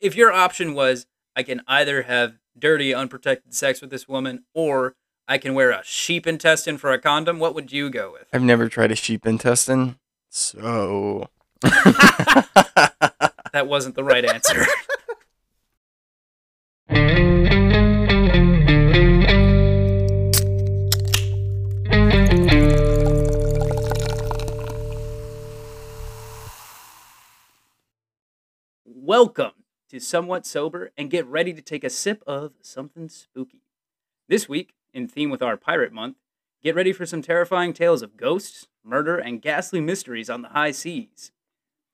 [0.00, 4.94] if your option was I can either have dirty, unprotected sex with this woman, or
[5.26, 8.28] I can wear a sheep intestine for a condom, what would you go with?
[8.32, 9.96] I've never tried a sheep intestine,
[10.30, 11.28] so.
[13.52, 14.66] That wasn't the right answer.
[28.84, 29.52] Welcome
[29.94, 33.62] to Somewhat Sober and get ready to take a sip of something spooky.
[34.28, 36.16] This week, in theme with our Pirate Month,
[36.64, 40.72] get ready for some terrifying tales of ghosts, murder, and ghastly mysteries on the high
[40.72, 41.30] seas.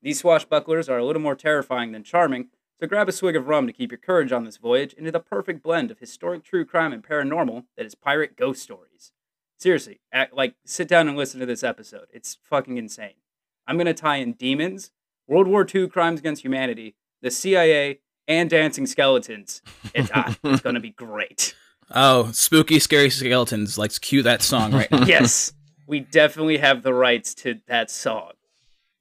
[0.01, 2.47] These swashbucklers are a little more terrifying than charming,
[2.79, 5.19] so grab a swig of rum to keep your courage on this voyage into the
[5.19, 9.11] perfect blend of historic true crime and paranormal that is pirate ghost stories.
[9.59, 12.07] Seriously, act, like sit down and listen to this episode.
[12.11, 13.21] It's fucking insane.
[13.67, 14.89] I'm gonna tie in demons,
[15.27, 19.61] World War II crimes against humanity, the CIA, and dancing skeletons.
[19.93, 20.37] It's hot.
[20.43, 21.55] it's gonna be great.
[21.93, 23.77] Oh, spooky, scary skeletons.
[23.77, 25.03] Let's cue that song right now.
[25.05, 25.53] yes,
[25.87, 28.31] we definitely have the rights to that song.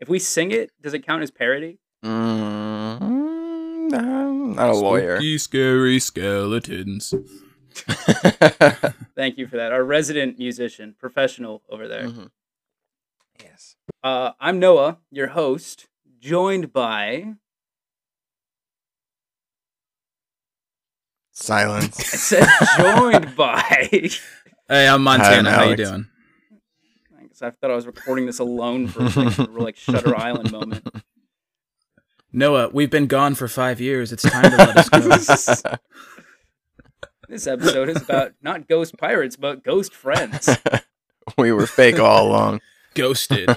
[0.01, 1.79] If we sing it, does it count as parody?
[2.05, 5.17] Mm, I'm not a lawyer.
[5.17, 7.15] Spooky, scary skeletons.
[9.15, 9.71] Thank you for that.
[9.73, 12.05] Our resident musician, professional over there.
[12.09, 12.31] Mhm.
[13.43, 13.77] Yes.
[14.03, 15.87] Uh, I'm Noah, your host,
[16.19, 17.35] joined by.
[21.33, 21.99] Silence.
[22.15, 23.91] I said joined by.
[24.69, 25.51] Hey, I'm Montana.
[25.51, 25.91] Hi, How you Alex.
[25.91, 26.07] doing?
[27.19, 30.17] I guess I thought I was recording this alone for a second, a like Shutter
[30.17, 30.89] Island moment.
[32.33, 34.13] Noah, we've been gone for five years.
[34.13, 34.89] It's time to let us
[35.61, 35.77] go.
[37.29, 40.49] This episode is about not ghost pirates, but ghost friends.
[41.37, 42.61] we were fake all along.
[42.95, 43.49] Ghosted.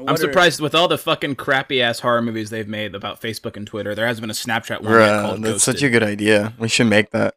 [0.00, 3.20] I I'm wonder- surprised with all the fucking crappy ass horror movies they've made about
[3.20, 3.94] Facebook and Twitter.
[3.94, 5.74] There hasn't been a Snapchat one yet Bruh, called that's Ghosted.
[5.76, 6.54] such a good idea.
[6.58, 7.34] We should make that.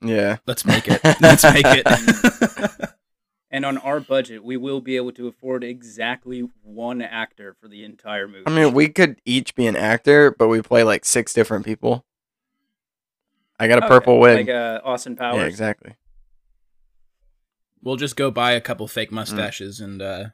[0.00, 0.36] Yeah.
[0.46, 1.00] Let's make it.
[1.20, 2.90] Let's make it.
[3.48, 7.84] And on our budget, we will be able to afford exactly one actor for the
[7.84, 8.42] entire movie.
[8.46, 12.04] I mean, we could each be an actor, but we play like six different people.
[13.58, 14.48] I got a Okay, purple wig.
[14.48, 15.36] like uh, Austin Powers.
[15.38, 15.94] yeah, exactly.
[17.82, 20.24] we'll just go buy a couple fake mustaches and uh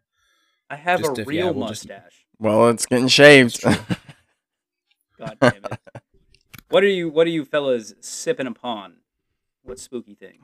[0.73, 2.27] I have Just a if- real yeah, we'll just- mustache.
[2.39, 3.63] Well, it's getting shaved.
[3.63, 5.79] God damn it!
[6.71, 7.09] what are you?
[7.09, 8.97] What are you fellas sipping upon?
[9.63, 10.43] What spooky things?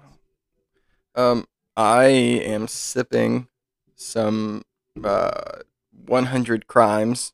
[1.15, 1.47] um,
[1.77, 3.49] I am sipping
[3.97, 4.63] some
[5.03, 5.61] uh
[6.07, 7.33] 100 Crimes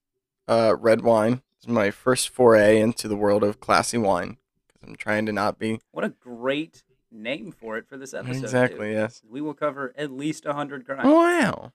[0.49, 1.43] uh red wine.
[1.59, 4.38] It's my first foray into the world of classy wine
[4.69, 8.43] because I'm trying to not be What a great name for it for this episode.
[8.44, 8.88] exactly.
[8.91, 8.93] too.
[8.94, 9.21] Yes.
[9.28, 11.05] We will cover at least hundred crimes.
[11.05, 11.72] Wow.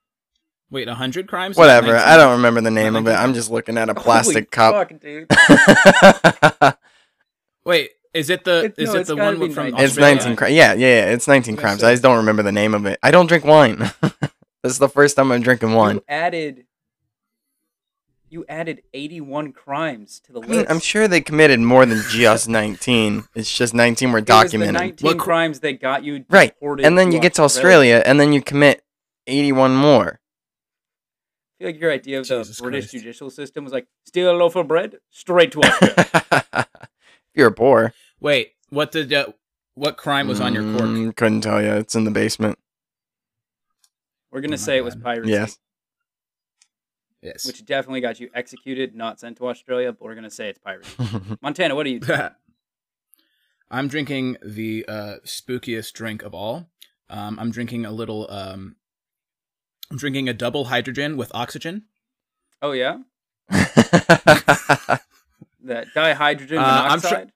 [0.71, 1.57] Wait, a hundred crimes?
[1.57, 1.95] Whatever.
[1.95, 3.11] I don't remember the name of it.
[3.13, 4.73] I'm just looking at a Holy plastic cup.
[4.89, 5.27] fuck, dude.
[7.65, 9.79] Wait, is it the It- is no, it the one from 19.
[9.85, 10.53] It's 19 crimes.
[10.55, 11.05] Yeah, yeah, yeah.
[11.13, 11.81] It's 19 Yes, crimes.
[11.81, 11.87] sir.
[11.87, 12.97] I just don't remember the name of it.
[13.03, 13.77] I don't drink wine.
[14.63, 15.95] this is the first time I'm drinking wine.
[15.95, 16.65] You added.
[18.31, 20.51] You added eighty-one crimes to the I list.
[20.51, 23.23] mean, I'm sure they committed more than just 19.
[23.33, 24.75] It's just 19 were It documented.
[24.75, 28.19] Nineteen What cr- crimes that got you Right, And then you get to Australia and
[28.19, 28.83] then you commit
[29.25, 30.18] 81 more.
[31.59, 32.91] I feel like your idea of the British Christ.
[32.93, 36.05] judicial system was like steal a loaf of bread straight to Australia.
[36.31, 36.67] if
[37.35, 37.93] you're a bore.
[38.21, 39.27] Wait, what did uh,
[39.75, 40.89] what crime was on your cork?
[40.89, 41.71] Mm, Couldn't tell you.
[41.73, 42.57] It's in the basement.
[44.31, 45.31] We're gonna Oh my say it was piracy.
[45.31, 45.57] Yes.
[47.21, 47.45] Yes.
[47.45, 49.91] which definitely got you executed, not sent to Australia.
[49.91, 50.95] But we're gonna say it's piracy.
[51.41, 51.99] Montana, what are you?
[51.99, 52.29] doing?
[53.71, 56.69] I'm drinking the uh, spookiest drink of all.
[57.09, 58.31] Um, I'm drinking a little.
[58.31, 58.77] Um,
[59.91, 61.83] I'm drinking a double hydrogen with oxygen.
[62.61, 62.97] Oh yeah,
[63.49, 65.01] that
[65.95, 67.27] dihydrogen Uh, monoxide.
[67.29, 67.33] tr-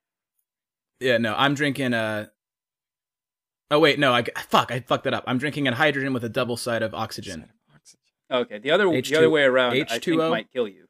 [1.06, 2.30] Yeah, no, I'm drinking a.
[3.72, 5.24] Oh wait, no, I fuck, I fucked that up.
[5.28, 7.50] I'm drinking a hydrogen with a double side of oxygen.
[8.32, 10.30] okay, the other the H2 other way around, I think H2O?
[10.30, 10.86] might kill you.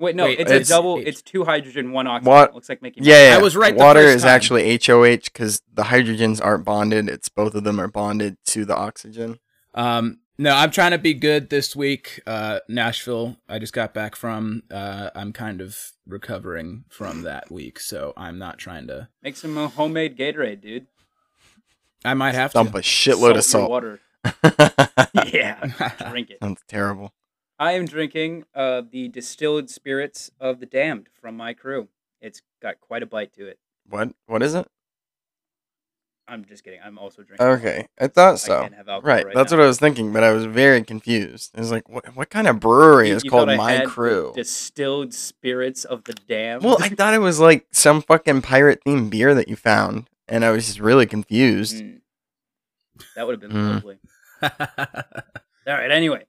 [0.00, 0.98] Wait, no, Wait, it's, it's- a double.
[0.98, 2.32] H- It's two hydrogen, one oxygen.
[2.32, 2.52] What?
[2.54, 3.04] Looks like making.
[3.04, 3.36] Yeah, yeah.
[3.36, 4.30] I was right the Water first is time.
[4.34, 7.08] actually HOH because the hydrogens aren't bonded.
[7.08, 9.38] It's both of them are bonded to the oxygen.
[9.72, 12.20] Um, no, I'm trying to be good this week.
[12.26, 14.62] Uh, Nashville, I just got back from.
[14.70, 19.08] Uh, I'm kind of recovering from that week, so I'm not trying to.
[19.22, 20.86] Make some uh, homemade Gatorade, dude.
[22.04, 22.72] I might have Dump to.
[22.72, 23.70] Dump a shitload of Salt salt.
[23.70, 24.00] water.
[25.32, 25.64] Yeah,
[26.10, 26.38] drink it.
[26.40, 27.12] That's terrible.
[27.58, 31.88] I am drinking uh, the distilled spirits of the damned from my crew.
[32.20, 33.58] It's got quite a bite to it.
[33.88, 34.10] What?
[34.26, 34.66] What is it?
[36.26, 36.80] I'm just kidding.
[36.82, 37.46] I'm also drinking.
[37.46, 38.68] Okay, I thought I so.
[38.74, 39.58] have Right, right that's now.
[39.58, 41.50] what I was thinking, but I was very confused.
[41.54, 44.32] It was like, what, what kind of brewery You- is you called I My Crew?
[44.34, 46.62] Distilled spirits of the damned.
[46.64, 50.44] Well, I thought it was like some fucking pirate themed beer that you found, and
[50.46, 51.76] I was just really confused.
[51.76, 52.00] Mm.
[53.16, 53.74] That would have been Mm.
[53.74, 53.98] lovely.
[54.42, 55.90] All right.
[55.90, 56.24] Anyway,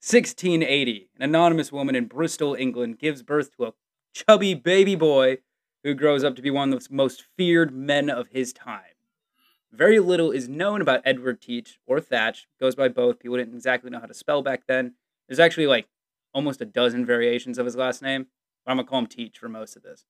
[0.00, 3.72] 1680, an anonymous woman in Bristol, England, gives birth to a
[4.14, 5.38] chubby baby boy
[5.82, 8.82] who grows up to be one of the most feared men of his time.
[9.74, 12.46] Very little is known about Edward Teach or Thatch.
[12.60, 13.18] Goes by both.
[13.18, 14.94] People didn't exactly know how to spell back then.
[15.28, 15.88] There's actually like
[16.32, 18.26] almost a dozen variations of his last name.
[18.64, 20.04] But I'm gonna call him Teach for most of this.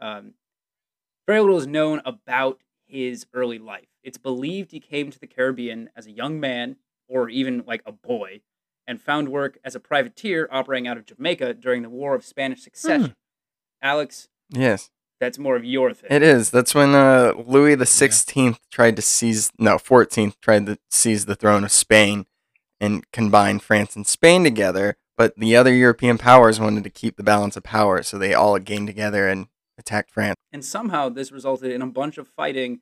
[0.00, 0.34] Um,
[1.26, 3.88] very little is known about his early life.
[4.02, 6.76] It's believed he came to the Caribbean as a young man
[7.08, 8.42] or even like a boy
[8.86, 12.62] and found work as a privateer operating out of Jamaica during the War of Spanish
[12.62, 13.16] Succession.
[13.82, 14.90] Alex, Yes,
[15.24, 16.08] that's more of your thing.
[16.10, 16.50] it is.
[16.50, 21.34] That's when uh, Louis the Sixteenth tried to seize, no, Fourteenth tried to seize the
[21.34, 22.26] throne of Spain
[22.80, 24.96] and combine France and Spain together.
[25.16, 28.58] But the other European powers wanted to keep the balance of power, so they all
[28.58, 29.46] gained together and
[29.78, 30.36] attacked France.
[30.52, 32.80] And somehow this resulted in a bunch of fighting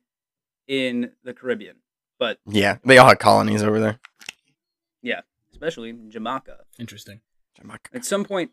[0.67, 1.77] in the Caribbean,
[2.19, 3.99] but Yeah, they all had colonies over there.
[5.01, 6.61] Yeah, especially Jamaica.
[6.79, 7.21] Interesting.
[7.59, 7.89] Jamaica.
[7.93, 8.51] At some point,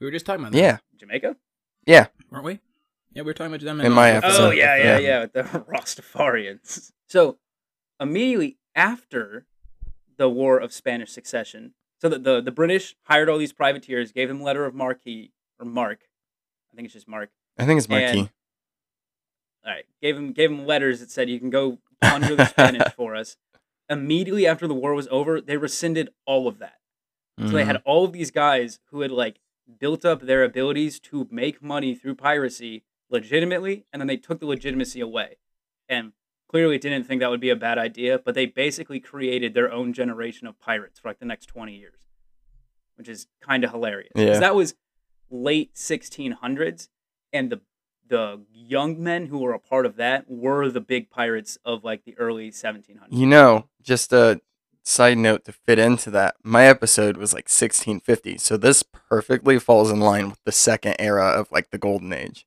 [0.00, 0.58] We were just talking about that.
[0.58, 1.36] Yeah, Jamaica?
[1.86, 2.60] Yeah, weren't we?
[3.14, 4.46] Yeah, we were talking about them In my the- episode.
[4.48, 5.20] Oh yeah, yeah, Yeah.
[5.20, 6.92] yeah, the Rastafarians.
[7.08, 7.38] So
[8.00, 9.46] immediately after
[10.16, 14.28] the War of Spanish Succession, so the, the the British hired all these privateers, gave
[14.28, 16.00] them letter of marquee or mark,
[16.72, 17.30] I think it's just mark.
[17.58, 18.30] I think it's And- Marquis.
[19.66, 22.92] All right, gave them gave them letters that said you can go plunder the Spanish
[22.96, 23.36] for us.
[23.88, 26.78] Immediately after the war was over, they rescinded all of that.
[27.38, 27.66] So they Mhm.
[27.66, 29.40] had all of these guys who had like
[29.80, 34.46] built up their abilities to make money through piracy legitimately, and then they took the
[34.46, 35.36] legitimacy away.
[35.88, 36.12] And
[36.48, 39.92] clearly didn't think that would be a bad idea, but they basically created their own
[39.92, 42.06] generation of pirates for like the next 20 years,
[42.96, 44.12] which is kind of hilarious.
[44.14, 44.38] Yeah.
[44.38, 44.74] that was
[45.30, 46.88] late 1600s,
[47.32, 47.60] and the
[48.06, 52.04] the young men who were a part of that were the big pirates of like
[52.04, 53.08] the early 1700s.
[53.10, 54.40] You know, just a
[54.84, 59.90] side note to fit into that, my episode was like 1650, so this perfectly falls
[59.90, 62.46] in line with the second era of like the golden age.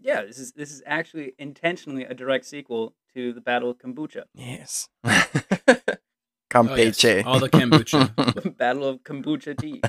[0.00, 4.24] Yeah, this is this is actually intentionally a direct sequel to the Battle of Kombucha.
[4.34, 4.88] Yes.
[6.52, 7.04] Oh, yes.
[7.24, 8.56] All the kombucha.
[8.56, 9.80] Battle of Kombucha Tea.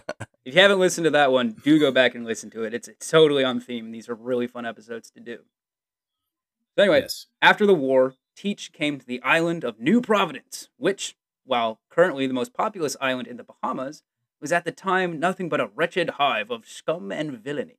[0.46, 2.74] if you haven't listened to that one, do go back and listen to it.
[2.74, 3.92] It's, it's totally on theme.
[3.92, 5.40] These are really fun episodes to do.
[6.78, 7.28] So anyway, yes.
[7.42, 11.16] after the war, Teach came to the island of New Providence, which,
[11.46, 14.04] while currently the most populous island in the Bahamas,
[14.40, 17.78] was at the time nothing but a wretched hive of scum and villainy.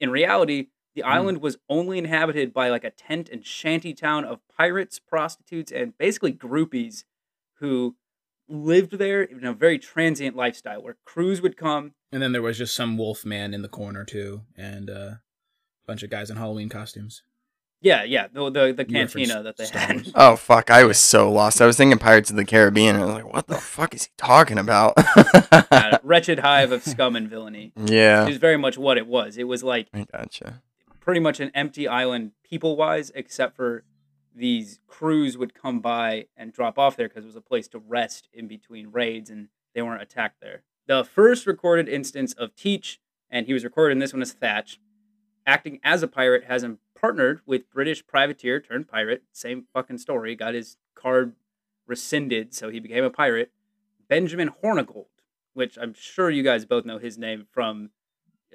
[0.00, 4.40] In reality, the island was only inhabited by like a tent and shanty town of
[4.56, 7.04] pirates, prostitutes, and basically groupies
[7.60, 7.96] who
[8.48, 11.92] lived there in a very transient lifestyle where crews would come.
[12.10, 15.20] And then there was just some wolf man in the corner too, and uh, a
[15.86, 17.22] bunch of guys in Halloween costumes.
[17.82, 20.10] Yeah, yeah, the the, the cantina that they had.
[20.14, 20.70] Oh fuck!
[20.70, 21.60] I was so lost.
[21.60, 24.04] I was thinking Pirates of the Caribbean, and I was like, "What the fuck is
[24.04, 24.94] he talking about?"
[25.68, 27.72] Uh, wretched hive of scum and villainy.
[27.76, 29.36] Yeah, It was very much what it was.
[29.36, 30.62] It was like I gotcha.
[31.06, 33.84] Pretty much an empty island people wise, except for
[34.34, 37.78] these crews would come by and drop off there because it was a place to
[37.78, 40.64] rest in between raids and they weren't attacked there.
[40.88, 43.00] The first recorded instance of Teach,
[43.30, 44.80] and he was recorded in this one as Thatch,
[45.46, 49.22] acting as a pirate, has him partnered with British privateer turned pirate.
[49.32, 50.34] Same fucking story.
[50.34, 51.34] Got his card
[51.86, 53.52] rescinded, so he became a pirate.
[54.08, 55.06] Benjamin Hornigold,
[55.54, 57.90] which I'm sure you guys both know his name from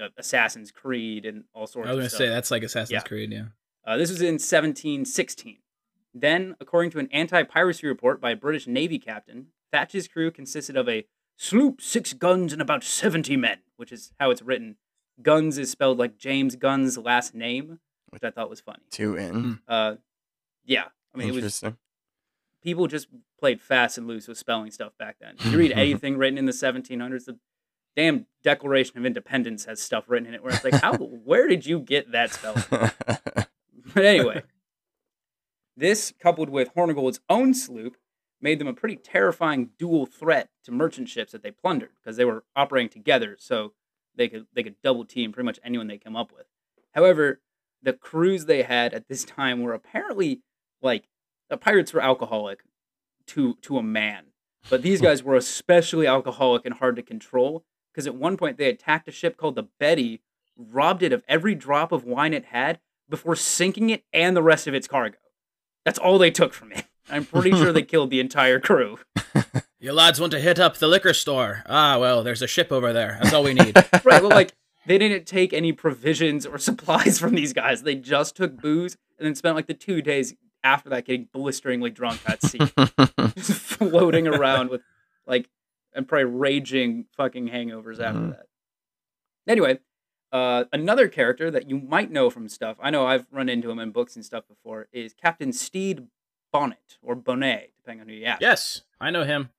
[0.02, 1.92] uh, Assassin's Creed and all sorts of.
[1.94, 3.02] I was gonna say that's like Assassin's Yeah.
[3.02, 3.46] Creed, yeah.
[3.86, 5.58] Uh, this was in 1716.
[6.14, 10.76] Then, according to an anti piracy report by a British Navy captain, Thatch's crew consisted
[10.76, 11.06] of a
[11.38, 14.76] sloop, six guns, and about 70 men, which is how it's written.
[15.22, 17.80] Guns is spelled like James Gunn's last name,
[18.10, 18.84] which I thought was funny.
[18.90, 19.60] Two in.
[19.68, 19.96] Uh,
[20.66, 21.78] yeah, I mean, it was Interesting.
[22.62, 23.08] people just
[23.40, 25.36] played fast and loose with spelling stuff back then.
[25.40, 27.38] If you read anything written in the 1700s, the
[27.96, 31.66] damn Declaration of Independence has stuff written in it where it's like, how, where did
[31.66, 32.64] you get that spelling?
[33.94, 34.44] But anyway,
[35.76, 37.98] this coupled with Hornigold's own sloop
[38.42, 42.26] made them a pretty terrifying dual threat to merchant ships that they plundered because they
[42.26, 43.74] were operating together, so
[44.16, 46.48] they could they could double team pretty much anyone they come up with.
[46.94, 47.42] However,
[47.82, 50.42] the crews they had at this time were apparently
[50.82, 51.08] like
[51.50, 52.64] the pirates were alcoholic
[53.28, 54.26] to to a man,
[54.70, 55.06] but these hmm.
[55.06, 59.12] guys were especially alcoholic and hard to control because at one point they attacked a
[59.12, 60.22] ship called the Betty,
[60.58, 62.80] robbed it of every drop of wine it had
[63.10, 65.18] before sinking it and the rest of its cargo.
[65.86, 66.86] That's all they took from it.
[67.10, 69.00] I'm pretty sure they killed the entire crew.
[69.84, 71.64] You lads want to hit up the liquor store?
[71.66, 73.18] Ah, well, there's a ship over there.
[73.20, 73.76] That's all we need.
[74.04, 74.54] Right, well, like
[74.86, 77.82] they didn't take any provisions or supplies from these guys.
[77.82, 81.90] They just took booze and then spent like the two days after that getting blisteringly
[81.90, 82.60] drunk at sea,
[83.36, 84.82] just floating around with
[85.26, 85.50] like
[85.94, 88.30] and probably raging fucking hangovers after Mhm.
[88.32, 88.48] that.
[89.48, 89.80] Anyway,
[90.32, 93.80] uh, another character that you might know from stuff, I know I've run into him
[93.80, 96.08] in books and stuff before, is Captain Stede
[96.54, 98.42] Bonnet or Bonnet, depending on who you ask.
[98.42, 99.50] yes, I know him.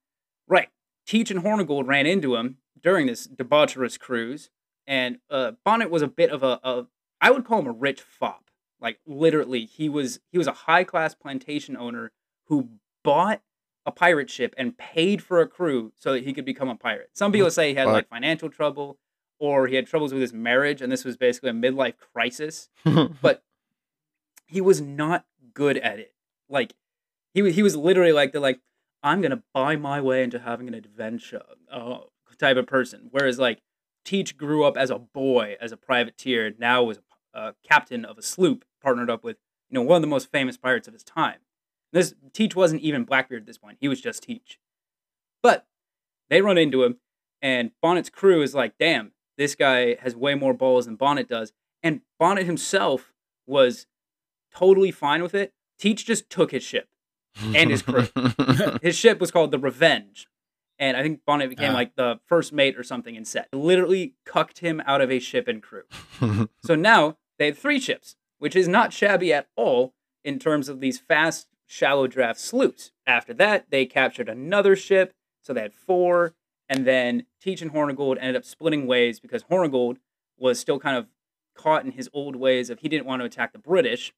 [0.46, 0.68] Right.
[1.06, 4.50] Teach and Hornigold ran into him during this debaucherous cruise,
[4.86, 6.86] and uh, Bonnet was a bit of a, a,
[7.20, 8.50] I would call him a rich fop.
[8.80, 12.12] Like literally, he was he was a high class plantation owner
[12.46, 12.70] who
[13.04, 13.40] bought
[13.84, 17.10] a pirate ship and paid for a crew so that he could become a pirate.
[17.12, 18.98] Some people say he had like financial trouble
[19.38, 22.68] or he had troubles with his marriage, and this was basically a midlife crisis
[23.22, 23.42] but
[24.46, 25.24] he was not
[25.54, 26.14] good at it.
[26.48, 26.74] Like
[27.34, 28.60] he was, he was literally like the like
[29.02, 31.98] I'm gonna buy my way into having an adventure uh,
[32.38, 33.08] type of person.
[33.10, 33.62] Whereas like
[34.04, 36.98] Teach grew up as a boy, as a privateer, now was
[37.34, 39.38] a uh, captain of a sloop, partnered up with
[39.70, 41.38] you know one of the most famous pirates of his time.
[41.92, 44.58] This Teach wasn't even Blackbeard at this point; he was just Teach.
[45.42, 45.66] But
[46.30, 46.96] they run into him,
[47.40, 51.52] and Bonnet's crew is like, "Damn, this guy has way more balls than Bonnet does."
[51.82, 53.12] And Bonnet himself
[53.46, 53.86] was
[54.54, 55.52] totally fine with it.
[55.78, 56.88] Teach just took his ship.
[57.54, 58.06] and his crew.
[58.82, 60.28] His ship was called the Revenge.
[60.78, 61.74] And I think Bonnet became Ah.
[61.74, 63.48] like the first mate or something in set.
[63.54, 65.84] Literally cucked him out of a ship and crew.
[66.62, 70.80] So now they have three ships, which is not shabby at all in terms of
[70.80, 72.92] these fast, shallow draft sloops.
[73.06, 76.34] After that, they captured another ship, so they had four.
[76.68, 79.96] And then Teach and Hornigold ended up splitting ways because Hornigold
[80.38, 81.06] was still kind of
[81.56, 84.12] caught in his old ways of he didn't want to attack the British.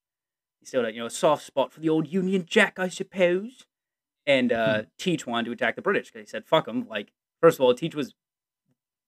[0.58, 3.66] He still had, you know, a soft spot for the old Union Jack, I suppose.
[4.26, 6.88] And uh, Teach wanted to attack the British because he said, fuck them.
[6.88, 8.14] Like, first of all, Teach was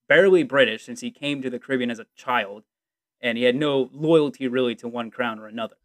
[0.09, 2.63] barely British since he came to the Caribbean as a child,
[3.21, 5.77] and he had no loyalty really to one crown or another.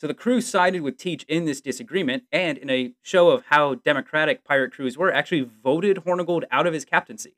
[0.00, 3.74] So the crew sided with Teach in this disagreement, and in a show of how
[3.74, 7.36] democratic pirate crews were, actually voted Hornigold out of his captaincy.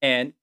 [0.00, 0.34] And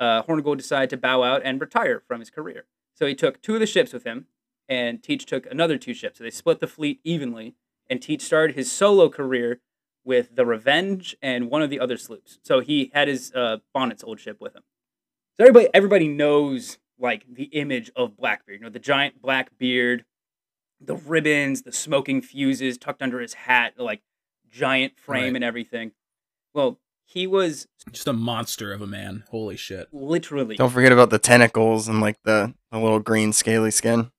[0.00, 2.64] uh, Hornigold decided to bow out and retire from his career.
[2.94, 4.28] So he took two of the ships with him,
[4.66, 6.16] and Teach took another two ships.
[6.18, 7.54] So they split the fleet evenly,
[7.90, 9.60] and Teach started his solo career
[10.04, 12.38] with the Revenge and one of the other sloops.
[12.42, 14.62] So he had his uh, Bonnet's old ship with him.
[15.36, 18.60] So everybody, everybody knows like the image of Blackbeard.
[18.60, 20.06] You know, the giant black beard,
[20.84, 24.02] the ribbons, the smoking fuses tucked under his hat, the, like
[24.50, 25.36] giant frame Right.
[25.36, 25.92] and everything.
[26.54, 29.24] Well, he was Just a monster of a man.
[29.30, 29.88] Holy shit.
[29.92, 30.56] literally.
[30.56, 34.10] Don't forget about the tentacles and like the, the little green scaly skin.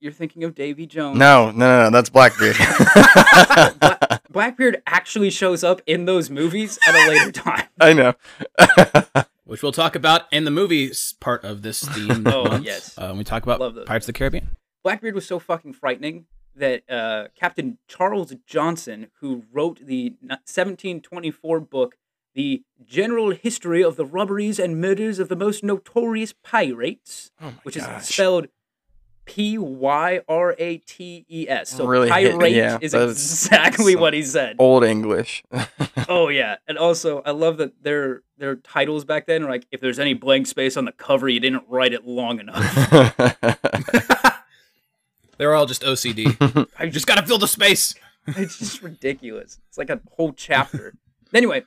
[0.00, 1.18] You're thinking of Davy Jones.
[1.18, 2.56] No, no, no, no that's Blackbeard.
[3.80, 7.66] Bla- Blackbeard actually shows up in those movies at a later time.
[7.80, 8.14] I know.
[9.44, 12.26] Which we'll talk about in the movies part of this theme.
[12.26, 12.96] Oh, month, yes.
[12.98, 13.84] Uh, when we talk about Love those.
[13.86, 14.56] Pirates of the Caribbean.
[14.84, 21.96] Blackbeard was so fucking frightening that uh, Captain Charles Johnson, who wrote the 1724 book,
[22.34, 27.76] The General History of the Robberies and Murders of the Most Notorious Pirates, Oh which
[27.76, 28.48] is spelled
[29.24, 31.70] P Y R A T E S.
[31.70, 34.56] So Really hit- pirate yeah, is exactly what he said.
[34.58, 35.42] Old English.
[36.06, 39.80] Oh yeah, and also I love that their their titles back then are like if
[39.80, 42.60] there's any blank space on the cover, you didn't write it long enough.
[45.44, 46.68] They're all just OCD.
[46.78, 47.94] I just gotta fill the space.
[48.28, 49.60] it's just ridiculous.
[49.68, 50.94] It's like a whole chapter.
[51.34, 51.64] anyway,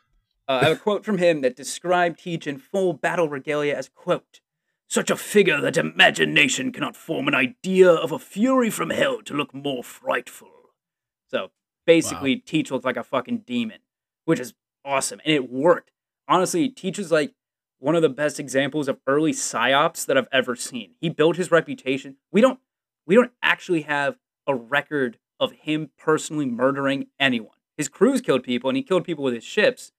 [0.47, 3.87] uh, I have a quote from him that described Teach in full battle regalia as
[3.87, 4.39] quote,
[4.87, 9.35] "Such a figure that imagination cannot form an idea of a fury from hell to
[9.35, 10.71] look more frightful."
[11.27, 11.51] So
[11.85, 13.81] basically, Teach looked like a fucking demon,
[14.25, 15.91] which is awesome, and it worked.
[16.27, 17.35] Honestly, Teach is like
[17.77, 20.95] one of the best examples of early psyops that I've ever seen.
[20.99, 22.15] He built his reputation.
[22.31, 22.59] We don't
[23.07, 27.55] we don't actually have a record of him personally murdering anyone.
[27.77, 29.91] His crews killed people, and he killed people with his ships.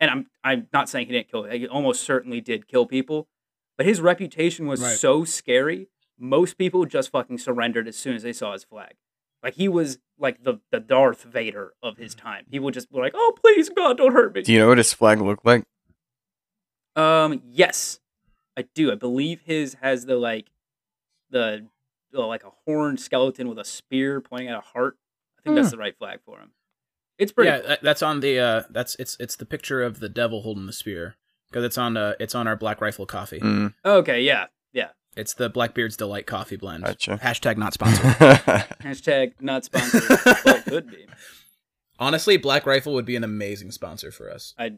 [0.00, 1.44] And I'm I'm not saying he didn't kill.
[1.44, 3.28] He almost certainly did kill people,
[3.76, 4.96] but his reputation was Right.
[4.96, 5.88] so scary.
[6.18, 8.94] Most people just fucking surrendered as soon as they saw his flag.
[9.42, 12.46] Like he was like the the Darth Vader of his time.
[12.50, 14.78] He would just be like, "Oh please, God, don't hurt me." Do you know what
[14.78, 15.64] his flag looked like?
[16.94, 18.00] Um, yes,
[18.56, 18.92] I do.
[18.92, 20.48] I believe his has the like,
[21.30, 21.66] the
[22.16, 24.96] uh, like a horned skeleton with a spear pointing at a heart.
[25.38, 26.52] I think that's the right flag for him.
[27.18, 27.50] It's pretty.
[27.50, 28.38] yeah, that- that's on the.
[28.38, 31.16] Uh, that's it's it's the picture of the devil holding the spear
[31.50, 33.40] because it's on uh it's on our Black Rifle coffee.
[33.40, 33.74] Mm.
[33.84, 34.88] Okay, yeah, yeah.
[35.16, 36.84] It's the Blackbeard's Delight Coffee Blend.
[36.84, 37.18] Gotcha.
[37.22, 38.04] Hashtag not sponsored.
[38.82, 40.02] Hashtag not sponsored.
[40.44, 41.06] well, could be.
[41.98, 44.54] Honestly, Black Rifle would be an amazing sponsor for us.
[44.58, 44.72] I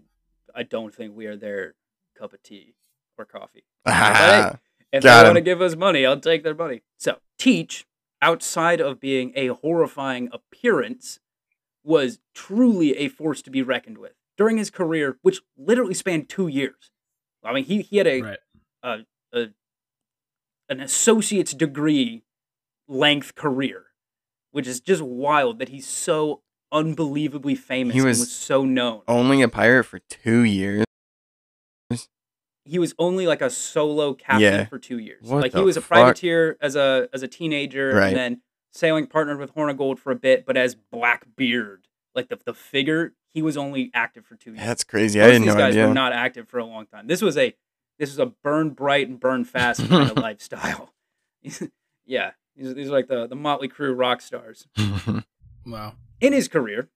[0.54, 1.74] I don't think we are their
[2.18, 2.74] cup of tea
[3.18, 3.64] or coffee.
[3.86, 4.58] Ah,
[4.94, 6.82] If Got they want to give us money, I'll take their money.
[6.98, 7.84] So, Teach,
[8.22, 11.18] outside of being a horrifying appearance,
[11.82, 16.46] was truly a force to be reckoned with during his career, which literally spanned two
[16.48, 16.90] years.
[17.42, 18.38] I mean, he, he had a, Right.
[18.82, 18.98] a,
[19.32, 19.46] a
[20.68, 22.22] an associate's degree
[22.88, 23.86] length career,
[24.52, 26.40] which is just wild that he's so
[26.72, 29.02] unbelievably famous He and was- was so known.
[29.08, 30.83] only a pirate for two years.
[32.64, 34.64] He was only like a solo captain Yeah.
[34.66, 35.22] for two years.
[35.28, 35.88] What like he was a fuck?
[35.88, 38.08] privateer as a as a teenager, Right.
[38.08, 38.40] and then
[38.70, 43.42] sailing partnered with Hornigold for a bit, but as Blackbeard, like the the figure, he
[43.42, 44.64] was only active for two years.
[44.66, 45.18] That's crazy.
[45.18, 45.88] Most I didn't these know guys idea.
[45.88, 47.06] were not active for a long time.
[47.06, 47.54] This was a
[47.98, 50.92] this was a burn bright and burn fast kind of lifestyle.
[52.06, 54.66] yeah, these, these are like the the Motley Crue rock stars.
[55.66, 55.94] Wow.
[56.20, 56.90] In his career,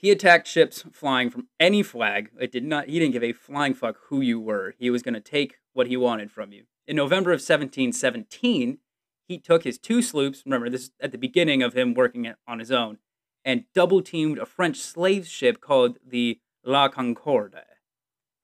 [0.00, 2.30] he attacked ships flying from any flag.
[2.40, 2.88] It did not.
[2.88, 4.74] He didn't give a flying fuck who you were.
[4.78, 6.64] He was going to take what he wanted from you.
[6.86, 8.78] In November of 1717,
[9.26, 10.44] he took his two sloops.
[10.46, 12.98] Remember, this is at the beginning of him working on his own,
[13.44, 17.56] and double teamed a French slave ship called the La Concorde.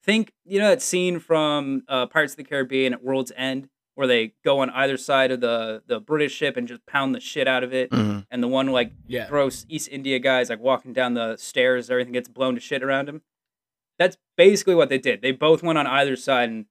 [0.02, 4.06] Think you know that scene from uh, Pirates of the Caribbean at World's End, where
[4.06, 7.46] they go on either side of the the British ship and just pound the shit
[7.46, 8.26] out of it, Mhm.
[8.30, 9.28] and the one like Yeah.
[9.28, 13.08] gross East India guys like walking down the stairs, everything gets blown to shit around
[13.08, 13.22] him.
[13.98, 15.22] That's basically what they did.
[15.22, 16.66] They both went on either side and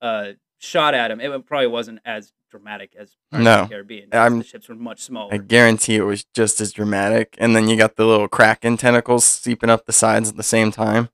[0.00, 1.20] uh, shot at him.
[1.20, 3.62] It probably wasn't as dramatic as Pirates No.
[3.62, 4.08] the Caribbean.
[4.12, 5.32] I'm- the ships were much smaller.
[5.32, 7.34] I guarantee it was just as dramatic.
[7.38, 10.70] And then you got the little kraken tentacles seeping up the sides at the same
[10.72, 11.08] time.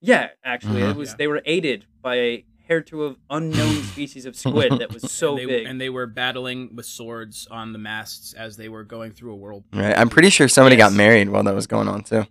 [0.00, 0.96] yeah, actually, it Mhm.
[0.96, 1.10] was.
[1.10, 1.14] Yeah.
[1.16, 5.30] They were aided by a hair to of unknown species of squid that was so
[5.30, 5.66] and they, big.
[5.66, 9.36] And they were battling with swords on the masts as they were going through a
[9.36, 9.64] world.
[9.72, 9.96] Right.
[9.96, 10.90] I'm pretty sure somebody Yes.
[10.90, 12.26] got married while that was going on too.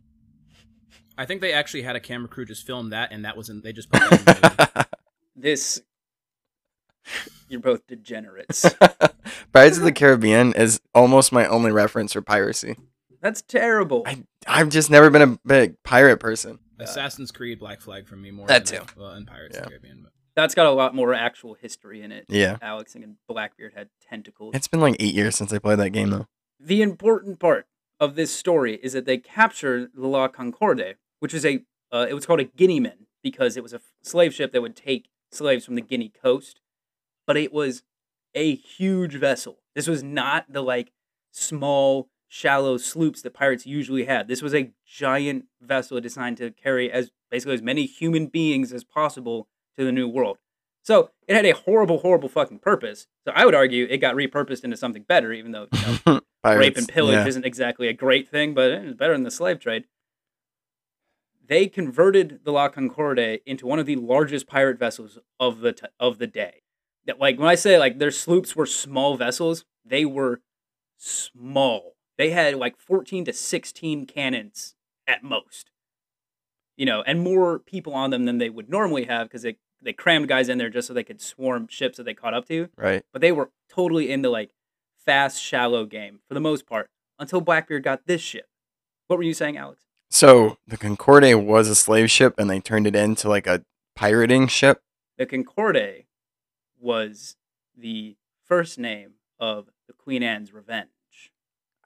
[1.18, 3.64] I think they actually had a camera crew just film that, and that wasn't.
[3.64, 4.88] They just put that in the movie.
[5.36, 5.82] this,
[7.48, 8.66] you're both degenerates.
[9.54, 12.78] Pirates of the Caribbean is almost my only reference for piracy.
[13.22, 14.02] That's terrible.
[14.08, 16.58] I- I've just never been a big pirate person.
[16.80, 18.48] Assassin's Creed Black Flag for me more.
[18.48, 18.86] That than, too.
[18.98, 20.02] Well, and uh, Pirates of the Caribbean.
[20.04, 20.12] But.
[20.36, 22.26] That's got a lot more actual history in it.
[22.28, 22.58] Yeah.
[22.62, 24.56] Alex and Blackbeard had tentacles.
[24.56, 26.28] It's been like eight years since I played that game though.
[26.60, 27.68] the important part
[28.00, 32.14] of this story is that they captured the La Concorde, which is a uh, it
[32.14, 35.76] was called a Guineaman because it was a slave ship that would take slaves from
[35.76, 36.60] the Guinea coast,
[37.28, 37.84] but it was
[38.34, 39.60] a huge vessel.
[39.76, 40.92] This was not the like
[41.32, 44.28] small, shallow sloops that pirates usually had.
[44.28, 48.84] This was a giant vessel designed to carry as basically as many human beings as
[48.84, 50.38] possible to the new world.
[50.84, 53.08] So it had a horrible, horrible fucking purpose.
[53.26, 56.78] So I would argue it got repurposed into something better, even though you know rape
[56.78, 57.28] and pillage yeah.
[57.28, 59.86] isn't exactly a great thing, but it's better than the slave trade.
[61.46, 65.88] They converted the La Concorde into one of the largest pirate vessels of the t-
[66.00, 66.64] of the day.
[67.06, 70.42] That like when I say like their sloops were small vessels, they were
[70.98, 71.96] small.
[72.18, 74.76] They had like 14 to 16 cannons
[75.08, 75.72] at most.
[76.76, 79.94] You know, and more people on them than they would normally have because they they
[79.94, 82.70] crammed guys in there just so they could swarm ships that they caught up to
[82.78, 83.04] Right.
[83.12, 84.52] but they were totally into like
[85.06, 88.48] fast, shallow game for the most part until Blackbeard got this ship.
[89.08, 89.84] What were you saying, Alex?
[90.10, 93.64] So the Concorde was a slave ship and they turned it into like a
[93.96, 94.82] pirating ship.
[95.18, 96.06] The Concorde
[96.80, 97.36] was
[97.78, 98.16] the
[98.46, 100.88] first name of the Queen Anne's Revenge.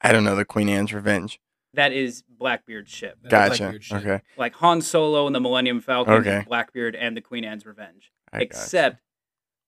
[0.02, 1.40] I don't know, the Queen Anne's Revenge.
[1.78, 3.18] That is Blackbeard's ship.
[3.24, 3.58] That's Gotcha.
[3.64, 3.98] Blackbeard's ship.
[4.06, 4.22] Okay.
[4.36, 6.44] Like Han Solo and the Millennium Falcon, Okay.
[6.46, 8.12] Blackbeard and the Queen Anne's Revenge.
[8.34, 8.46] I gotcha.
[8.46, 9.02] Except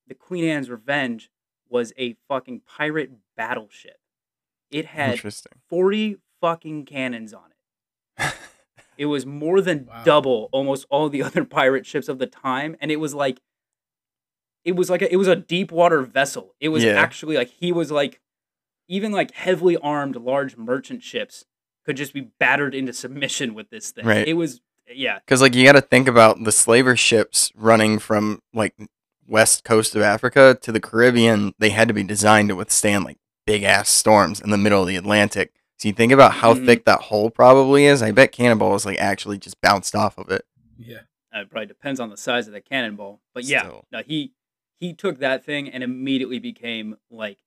[0.08, 1.30] the Queen Anne's Revenge
[1.68, 3.98] was a fucking pirate battleship.
[4.72, 5.52] It had Interesting.
[5.68, 7.44] 40 fucking cannons on
[8.18, 8.34] it.
[8.98, 10.02] It was more than Wow.
[10.04, 13.40] double almost all the other pirate ships of the time, and it was like,
[14.62, 16.54] it was like a, it was a deep water vessel.
[16.60, 17.00] It was Yeah.
[17.00, 18.20] actually like he was like,
[18.88, 21.46] even like heavily armed large merchant ships
[21.84, 24.04] could just be battered into submission with this thing.
[24.04, 24.26] Right.
[24.28, 24.60] It was
[24.92, 28.74] yeah, Because like you got to think about the slaver ships running from like
[29.26, 31.54] west coast of Africa to the Caribbean.
[31.58, 34.88] They had to be designed to withstand like big ass storms in the middle of
[34.88, 35.52] the Atlantic.
[35.78, 36.66] So you think about how Mhm.
[36.66, 38.02] thick that hull probably is.
[38.02, 40.44] I bet Cannonball is like actually just bounced off of it.
[40.76, 41.02] Yeah.
[41.34, 43.20] Uh, it probably depends on the size of the cannonball.
[43.32, 43.86] But yeah, Still.
[43.92, 44.32] no, he
[44.80, 47.38] he took that thing and immediately became like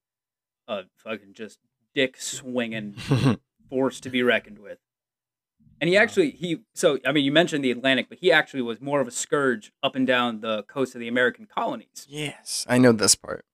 [0.68, 1.60] a fucking just
[1.94, 2.96] dick swinging
[3.74, 4.78] force to be reckoned with.
[5.82, 8.80] And he actually he so I mean you mentioned the Atlantic, but he actually was
[8.80, 12.06] more of a scourge up and down the coast of the American colonies.
[12.08, 13.46] yes, I know this part.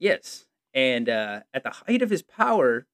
[0.00, 0.46] Yes.
[0.74, 2.86] And uh, at the height of his power,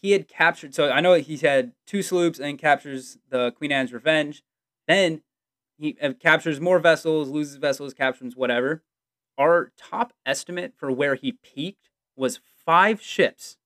[0.00, 0.74] he had captured.
[0.74, 4.42] So I know he's had two sloops and captures the Queen Anne's Revenge.
[4.88, 5.22] Then
[5.78, 8.82] he uh, captures more vessels, loses vessels, captures whatever.
[9.36, 13.56] Our top estimate for where he peaked was five ships,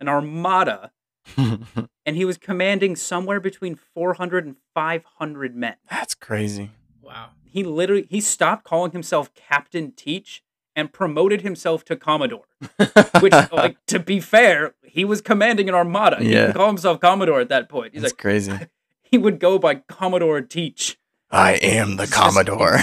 [0.00, 0.92] an armada,
[1.36, 5.74] and he was commanding somewhere between 400 and 500 men.
[5.90, 6.70] That's crazy.
[7.02, 7.30] Wow.
[7.44, 10.42] He literally he stopped calling himself Captain Teach
[10.76, 12.44] and promoted himself to Commodore.
[13.20, 16.18] Which, like, to be fair, he was commanding an armada.
[16.20, 16.42] He Yeah.
[16.42, 17.94] didn't call himself Commodore at that point.
[17.94, 18.52] He's That's like, crazy.
[19.02, 20.98] he would go by Commodore Teach.
[21.30, 22.78] I am the Commodore.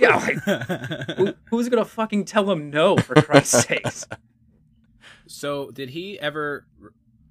[0.00, 2.98] Yeah, like, who, who's gonna fucking tell him no?
[2.98, 4.06] For Christ's sakes.
[5.26, 6.66] So, did he ever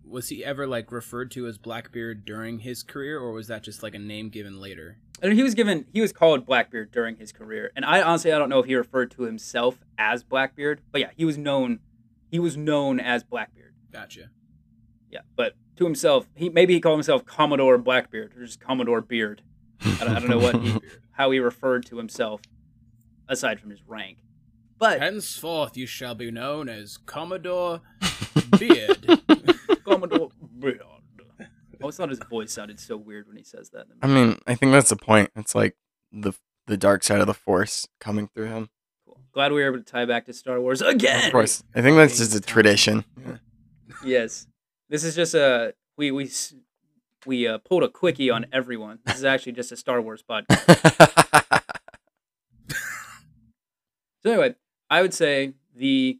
[0.07, 3.81] was he ever like referred to as Blackbeard during his career or was that just
[3.81, 4.97] like a name given later?
[5.21, 8.37] And he was given he was called Blackbeard during his career, and I honestly I
[8.37, 11.79] don't know if he referred to himself as Blackbeard, but yeah, he was known
[12.29, 13.73] he was known as Blackbeard.
[13.91, 14.29] Gotcha.
[15.09, 19.41] Yeah, but to himself, he maybe he called himself Commodore Blackbeard or just Commodore Beard.
[19.81, 20.79] I don't, I don't know what he,
[21.11, 22.41] how he referred to himself
[23.27, 24.19] aside from his rank.
[24.77, 27.81] But Henceforth you shall be known as Commodore
[28.59, 29.21] Beard.
[29.85, 30.81] Commodore Beard.
[31.39, 31.47] I
[31.81, 33.85] always thought his voice sounded so weird when he says that.
[34.01, 35.29] I mean, I think that's the point.
[35.35, 35.75] It's like
[36.11, 36.33] the
[36.67, 38.69] the dark side of the force coming through him.
[39.05, 39.19] Cool.
[39.31, 41.25] Glad we were able to tie back to Star Wars again.
[41.25, 43.05] Of course, I think that's just a tradition.
[44.03, 44.47] Yes.
[44.89, 46.29] This is just a we we
[47.25, 48.99] we uh, pulled a quickie on everyone.
[49.05, 51.61] This is actually just a Star Wars podcast.
[54.23, 54.55] So anyway,
[54.89, 56.19] I would say the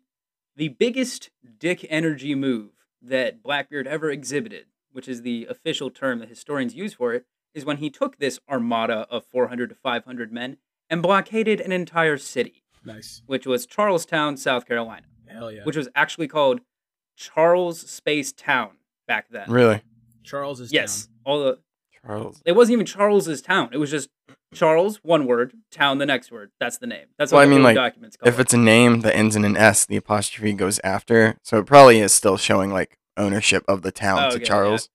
[0.56, 6.30] the biggest dick energy move that Blackbeard ever exhibited, which is the official term that
[6.30, 10.58] historians use for it, is when he took this armada of 400 to 500 men
[10.90, 13.22] and blockaded an entire city, nice.
[13.26, 15.64] which was Charlestown, South Carolina, Hell yeah.
[15.64, 16.62] which was actually called
[17.16, 19.50] Charles Space Town back then.
[19.52, 19.82] really,
[20.24, 21.60] Charles is Yes, all the
[22.06, 22.42] Charles.
[22.46, 23.70] it wasn't even Charles's town.
[23.74, 24.10] It was just
[24.54, 26.52] Charles, one word, town, the next word.
[26.60, 27.08] That's the name.
[27.18, 28.42] That's Well, what I mean, early like, documents call If it.
[28.44, 32.00] it's a name that ends in an S, the apostrophe goes after, so it probably
[32.00, 34.48] is still showing like ownership of the town Oh, to okay, yeah.
[34.48, 34.90] Charles.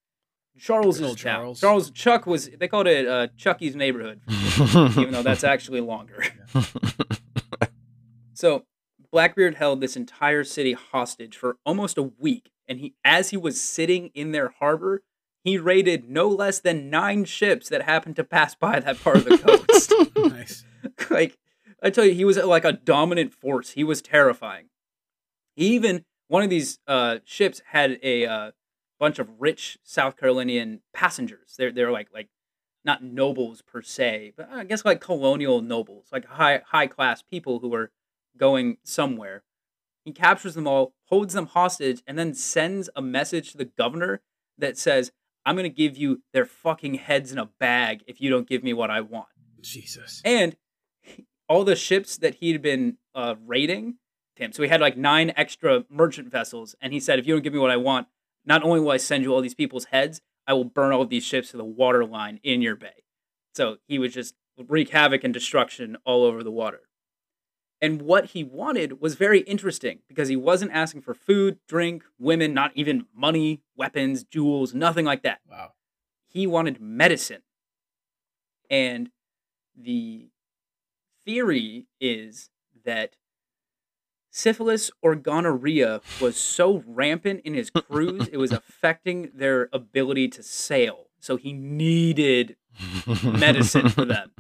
[0.59, 1.41] Charles is old town.
[1.41, 1.61] Charles.
[1.61, 6.23] Charles Chuck was they called it uh, Chucky's neighborhood, even though that's actually longer.
[8.35, 8.65] so
[9.11, 13.61] Blackbeard held this entire city hostage for almost a week, and he, as he was
[13.61, 15.03] sitting in their harbor,
[15.43, 19.25] he raided no less than nine ships that happened to pass by that part of
[19.25, 19.93] the coast.
[20.17, 20.65] nice.
[21.11, 21.39] like
[21.83, 23.71] I tell you, he was like a dominant force.
[23.71, 24.67] He was terrifying.
[25.57, 28.51] He even one of these uh, ships had a uh,
[28.99, 31.55] bunch of rich South Carolinian passengers.
[31.57, 32.29] They're they're like like
[32.85, 37.61] not nobles per se, but I guess like colonial nobles, like high high class people
[37.61, 37.91] who were
[38.37, 39.43] going somewhere.
[40.05, 44.23] He captures them all, holds them hostage, and then sends a message to the governor
[44.57, 45.13] that says,
[45.45, 48.73] "I'm gonna give you their fucking heads in a bag if you don't give me
[48.73, 49.29] what I want."
[49.61, 50.23] Jesus.
[50.25, 50.57] and
[51.49, 53.97] all the ships that he'd been uh, raiding
[54.37, 54.53] him.
[54.53, 57.53] So he had like nine extra merchant vessels, and he said, "If you don't give
[57.53, 58.07] me what I want,
[58.45, 61.11] not only will I send you all these people's heads, I will burn all of
[61.11, 63.05] these ships to the water line in your bay."
[63.55, 66.83] So he would just wreak havoc and destruction all over the water.
[67.83, 72.53] And what he wanted was very interesting because he wasn't asking for food, drink, women,
[72.53, 75.73] not even money, weapons, jewels, nothing like that Wow.
[76.29, 77.43] he wanted medicine.
[78.69, 79.11] And
[79.75, 80.29] the
[81.25, 82.51] theory is
[82.85, 83.17] that
[84.31, 90.43] syphilis or gonorrhea was so rampant in his crews, it was affecting their ability to
[90.43, 91.07] sail.
[91.19, 92.57] So he needed
[93.25, 94.31] medicine for them.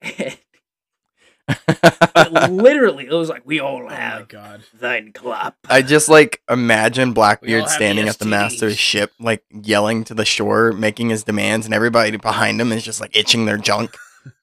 [0.00, 0.38] And
[2.50, 4.62] literally, it was like, we all have Oh my god.
[4.74, 5.56] thine clap.
[5.68, 8.80] I just like imagine Blackbeard standing the at the mast of his STDs.
[8.80, 13.00] ship, like yelling to the shore, making his demands, and everybody behind him is just
[13.00, 13.96] like itching their junk.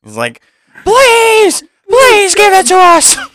[0.03, 0.41] He's like,
[0.83, 3.17] "Please, please give it to us."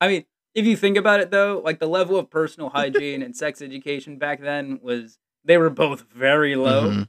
[0.00, 3.36] I mean, if you think about it though, like the level of personal hygiene and
[3.36, 6.90] sex education back then was they were both very low.
[6.90, 7.08] Mhm.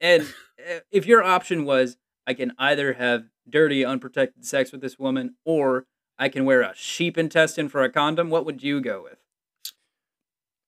[0.00, 1.96] And uh, if your option was
[2.26, 5.86] I can either have dirty unprotected sex with this woman or
[6.18, 9.18] I can wear a sheep intestine for a condom, what would you go with?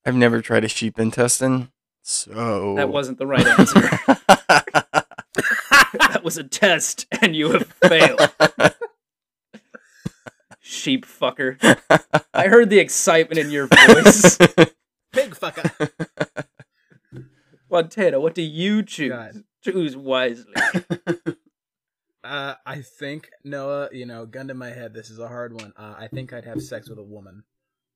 [0.05, 1.71] I've never tried a sheep intestine,
[2.03, 3.81] so That wasn't the right answer.
[5.99, 8.21] that was a test and you have failed.
[10.61, 11.57] Sheep fucker.
[12.35, 14.37] I heard the excitement in your voice.
[15.13, 15.91] Big fucker.
[17.71, 19.11] Montana, what do you choose?
[19.11, 19.45] God.
[19.63, 20.53] Choose wisely.
[22.25, 25.53] Uh, I I think Noah, you know, gun to my head, this is a hard
[25.53, 25.73] one.
[25.77, 27.45] Uh, I think I'd have sex with a woman.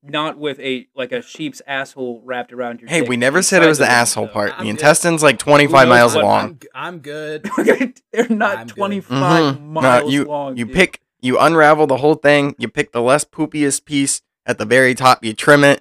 [0.02, 2.88] Not with a like a sheep's asshole wrapped around your.
[2.90, 4.32] Hey, dick we never said it was the womb, asshole though.
[4.32, 4.52] part.
[4.52, 4.70] I'm The good.
[4.70, 6.44] intestine's like 25 miles what- long.
[6.44, 7.50] I'm, g- I'm good.
[8.12, 8.76] They're not I'm good.
[8.76, 9.60] 25 Mhm.
[9.62, 10.56] miles No, you long.
[10.56, 10.74] you dude.
[10.74, 12.54] pick you unravel the whole thing.
[12.58, 15.24] You pick the less poopiest piece at the very top.
[15.24, 15.78] You trim it.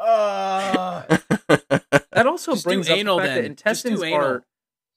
[0.00, 1.06] Oh.
[2.12, 3.54] That also Just do brings up the fact that then.
[3.54, 4.18] Just do intestines anal.
[4.20, 4.44] are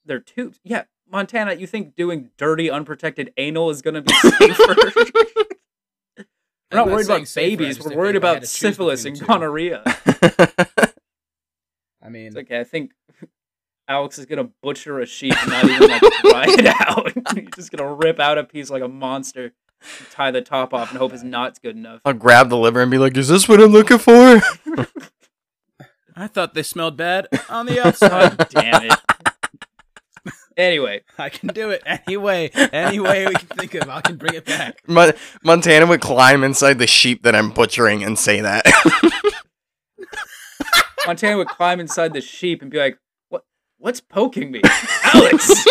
[0.05, 0.59] they're tubes.
[0.63, 4.75] Yeah, Montana, you think doing dirty, unprotected anal is going to be safer?
[6.71, 7.83] We're not worried about safer, babies.
[7.83, 9.81] We're worried if I had about syphilis and gonorrhea.
[12.01, 12.61] I mean, It's okay.
[12.61, 12.93] I think
[13.89, 17.11] Alex is gonna butcher a sheep, and not even like dry it out.
[17.35, 19.51] He's just gonna rip out a piece like a monster,
[20.11, 21.99] tie the top off, and hope his knot's good enough.
[22.05, 24.41] I'll grab the liver and be like, "Is this what I'm looking for?"
[26.15, 28.47] I thought they smelled bad on the outside.
[28.49, 28.93] Damn it.
[30.57, 33.89] Anyway, I can do it any way, any way we can think of.
[33.89, 34.81] I can bring it back.
[34.87, 38.65] Mon- Montana would climb inside the sheep that I'm butchering and say that.
[41.07, 42.97] Montana would climb inside the sheep and be like,
[43.29, 43.43] "What?
[43.77, 44.61] What's poking me,
[45.13, 45.65] Alex?"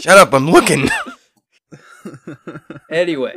[0.00, 0.32] Shut up!
[0.32, 0.88] I'm looking.
[2.90, 3.36] anyway,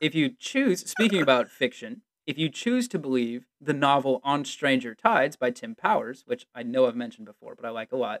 [0.00, 4.94] if you choose, speaking about fiction, if you choose to believe the novel On Stranger
[4.94, 8.20] Tides by Tim Powers, which I know I've mentioned before, but I like a lot,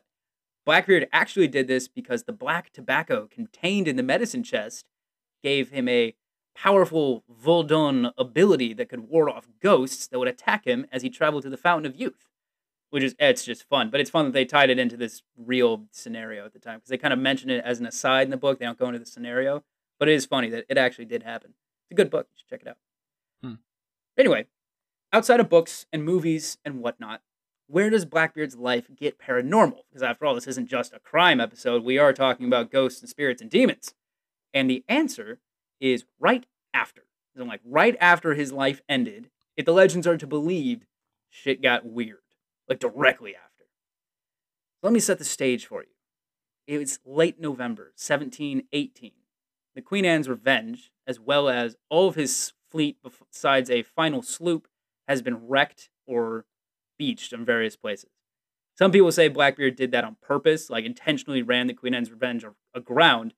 [0.68, 4.84] Blackbeard actually did this because the black tobacco contained in the medicine chest
[5.42, 6.14] gave him a
[6.54, 11.44] powerful vodun ability that could ward off ghosts that would attack him as he traveled
[11.44, 12.26] to the Fountain of Youth.
[12.90, 15.86] Which is it's just fun, but it's fun that they tied it into this real
[15.90, 18.36] scenario at the time because they kind of mention it as an aside in the
[18.36, 18.58] book.
[18.58, 19.64] They don't go into the scenario,
[19.98, 21.54] but it is funny that it actually did happen.
[21.84, 22.26] It's a good book.
[22.30, 22.76] You should check it out.
[23.42, 23.54] Hmm.
[24.18, 24.48] Anyway,
[25.14, 27.22] outside of books and movies and whatnot,
[27.68, 29.80] where does Blackbeard's life get paranormal?
[29.88, 31.84] Because after all, this isn't just a crime episode.
[31.84, 33.94] We are talking about ghosts and spirits and demons.
[34.54, 35.38] And the answer
[35.78, 37.02] is right after.
[37.36, 40.86] So like right after his life ended, if the legends are to believed,
[41.28, 42.18] shit got weird.
[42.68, 43.66] Like directly after.
[44.82, 45.88] Let me set the stage for you.
[46.66, 49.12] It was late November, 1718.
[49.74, 52.98] The Queen Anne's Revenge, as well as all of his fleet
[53.30, 54.68] besides a final sloop,
[55.06, 56.44] has been wrecked or
[56.98, 58.10] beached in various places.
[58.76, 62.44] Some people say Blackbeard did that on purpose, like intentionally ran the Queen Anne's Revenge
[62.74, 63.34] aground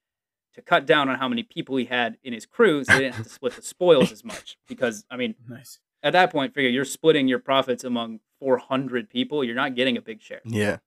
[0.54, 3.14] to cut down on how many people he had in his crew so they didn't
[3.14, 4.56] have to split the spoils as much.
[4.68, 5.78] Because, I mean, Nice.
[6.02, 10.02] at that point, figure you're splitting your profits among 400 people, you're not getting a
[10.02, 10.40] big share.
[10.44, 10.78] Yeah.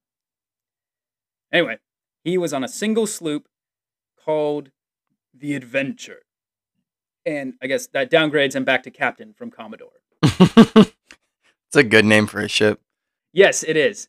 [1.51, 1.77] Anyway,
[2.23, 3.47] he was on a single sloop
[4.23, 4.71] called
[5.33, 6.23] the Adventure.
[7.25, 10.01] And I guess that downgrades him back to captain from Commodore.
[11.73, 12.79] it's a good name for a ship.
[13.31, 14.07] Yes, it is.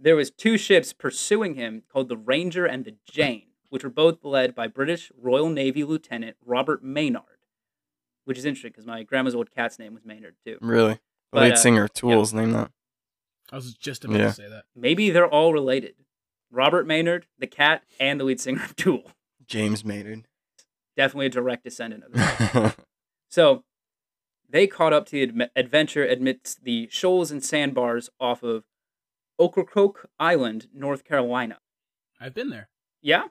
[0.00, 4.24] There was two ships pursuing him called the Ranger and the Jane, which were both
[4.24, 7.22] led by British Royal Navy Lieutenant Robert Maynard,
[8.24, 10.56] which is interesting because my grandma's old cat's name was Maynard too.
[10.62, 10.94] Really.
[10.94, 11.00] The
[11.32, 12.70] But, lead uh, singer of Tools name that.
[13.52, 14.26] I was just about Yeah.
[14.28, 14.64] to say that.
[14.74, 15.96] Maybe they're all related.
[16.50, 19.12] Robert Maynard, the cat, and the lead singer of Tool.
[19.46, 20.26] James Maynard.
[20.96, 22.12] Definitely a direct descendant of
[22.52, 22.72] them.
[23.28, 23.64] So
[24.52, 28.64] they caught up to the admi- adventure amidst the shoals and sandbars off of
[29.40, 31.58] Ocracoke Island, North Carolina.
[32.20, 32.68] I've been there.
[33.00, 33.24] Yeah?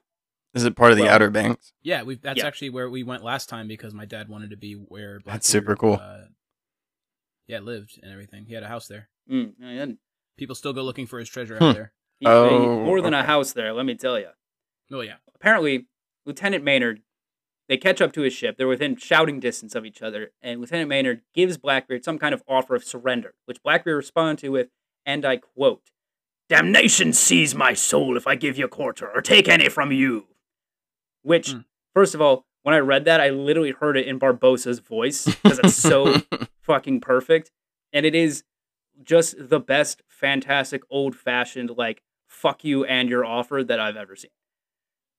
[0.53, 1.71] Is it part of the Well- Outer Banks?
[1.81, 2.47] Yeah, we that's Yeah.
[2.47, 5.47] actually where we went last time because my dad wanted to be where Blackbeard, That's
[5.47, 5.93] super cool.
[6.01, 6.25] Uh,
[7.47, 8.45] yeah, lived and everything.
[8.45, 9.09] He had a house there.
[9.29, 9.97] Mm, and
[10.37, 11.63] People still go looking for his treasure Hmm.
[11.65, 11.93] out there.
[12.19, 14.29] he- Oh, more than a house there, let me tell you.
[14.91, 15.17] Oh yeah.
[15.35, 15.87] Apparently,
[16.25, 17.01] Lieutenant Maynard,
[17.71, 18.57] they catch up to his ship.
[18.57, 22.43] They're within shouting distance of each other, and Lieutenant Maynard gives Blackbeard some kind of
[22.45, 24.67] offer of surrender, which Blackbeard responds to with,
[25.05, 25.89] and I quote,
[26.49, 30.27] Damnation seize my soul if I give you a quarter, or take any from you.
[31.21, 31.59] Which, Hmm.
[31.93, 35.59] first of all, when I read that, I literally heard it in Barbossa's voice, because
[35.59, 36.17] it's so
[36.61, 37.51] fucking perfect.
[37.93, 38.43] And it is
[39.01, 44.15] just the best, fantastic, old fashioned, like, fuck you and your offer that I've ever
[44.17, 44.31] seen.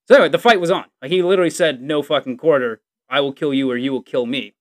[0.09, 0.85] So anyway, the fight was on.
[1.01, 2.81] Like, he literally said, no fucking quarter.
[3.09, 4.55] I will kill you or you will kill me.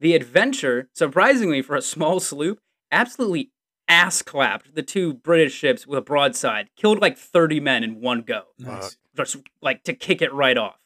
[0.00, 3.50] The adventure, surprisingly for a small sloop, absolutely
[3.88, 8.22] ass clapped the two British ships with a broadside, killed like 30 men in one
[8.22, 8.96] go Nice.
[9.16, 10.76] just like to kick it right off.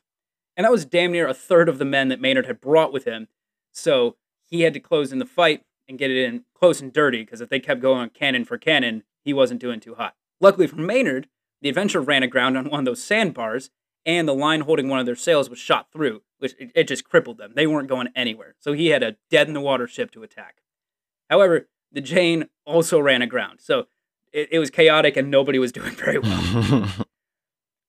[0.56, 3.04] And that was damn near a third of the men that Maynard had brought with
[3.04, 3.28] him.
[3.72, 4.16] So
[4.48, 7.40] he had to close in the fight and get it in close and dirty because
[7.40, 10.14] if they kept going cannon for cannon, he wasn't doing too hot.
[10.40, 11.28] Luckily for Maynard,
[11.64, 13.70] the adventure ran aground on one of those sandbars,
[14.04, 17.04] and the line holding one of their sails was shot through, which it, it just
[17.04, 17.54] crippled them.
[17.56, 18.54] They weren't going anywhere.
[18.60, 20.58] So he had a dead in the water ship to attack.
[21.30, 23.62] However, the Jane also ran aground.
[23.62, 23.86] So
[24.30, 26.86] it, it was chaotic and nobody was doing very well.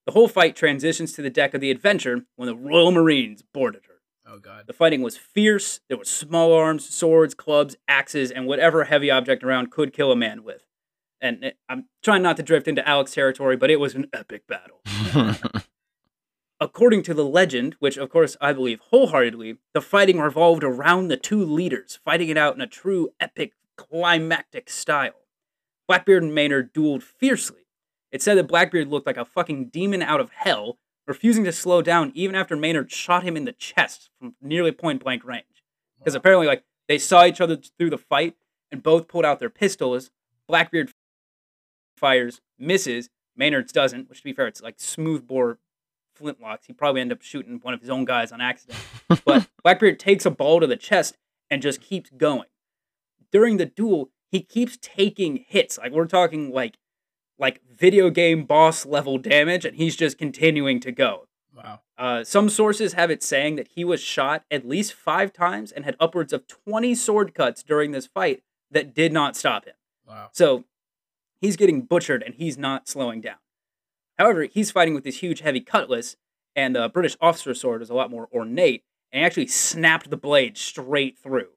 [0.05, 3.85] The whole fight transitions to the deck of the Adventure when the Royal Marines boarded
[3.87, 3.95] her.
[4.27, 4.65] Oh god.
[4.67, 5.79] The fighting was fierce.
[5.89, 10.15] There were small arms, swords, clubs, axes, and whatever heavy object around could kill a
[10.15, 10.61] man with.
[11.25, 14.81] And I'm trying not to drift into Alex territory, but it was an epic battle.
[16.59, 21.17] According to the legend, which of course I believe wholeheartedly, the fighting revolved around the
[21.17, 25.15] two leaders, fighting it out in a true epic climactic style.
[25.87, 27.65] Blackbeard and Maynard dueled fiercely.
[28.11, 31.81] It said that Blackbeard looked like a fucking demon out of hell, refusing to slow
[31.81, 35.63] down even after Maynard shot him in the chest from nearly point blank range.
[35.97, 38.35] Because apparently, like, they saw each other through the fight
[38.71, 40.11] and both pulled out their pistols.
[40.47, 40.91] Blackbeard
[41.95, 43.09] fires, misses.
[43.35, 45.59] Maynard's doesn't, which to be fair, it's like smooth bore
[46.19, 46.65] flintlocks.
[46.67, 48.79] He probably end up shooting one of his own guys on accident.
[49.25, 51.17] But Blackbeard takes a ball to the chest
[51.49, 52.47] and just keeps going.
[53.31, 55.77] During the duel, he keeps taking hits.
[55.77, 56.77] Like we're talking like
[57.37, 61.27] like video game boss level damage, and he's just continuing to go.
[61.55, 61.81] Wow.
[61.97, 65.85] Uh, some sources have it saying that he was shot at least five times and
[65.85, 69.75] had upwards of 20 sword cuts during this fight that did not stop him.
[70.05, 70.29] Wow.
[70.33, 70.65] So
[71.41, 73.37] he's getting butchered and he's not slowing down.
[74.17, 76.15] However, he's fighting with this huge heavy cutlass,
[76.55, 80.17] and the British officer's sword is a lot more ornate, and he actually snapped the
[80.17, 81.49] blade straight through.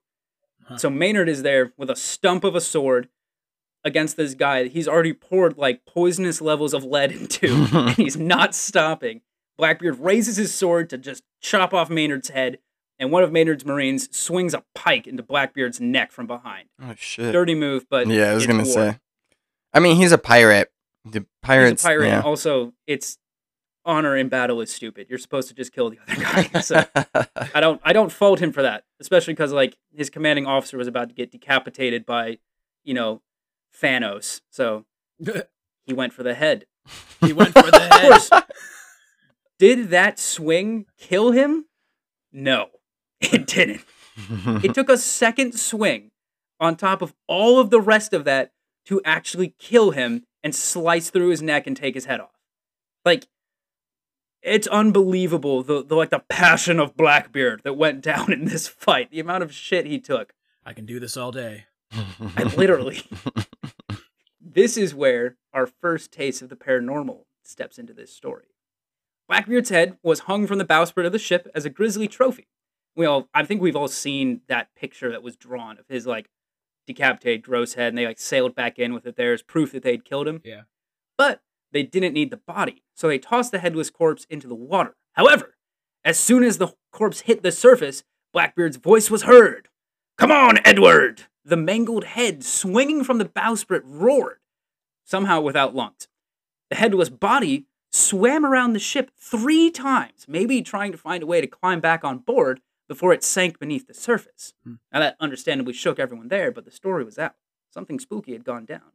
[0.65, 0.77] Huh.
[0.79, 3.09] So Maynard is there with a stump of a sword
[3.85, 8.17] against this guy that he's already poured like poisonous levels of lead into, and he's
[8.17, 9.21] not stopping.
[9.57, 12.59] Blackbeard raises his sword to just chop off Maynard's head,
[12.99, 16.69] and one of Maynard's Marines swings a pike into Blackbeard's neck from behind.
[16.83, 17.33] oh shit.
[17.33, 18.73] Dirty move, but yeah, I was gonna war.
[18.73, 18.99] say.
[19.73, 20.71] I mean, he's a pirate.
[21.05, 21.83] The pirates.
[21.83, 22.21] Pirate, yeah.
[22.23, 23.19] also it's
[23.85, 25.07] honor in battle is stupid.
[25.09, 26.61] You're supposed to just kill the other guy.
[26.61, 26.85] So
[27.55, 30.87] I don't I don't fault him for that, especially because like his commanding officer was
[30.87, 32.39] about to get decapitated by,
[32.85, 33.23] you know,
[33.83, 34.43] Thanos.
[34.51, 34.85] So
[35.87, 36.67] he went for the head.
[37.21, 38.45] he went for the head.
[39.59, 41.65] Did that swing kill him?
[42.31, 42.69] No,
[43.21, 43.83] it didn't.
[44.65, 46.11] It took a second swing
[46.61, 48.53] on top of all of the rest of that
[48.89, 52.41] to actually kill him and slice through his neck and take his head off.
[53.05, 53.27] Like
[54.43, 59.11] it's unbelievable the, the like the passion of Blackbeard that went down in this fight.
[59.11, 60.33] The amount of shit he took.
[60.65, 61.67] I can do this all day.
[61.93, 63.03] I literally
[64.41, 68.47] This is where our first taste of the paranormal steps into this story.
[69.29, 72.49] Blackbeard's head was hung from the bowsprit of the ship as a grisly trophy.
[72.97, 76.31] We all, I think we've all seen that picture that was drawn of his like
[76.89, 79.85] decapitated gross head, and they like sailed back in with it there as proof that
[79.85, 80.41] they'd killed him.
[80.45, 80.63] Yeah.
[81.17, 84.97] But they didn't need the body, so they tossed the headless corpse into the water.
[85.13, 85.57] However,
[86.05, 89.69] as soon as the corpse hit the surface, Blackbeard's voice was heard.
[90.17, 91.25] Come on, Edward!
[91.45, 94.39] The mangled head swinging from the bowsprit roared,
[95.05, 96.09] somehow without lungs.
[96.71, 101.41] The headless body swam around the ship three times, maybe trying to find a way
[101.41, 104.55] to climb back on board before it sank beneath the surface.
[104.65, 104.75] Hmm.
[104.93, 107.35] Now, that understandably shook everyone there, but the story was out.
[107.71, 108.93] Something spooky had gone down.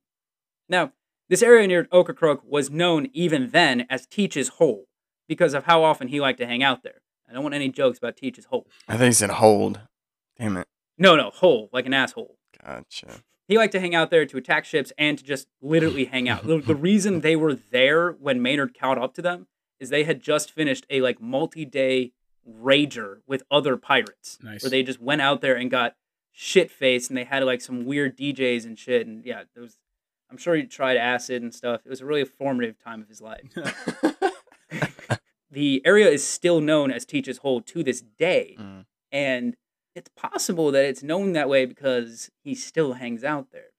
[0.67, 0.91] Now,
[1.29, 4.85] this area near Ocracoke was known even then as Teach's Hole
[5.27, 7.01] because of how often he liked to hang out there.
[7.29, 8.67] I don't want any jokes about Teach's Hole.
[8.87, 9.79] I think he said hold.
[10.37, 10.67] Damn it.
[10.97, 12.37] No, no, hole, like an asshole.
[12.63, 13.21] Gotcha.
[13.47, 16.45] He liked to hang out there to attack ships and to just literally hang out.
[16.45, 19.47] The, the reason they were there when Maynard caught up to them
[19.79, 22.13] is they had just finished a like multi-day
[22.49, 24.63] rager with other pirates, Nice.
[24.63, 25.95] where they just went out there and got
[26.31, 29.77] shit faced, and they had like some weird DJs and shit, and yeah, there was.
[30.31, 31.81] I'm sure he tried acid and stuff.
[31.85, 33.43] It was a really formative time of his life.
[35.51, 38.85] the area is still known as Teach's Hole to this day, Mm.
[39.11, 39.55] and
[39.95, 43.69] it's possible that it's known that way because he still hangs out there.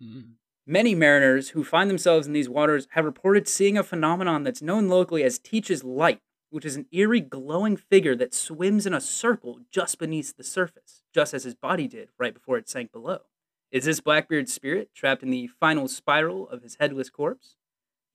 [0.00, 0.34] Mm.
[0.66, 4.88] Many mariners who find themselves in these waters have reported seeing a phenomenon that's known
[4.88, 9.60] locally as Teach's Light, which is an eerie glowing figure that swims in a circle
[9.70, 13.20] just beneath the surface, just as his body did right before it sank below.
[13.70, 17.56] Is this Blackbeard's spirit trapped in the final spiral of his headless corpse?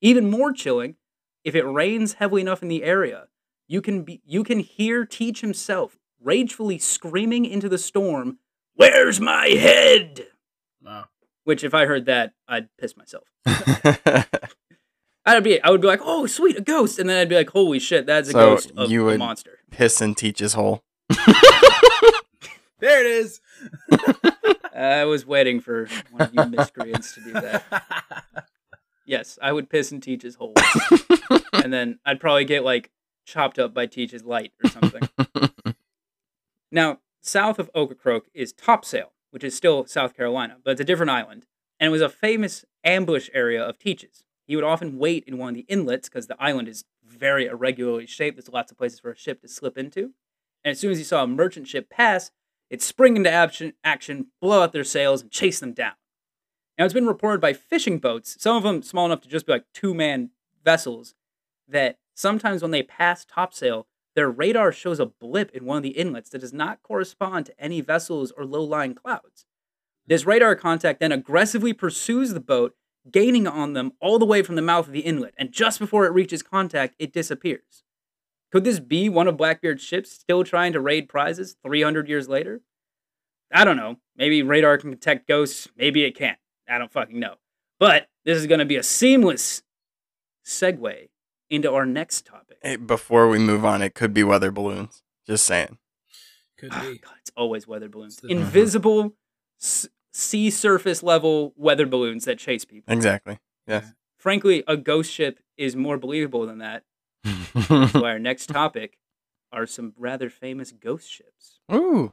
[0.01, 0.95] Even more chilling,
[1.43, 3.27] if it rains heavily enough in the area,
[3.67, 8.39] you can be you can hear Teach himself ragefully screaming into the storm,
[8.75, 10.27] "Where's my head?"
[10.81, 11.05] Wow.
[11.43, 13.27] Which, if I heard that, I'd piss myself.
[15.25, 17.49] I'd be, I would be like, "Oh, sweet, a ghost," and then I'd be like,
[17.51, 20.83] "Holy shit, that's a So ghost of you a would- monster." Piss and Teach's hole.
[22.79, 23.39] There it is.
[24.75, 27.63] I was waiting for one of you miscreants to do that.
[29.05, 30.53] Yes, I would piss in Teach's hole,
[31.51, 32.89] and then I'd probably get like
[33.25, 35.01] chopped up by Teach's light or something.
[36.71, 41.09] now, south of Ocracoke is Topsail, which is still South Carolina, but it's a different
[41.09, 41.45] island,
[41.81, 44.23] and it was a famous ambush area of Teach's.
[44.53, 48.05] He would often wait in one of the inlets because the island is very irregularly
[48.05, 48.37] shaped.
[48.37, 50.11] There's lots of places for a ship to slip into.
[50.63, 52.29] And as soon as he saw a merchant ship pass,
[52.69, 55.93] it'd spring into action, action, blow out their sails, and chase them down.
[56.77, 59.53] Now, it's been reported by fishing boats, some of them small enough to just be
[59.53, 60.29] like two man
[60.63, 61.15] vessels,
[61.67, 65.97] that sometimes when they pass topsail, their radar shows a blip in one of the
[65.97, 69.47] inlets that does not correspond to any vessels or low lying clouds.
[70.05, 72.75] This radar contact then aggressively pursues the boat,
[73.11, 76.05] gaining on them all the way from the mouth of the inlet, and just before
[76.05, 77.83] it reaches contact, it disappears.
[78.51, 82.61] Could this be one of Blackbeard's ships still trying to raid prizes 300 years later?
[83.51, 83.97] I don't know.
[84.15, 86.37] Maybe radar can detect ghosts, maybe it can't.
[86.69, 87.35] I don't fucking know.
[87.79, 89.63] But this is going to be a seamless
[90.45, 91.09] segue
[91.49, 92.57] into our next topic.
[92.61, 95.03] Hey, before we move on, it could be weather balloons.
[95.27, 95.77] Just saying.
[96.57, 96.97] Could Ah, be.
[97.03, 98.19] God, it's always weather balloons.
[98.27, 99.13] Invisible
[99.61, 102.93] s- sea surface level weather balloons that chase people.
[102.93, 103.39] Exactly.
[103.67, 103.93] Yes.
[104.17, 106.83] Frankly, a ghost ship is more believable than that.
[107.53, 108.97] So our next topic
[109.51, 111.59] are some rather famous ghost ships.
[111.71, 112.11] Ooh.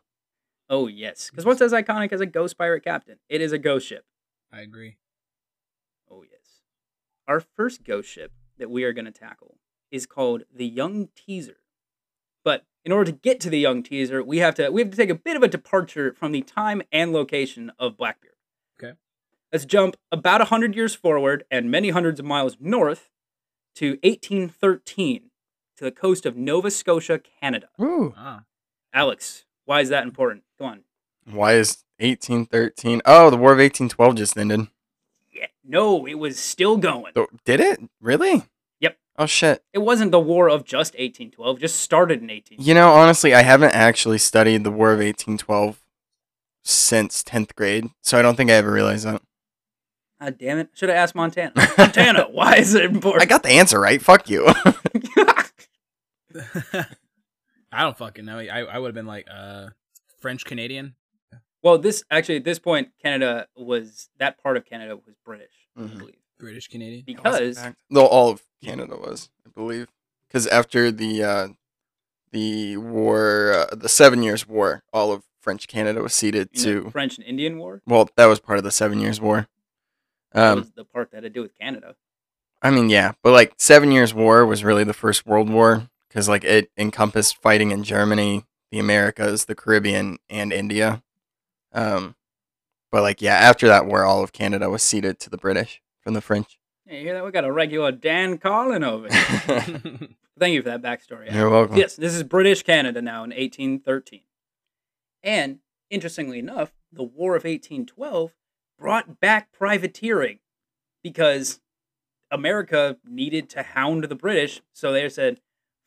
[0.68, 3.18] Oh yes, because what's as iconic as a ghost pirate captain?
[3.28, 4.04] It is a ghost ship.
[4.52, 4.98] I agree.
[6.10, 6.60] Oh yes.
[7.26, 9.56] Our first ghost ship that we are going to tackle
[9.90, 11.59] is called the Young Teaser.
[12.82, 14.96] But in order to get to the Young Teaser, we have to we have to
[14.96, 18.34] take a bit of a departure from the time and location of Blackbeard.
[18.82, 18.94] Okay.
[19.52, 23.10] Let's jump about 100 years forward and many hundreds of miles north
[23.76, 25.30] to 1813
[25.76, 27.68] to the coast of Nova Scotia, Canada.
[27.80, 28.14] Ooh.
[28.16, 28.44] Ah,
[28.92, 30.44] Alex, why is that important?
[30.58, 30.84] Go on.
[31.24, 33.02] Why is 1813?
[33.04, 34.68] Oh, the War of 1812 just ended.
[35.32, 35.46] Yeah.
[35.64, 37.12] No, it was still going.
[37.44, 37.80] Did it?
[38.00, 38.44] Really?
[39.20, 39.24] Yep.
[39.24, 39.62] Oh, shit.
[39.74, 42.58] It wasn't the war of just 1812, it just started in 18.
[42.60, 45.78] You know, honestly, I haven't actually studied the War of 1812
[46.64, 49.20] since 10th grade, so I don't think I ever realized that.
[50.20, 50.70] God damn it.
[50.74, 51.52] Should have asked Montana.
[51.78, 53.22] Montana, why is it important?
[53.22, 54.00] I got the answer right.
[54.00, 54.46] Fuck you.
[57.72, 58.38] I don't fucking know.
[58.38, 59.68] I I would have been like uh
[60.20, 60.94] French Canadian.
[61.62, 65.80] well, this actually at this point, Canada was that part of Canada was British, I
[65.82, 65.98] Mhm.
[65.98, 66.16] believe.
[66.40, 67.04] British Canadian.
[67.06, 67.58] Because
[67.90, 69.88] though all of Canada was, I believe,
[70.26, 71.48] because after the uh,
[72.32, 76.82] the war, uh, the Seven Years War, all of French Canada was ceded you know,
[76.84, 76.90] to.
[76.90, 79.48] French and Indian War Well, that was part of the Seven Years War.
[80.32, 81.96] that Um, was the part that had to do with Canada.
[82.62, 86.28] I mean, yeah, but like Seven Years War was really the first World War because
[86.28, 91.02] like it encompassed fighting in Germany, the Americas, the Caribbean, and India.
[91.72, 92.16] Um,
[92.92, 96.14] but like yeah, after that war, all of Canada was ceded to the British from
[96.14, 96.58] the French.
[96.86, 97.24] Hey, you hear that?
[97.24, 99.70] We got a regular Dan Carlin over here.
[100.38, 101.32] Thank you for that backstory.
[101.32, 101.76] You're welcome.
[101.76, 104.22] Yes, this is British Canada now in 1813.
[105.22, 105.58] And
[105.90, 108.32] interestingly enough, the War of 1812
[108.78, 110.38] brought back privateering
[111.02, 111.60] because
[112.30, 114.62] America needed to hound the British.
[114.72, 115.40] So they said,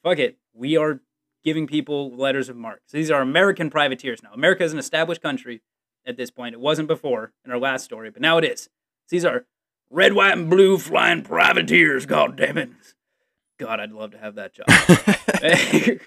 [0.03, 1.01] fuck it, we are
[1.43, 2.83] giving people letters of marque.
[2.85, 4.31] So these are American privateers now.
[4.33, 5.61] America is an established country
[6.05, 6.53] at this point.
[6.53, 8.63] It wasn't before in our last story, but now it is.
[8.63, 8.69] So
[9.09, 9.45] these are
[9.93, 12.69] red, white, and blue flying privateers, god damn it.
[13.59, 14.67] God, I'd love to have that job.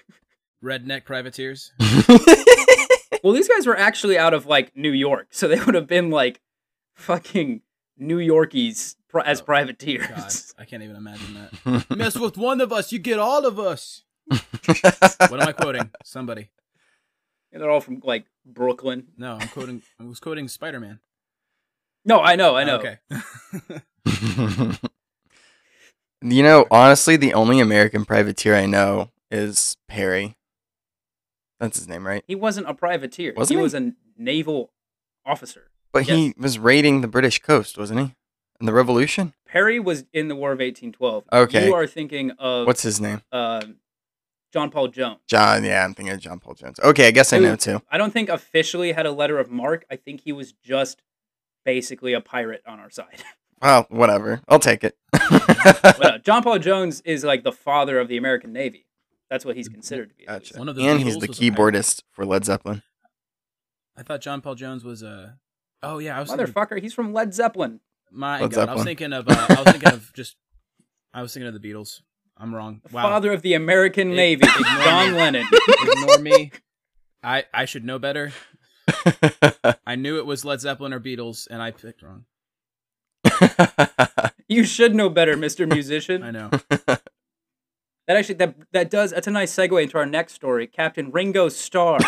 [0.63, 1.71] Redneck privateers.
[3.23, 6.11] Well, these guys were actually out of like New York, so they would have been
[6.11, 6.39] like
[6.93, 7.61] fucking
[7.97, 10.07] New Yorkies pri- as Oh, privateers.
[10.07, 11.97] God, I can't even imagine that.
[11.97, 14.03] Mess with one of us, you get all of us.
[14.29, 15.89] What am I quoting?
[16.05, 16.51] Somebody.
[17.51, 19.07] And they're all from like Brooklyn.
[19.17, 19.81] No, I'm quoting.
[19.99, 20.99] I was quoting Spider Man.
[22.07, 22.77] No, I know, I know.
[22.77, 22.97] Okay.
[26.21, 30.37] you know, honestly, the only American privateer I know is Perry.
[31.59, 32.23] That's his name, right?
[32.25, 33.33] He wasn't a privateer.
[33.35, 33.61] Wasn't he he?
[33.61, 34.71] was a naval
[35.25, 35.69] officer.
[35.91, 38.15] But he was raiding the British coast, wasn't he?
[38.61, 39.33] In the Revolution?
[39.45, 41.25] Perry was in the War of 1812.
[41.31, 41.67] Okay.
[41.67, 43.21] You are thinking of What's his name?
[43.33, 43.75] um,
[44.53, 45.19] John Paul Jones.
[45.27, 45.65] John.
[45.65, 46.79] Yeah, I'm thinking of John Paul Jones.
[46.79, 47.81] Okay, I guess I know too.
[47.91, 49.85] I don't think officially had a letter of marque.
[49.91, 51.01] I think he was just
[51.67, 53.23] basically a pirate on our side.
[53.59, 54.39] Well, whatever.
[54.47, 54.95] I'll take it.
[55.11, 58.85] But, uh, John Paul Jones is like the father of the American Navy.
[59.31, 60.25] That's what he's considered to be.
[60.27, 60.59] Gotcha.
[60.59, 61.55] One of the and he's the was a pirate.
[61.73, 62.83] keyboardist for Led Zeppelin.
[63.97, 65.39] I thought John Paul Jones was a.
[65.81, 67.79] Oh yeah, I was thinking, Motherfucker, he's from Led Zeppelin.
[68.11, 69.27] my Led God, I was thinking of.
[69.27, 70.35] Uh, I was thinking of just.
[71.11, 72.01] I was thinking of the Beatles.
[72.37, 72.81] I'm wrong.
[72.87, 73.01] The Wow.
[73.09, 74.45] Father of the American Ig- Navy,
[74.83, 75.17] John me.
[75.17, 75.47] Lennon.
[75.81, 76.51] Ignore me.
[77.23, 78.33] I I should know better.
[79.85, 82.25] I knew it was Led Zeppelin or Beatles, and I picked wrong.
[84.47, 85.69] You should know better, Mr.
[85.69, 86.23] Musician.
[86.27, 86.49] I know.
[88.07, 91.49] That actually that that does that's a nice segue into our next story, Captain Ringo
[91.49, 91.99] Starr.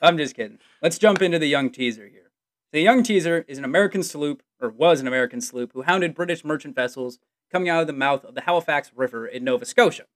[0.00, 0.58] I'm just kidding.
[0.80, 2.30] Let's jump into the young teaser here.
[2.72, 6.42] The young teaser is an American sloop, or was an American sloop, who hounded British
[6.42, 7.18] merchant vessels,
[7.52, 10.06] coming out of the mouth of the Halifax River in Nova Scotia.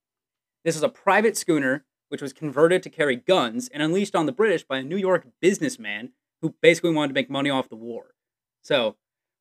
[0.65, 4.33] This is a private schooner which was converted to carry guns and unleashed on the
[4.33, 6.11] British by a New York businessman
[6.43, 8.15] who basically wanted to make money off the war.
[8.63, 8.97] So,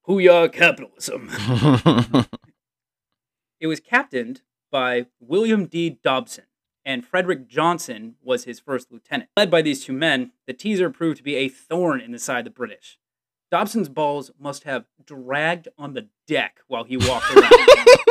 [0.07, 1.29] hooyah capitalism.
[3.59, 4.41] it was captained
[4.71, 5.99] by William D.
[6.03, 6.45] Dobson,
[6.83, 9.29] and Frederick Johnson was his first lieutenant.
[9.37, 12.39] Led by these two men, the teaser proved to be a thorn in the side
[12.39, 12.99] of the British.
[13.51, 17.51] Dobson's balls must have dragged on the deck while he walked around.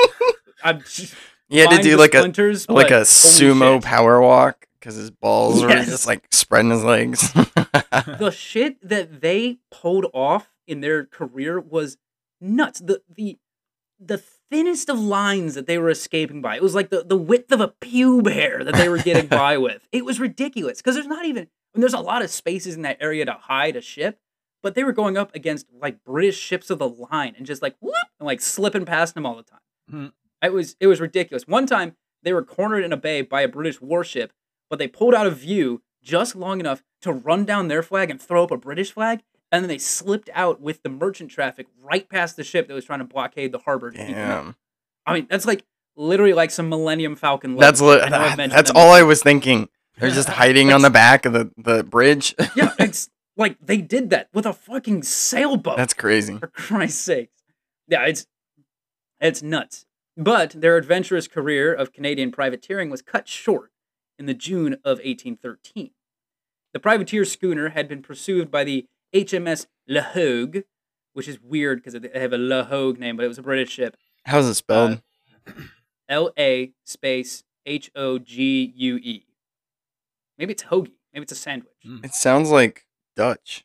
[0.65, 1.15] I'm just,
[1.49, 3.85] he had to do like a splinters, like a sumo shit.
[3.85, 7.33] power walk because his balls were just like spreading his legs.
[7.33, 11.97] the shit that they pulled off in their career was
[12.41, 12.81] nuts.
[12.81, 13.39] The the
[13.99, 16.57] the thinnest of lines that they were escaping by.
[16.57, 19.57] It was like the, the width of a pube hair that they were getting by
[19.59, 19.89] with.
[19.93, 22.99] It was ridiculous because there's not even and there's a lot of spaces in that
[23.01, 24.21] area to hide a ship,
[24.63, 27.77] but they were going up against like British ships of the line and just like
[27.81, 29.61] whoop and like slipping past them all the time.
[29.91, 30.07] Hmm.
[30.47, 31.47] It was it was ridiculous.
[31.47, 34.33] One time they were cornered in a bay by a British warship,
[34.71, 38.21] but they pulled out of view just long enough to run down their flag and
[38.21, 39.21] throw up a British flag,
[39.53, 42.85] and then they slipped out with the merchant traffic right past the ship that was
[42.85, 43.91] trying to blockade the harbor.
[43.91, 44.45] to keep them out.
[44.45, 44.57] Damn.
[45.07, 45.65] I mean, that's like
[45.97, 47.57] literally like some Millennium Falcon.
[47.57, 48.01] That's li-
[48.49, 49.69] that's all I was thinking.
[49.99, 52.35] They're just hiding on the back of the, the bridge.
[52.57, 55.77] Yeah, it's like they did that with a fucking sailboat.
[55.77, 56.39] That's crazy.
[56.39, 57.31] for Christ's sake.
[57.87, 58.27] Yeah, it's
[59.21, 59.87] it's nuts.
[60.17, 63.73] But their adventurous career of Canadian privateering was cut short
[64.19, 65.91] in the June of 1813.
[66.73, 70.59] The privateer schooner had been pursued by the HMS La Hogue,
[71.13, 73.71] which is weird because they have a La Hogue name, but it was a British
[73.71, 73.97] ship.
[74.25, 75.03] How's it spelled?
[76.09, 79.27] L A space H O G U E.
[80.39, 80.93] Maybe it's hoagie.
[81.13, 81.73] Maybe it's a sandwich.
[81.87, 82.05] Mm.
[82.05, 82.87] it sounds like
[83.17, 83.65] Dutch.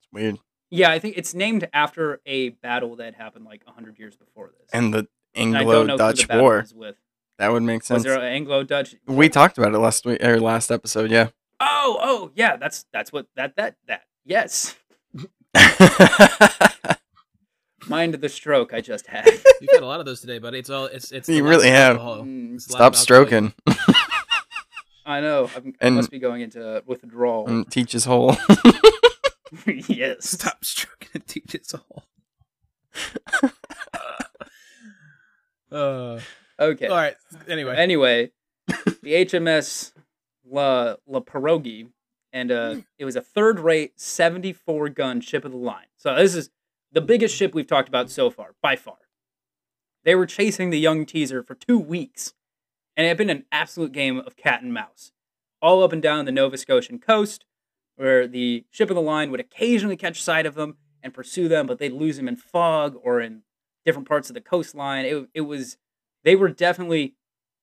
[0.00, 0.38] It's weird.
[0.70, 4.70] Yeah, I think it's named after a battle that happened like 100 years before this.
[4.72, 6.66] And the And I don't know who the Anglo-Dutch battle War.
[6.74, 6.96] with.
[7.38, 7.98] That would make sense.
[7.98, 8.14] Was sense.
[8.16, 8.96] there an Anglo-Dutch?
[9.06, 11.10] We talked about it last week or last episode.
[11.10, 11.28] Yeah.
[11.60, 12.56] Oh, oh, yeah.
[12.56, 14.02] That's that's what that that that.
[14.26, 14.76] Yes,
[17.86, 19.26] mind the stroke I just had.
[19.60, 20.58] You've had a lot of those today, buddy.
[20.58, 21.28] It's all it's it's.
[21.28, 21.98] You really have.
[21.98, 23.54] Mm, It's the lack Stop stroking.
[25.06, 25.50] I know.
[25.56, 27.48] I'm, I must be going into withdrawal.
[27.48, 28.36] and teach his whole.
[29.66, 30.30] yes.
[30.30, 32.04] Stop stroking and teach us all.
[35.72, 36.20] Uh,
[36.58, 36.86] Okay.
[36.88, 37.16] all right.
[37.48, 38.30] Anyway, Anyway,
[39.02, 39.92] the HMS
[40.46, 41.88] La La Pierogi,
[42.32, 45.86] and uh, it was a third-rate 74-gun ship of the line.
[45.96, 46.50] So this is
[46.92, 48.96] the biggest ship we've talked about so far, by far.
[50.04, 52.34] They were chasing the young teaser for two weeks,
[52.96, 55.12] and it had been an absolute game of cat and mouse,
[55.62, 57.44] all up and down the Nova Scotian coast,
[57.96, 61.66] where the ship of the line would occasionally catch sight of them and pursue them,
[61.66, 63.42] but they'd lose them in fog or in
[63.84, 65.04] different parts of the coastline.
[65.04, 65.76] It, it was
[66.24, 67.14] they were definitely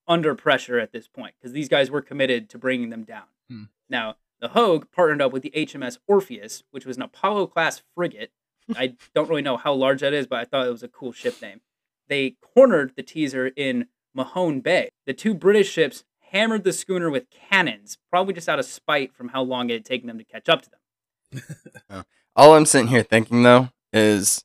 [0.08, 3.26] under pressure at this point because these guys were committed to bringing them down.
[3.50, 3.64] Hmm.
[3.90, 8.32] Now, the Hogue partnered up with the HMS Orpheus, which was an Apollo class frigate.
[8.76, 11.12] I don't really know how large that is, but I thought it was a cool
[11.12, 11.62] ship name.
[12.10, 14.90] They cornered the teaser in Mahone Bay.
[15.06, 19.30] The two British ships hammered the schooner with cannons, probably just out of spite from
[19.30, 22.06] how long it had taken them to catch up to them.
[22.36, 24.44] All I'm sitting here thinking though is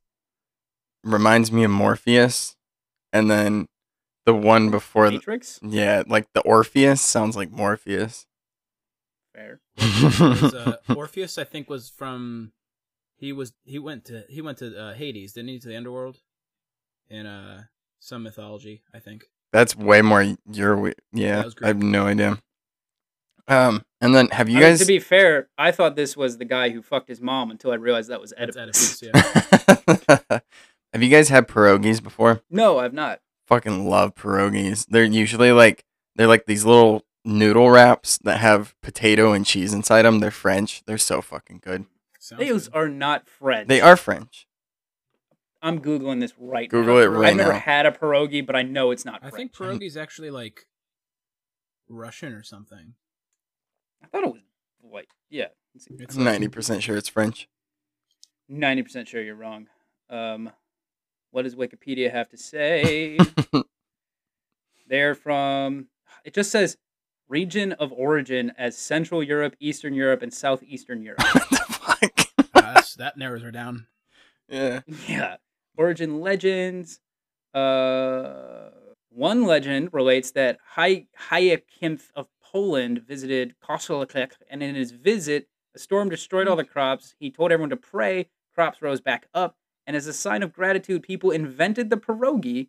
[1.05, 2.57] reminds me of Morpheus,
[3.13, 3.67] and then
[4.27, 5.07] the one before.
[5.07, 5.61] The, Matrix?
[5.63, 8.27] yeah, like the Orpheus sounds like Morpheus.
[9.35, 9.61] Fair.
[9.79, 12.53] was, uh, Orpheus, I think, was from.
[13.17, 15.59] He was he went to he went to uh, Hades, didn't he?
[15.61, 16.19] To the underworld,
[17.09, 17.65] in uh
[18.01, 19.25] some mythology, I think.
[19.53, 20.75] That's way more your.
[20.75, 22.39] wi- Yeah, I have no idea.
[23.49, 24.79] Um, and then have you I mean, guys?
[24.81, 27.75] to be fair, I thought this was the guy who fucked his mom until I
[27.75, 29.03] realized that was That's Oedipus.
[29.03, 30.39] Oedipus, yeah.
[30.93, 32.43] have you guys had pierogies before?
[32.51, 33.21] No, I've not.
[33.47, 34.87] Fucking love pierogies.
[34.87, 35.85] They're usually like
[36.17, 40.21] they're like these little noodle wraps that have potato and cheese inside them.
[40.21, 40.83] They're French.
[40.87, 41.87] They're so fucking good.
[42.19, 42.77] Sounds Those good.
[42.77, 43.69] are not French.
[43.69, 44.47] They are French.
[45.61, 47.01] I'm googling this right Google now.
[47.03, 47.59] it right I've never now.
[47.61, 49.53] had a pierogi, but I know it's not I French.
[49.57, 50.67] think is actually like
[51.89, 52.95] Russian or something.
[54.03, 54.43] I thought it was
[54.93, 55.49] like yeah.
[55.75, 57.49] It's ninety percent sure it's French.
[58.49, 59.69] Ninety percent sure you're wrong.
[60.11, 60.51] Um,
[61.33, 63.19] what does Wikipedia have to say?
[64.89, 65.89] They're from.
[66.25, 66.77] It just says
[67.29, 71.23] region of origin as Central Europe, Eastern Europe, and Southeastern Europe.
[71.33, 72.49] what the fuck?
[72.55, 73.87] Ah, that narrows her down.
[74.49, 74.81] yeah.
[75.09, 75.37] yeah.
[75.77, 77.01] Origin legends.
[77.55, 78.71] Uh,
[79.09, 85.79] one legend relates that Hy- Hyacinth of Poland visited Koszalek, and in his visit, a
[85.79, 87.15] storm destroyed all the crops.
[87.19, 88.29] He told everyone to pray.
[88.55, 89.57] Crops rose back up,
[89.93, 92.69] and as a sign of gratitude, people invented the pierogi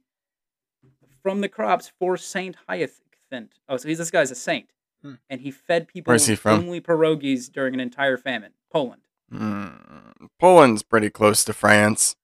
[1.22, 3.54] from the crops for Saint Hyacinth.
[3.70, 4.72] Oh, so he's this guy's a saint,
[5.02, 5.14] Hmm.
[5.30, 6.60] and he fed people he from?
[6.60, 8.52] only pierogies during an entire famine.
[8.74, 9.04] Poland.
[9.34, 12.18] Mm, Poland's pretty close to France.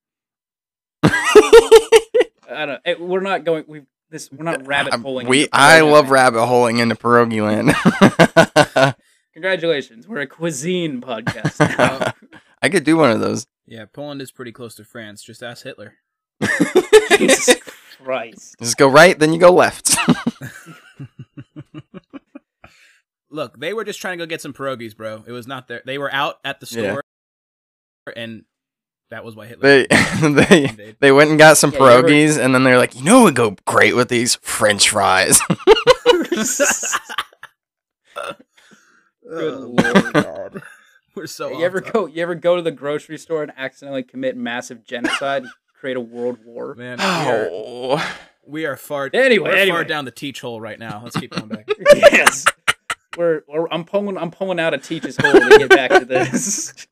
[1.03, 2.99] I don't.
[2.99, 3.63] We're not going.
[3.67, 4.29] We this.
[4.31, 5.27] We're not rabbit holing.
[5.27, 6.11] we I love land.
[6.11, 8.95] rabbit holing into pierogi land.
[9.33, 11.59] Congratulations, we're a cuisine podcast.
[11.77, 12.13] now.
[12.61, 13.45] I could do one of those.
[13.67, 15.23] Yeah, Poland is pretty close to France.
[15.23, 15.93] Just ask Hitler.
[17.17, 17.55] Jesus
[18.03, 18.55] Christ.
[18.59, 19.95] Just go right, then you go left.
[23.29, 25.23] Look, they were just trying to go get some pierogies, bro.
[25.27, 25.83] It was not there.
[25.85, 26.91] They were out at the Yeah.
[26.93, 27.03] store,
[28.15, 28.45] and
[29.11, 29.85] that was why Hitler.
[29.87, 32.95] they they they went and got some Yeah, you ever- pierogies, and then they're like,
[32.95, 35.39] you know, what would go great with these French fries.
[39.29, 40.13] Good Oh, lord.
[40.13, 40.63] God.
[41.15, 41.51] We're so.
[41.57, 42.05] you ever off go?
[42.07, 45.43] You ever go to the grocery store and accidentally commit massive genocide,
[45.79, 46.75] create a world war?
[46.75, 47.23] Man, oh.
[47.23, 48.17] we are, oh,
[48.47, 49.09] we are far.
[49.13, 49.77] Anyway, we're anyway.
[49.77, 51.01] far down the teach hole right now.
[51.03, 51.67] Let's keep going back.
[51.95, 52.45] yes.
[53.17, 56.87] We're, we're I'm pulling I'm pulling out a teacher's hole to get back to this.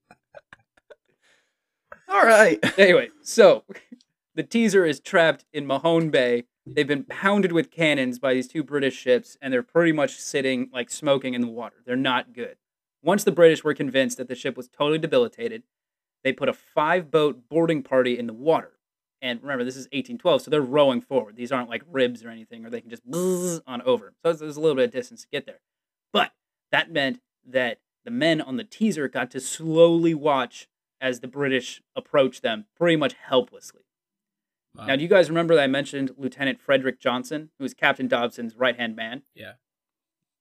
[2.09, 2.59] all right.
[2.77, 3.63] anyway, so
[4.35, 6.43] the teaser is trapped in Mahone Bay.
[6.76, 10.70] They've been pounded with cannons by these two British ships, and they're pretty much sitting
[10.72, 11.78] like smoking in the water.
[11.86, 12.57] They're not good.
[13.01, 15.63] Once the British were convinced that the ship was totally debilitated,
[16.24, 18.74] they put a five boat boarding party in the water.
[19.22, 21.36] And remember, this is 1812, so they're rowing forward.
[21.36, 24.13] These aren't like ribs or anything, or they can just buzz on over.
[24.24, 25.61] So there's a little bit of distance to get there.
[26.13, 26.34] But
[26.72, 30.68] that meant that the men on the teaser got to slowly watch
[31.01, 33.82] as the British approached them pretty much helplessly.
[34.78, 34.86] Wow.
[34.86, 38.55] Now, do you guys remember that I mentioned Lieutenant Frederick Johnson, who was Captain Dobson's
[38.55, 39.23] right hand man?
[39.34, 39.53] Yeah.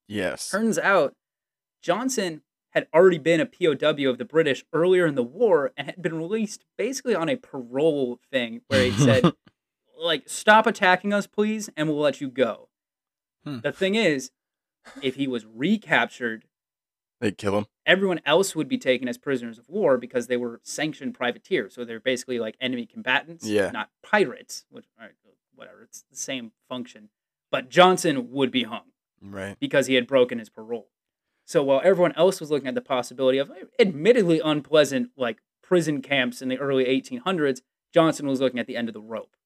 [0.07, 0.51] Yes.
[0.51, 1.14] Turns out
[1.82, 6.03] Johnson had already been a POW of the British earlier in the war and had
[6.03, 9.32] been released basically on a parole thing where he said,
[9.99, 12.68] like, stop attacking us, please, and we'll let you go.
[13.45, 13.61] Hmm.
[13.61, 14.30] The thing is,
[15.01, 16.45] if he was recaptured,
[17.20, 17.66] They kill him.
[17.86, 21.74] everyone else would be taken as prisoners of war because they were sanctioned privateers.
[21.74, 23.70] So they're basically like enemy combatants, Yeah.
[23.70, 25.14] not pirates, which, all right,
[25.54, 27.08] whatever, it's the same function.
[27.50, 28.92] But Johnson would be hung
[29.22, 29.58] Right.
[29.58, 30.90] because he had broken his parole.
[31.46, 36.42] So while everyone else was looking at the possibility of admittedly unpleasant like prison camps
[36.42, 37.62] in the early 1800s,
[37.94, 39.36] Johnson was looking at the end of the rope.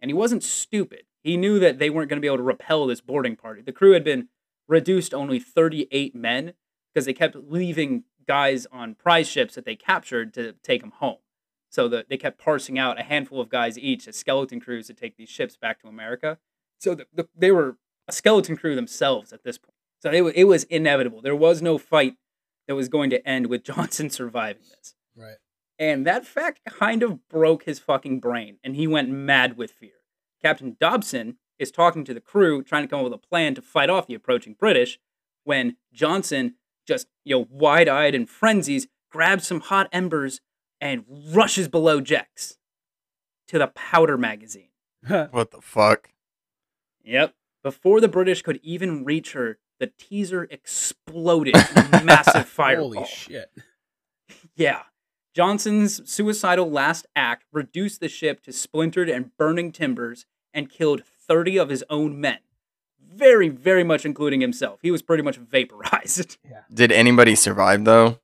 [0.00, 1.02] And he wasn't stupid.
[1.22, 3.60] He knew that they weren't going to be able to repel this boarding party.
[3.60, 4.28] The crew had been
[4.68, 6.54] reduced to only 38 men
[6.92, 11.18] because they kept leaving guys on prize ships that they captured to take them home.
[11.70, 14.94] So the, they kept parsing out a handful of guys each as skeleton crews to
[14.94, 16.38] take these ships back to America.
[16.78, 19.74] So the, the, they were a skeleton crew themselves at this point.
[20.00, 21.22] So it, it was inevitable.
[21.22, 22.16] There was no fight
[22.68, 24.94] that was going to end with Johnson surviving this.
[25.16, 25.36] Right.
[25.78, 29.92] And that fact kind of broke his fucking brain, and he went mad with fear.
[30.40, 33.62] Captain Dobson is talking to the crew, trying to come up with a plan to
[33.62, 34.98] fight off the approaching British,
[35.44, 36.54] when Johnson,
[36.86, 40.40] just you know, wide-eyed and frenzies, grabs some hot embers
[40.80, 42.58] and rushes below decks
[43.48, 44.68] to the powder magazine.
[45.30, 46.10] What the fuck?
[47.04, 47.34] Yep.
[47.62, 52.94] Before the British could even reach her, the teaser exploded in massive fireball.
[52.94, 53.50] Holy shit.
[54.54, 54.82] Yeah.
[55.34, 61.58] Johnson's suicidal last act reduced the ship to splintered and burning timbers and killed 30
[61.58, 62.38] of his own men.
[63.14, 64.80] Very, very much including himself.
[64.82, 66.38] He was pretty much vaporized.
[66.72, 68.18] Did anybody survive though?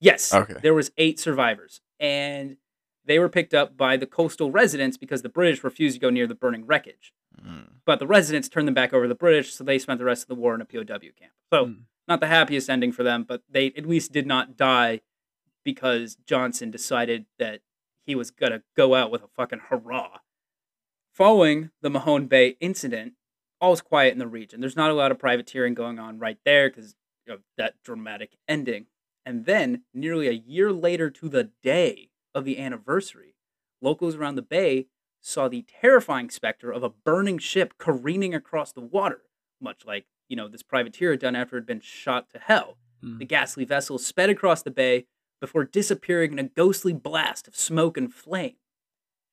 [0.00, 0.32] yes.
[0.32, 0.54] Okay.
[0.62, 1.80] There was eight survivors.
[2.00, 2.56] And
[3.04, 6.26] they were picked up by the coastal residents because the British refused to go near
[6.26, 7.12] the burning wreckage.
[7.44, 7.68] Mm.
[7.84, 10.22] But the residents turned them back over to the British, so they spent the rest
[10.24, 11.32] of the war in a POW camp.
[11.52, 11.72] So Hmm.
[12.06, 15.00] not the happiest ending for them, but they at least did not die
[15.64, 17.60] because Johnson decided that
[18.04, 20.18] he was gonna go out with a fucking hurrah.
[21.12, 23.14] Following the Mahone Bay incident,
[23.60, 24.60] all's quiet in the region.
[24.60, 26.94] There's not a lot of privateering going on right there because
[27.28, 28.86] of that dramatic ending.
[29.26, 33.34] And then, nearly a year later to the day of the anniversary,
[33.82, 34.86] locals around the bay
[35.20, 39.22] saw the terrifying specter of a burning ship careening across the water,
[39.60, 42.78] much like, you know, this privateer had done after it had been shot to hell.
[43.02, 43.18] Hmm.
[43.18, 45.06] The ghastly vessel sped across the bay
[45.40, 48.56] before disappearing in a ghostly blast of smoke and flame.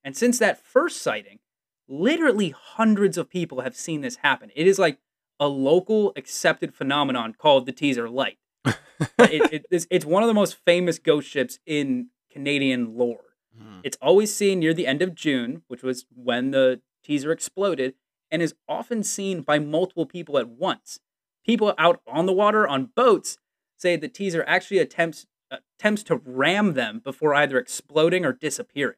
[0.04, 1.40] And since that first sighting,
[1.88, 4.52] literally hundreds of people have seen this happen.
[4.56, 5.00] It is like
[5.40, 8.38] a local accepted phenomenon called the teaser light.
[8.66, 13.36] it, it, it's, it's one of the most famous ghost ships in Canadian lore.
[13.60, 13.82] Mm.
[13.84, 17.94] It's always seen near the end of June, which was when the teaser exploded,
[18.32, 21.00] and is often seen by multiple people at once.
[21.46, 23.38] People out on the water on boats
[23.78, 28.98] say the teaser actually attempts attempts to ram them before either exploding or disappearing.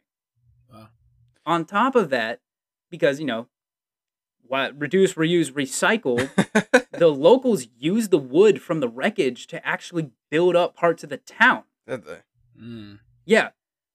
[0.71, 0.87] Wow.
[1.45, 2.39] On top of that,
[2.89, 3.47] because you know,
[4.45, 6.29] what reduce, reuse, recycle.
[6.91, 11.17] the locals use the wood from the wreckage to actually build up parts of the
[11.17, 11.63] town.
[11.87, 12.19] Did they?
[12.61, 12.99] Mm.
[13.25, 13.49] Yeah,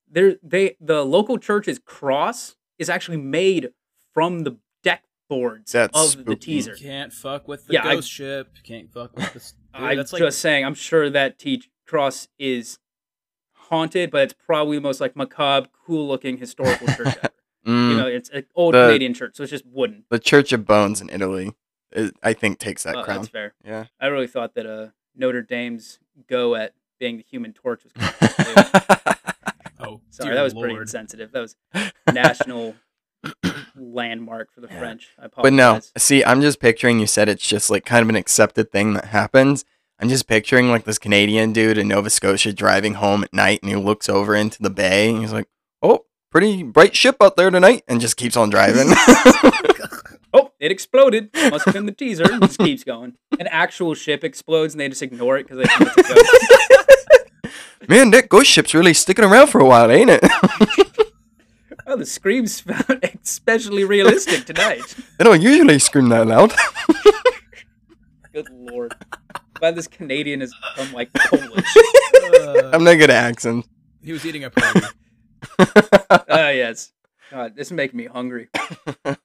[0.09, 3.71] there they the local church's cross is actually made
[4.13, 6.35] from the deck boards That's of the spooky.
[6.45, 6.75] teaser.
[6.75, 8.49] Can't fuck with the Yeah, I- ghost ship.
[8.63, 9.39] Can't fuck with the.
[9.73, 10.65] Dude, I'm that's just like saying.
[10.65, 12.77] I'm sure that teach cross is
[13.53, 17.32] haunted, but it's probably the most like macabre, cool-looking historical church ever.
[17.65, 20.03] Mm, You know, it's an old The- Canadian church, so it's just wooden.
[20.09, 21.53] the Church of Bones in Italy,
[21.91, 23.17] is, I think, takes that Uh, crown.
[23.19, 23.53] that's fair.
[23.65, 23.85] Yeah.
[23.99, 27.93] I really thought that uh, Notre Dame's go at being the Human Torch was.
[27.93, 28.13] Kind
[28.57, 29.17] of
[29.77, 30.83] cool, oh, Sorry, that was pretty Lord.
[30.83, 31.31] insensitive.
[31.31, 31.55] That was
[32.13, 32.75] national
[33.75, 34.79] landmark for the Yeah.
[34.79, 35.09] French.
[35.19, 35.43] I apologize.
[35.43, 36.99] But no, see, I'm just picturing.
[36.99, 39.65] You said it's just like kind of an accepted thing that happens.
[39.99, 43.69] I'm just picturing like this Canadian dude in Nova Scotia driving home at night, and
[43.69, 45.47] he looks over into the bay, and he's like,
[45.81, 48.89] "Oh, pretty bright ship out there tonight," and just keeps on driving.
[50.35, 51.29] Oh, it exploded.
[51.51, 52.23] Must have been the teaser.
[52.23, 53.13] and just keeps going.
[53.39, 57.59] An actual ship explodes and they just ignore it because they think it's a ghost.
[57.87, 60.21] Man, that ghost ship's really sticking around for a while, ain't it?
[61.85, 64.81] Oh, the screams found especially realistic tonight.
[65.19, 66.51] they don't usually scream that loud.
[68.33, 68.95] Good lord.
[69.53, 71.77] Glad this Canadian has become like Polish.
[72.23, 73.67] Uh, I'm not good at accents.
[74.03, 74.81] he was eating a party.
[76.29, 76.91] Ah, yes.
[77.31, 78.49] God, this is making me hungry.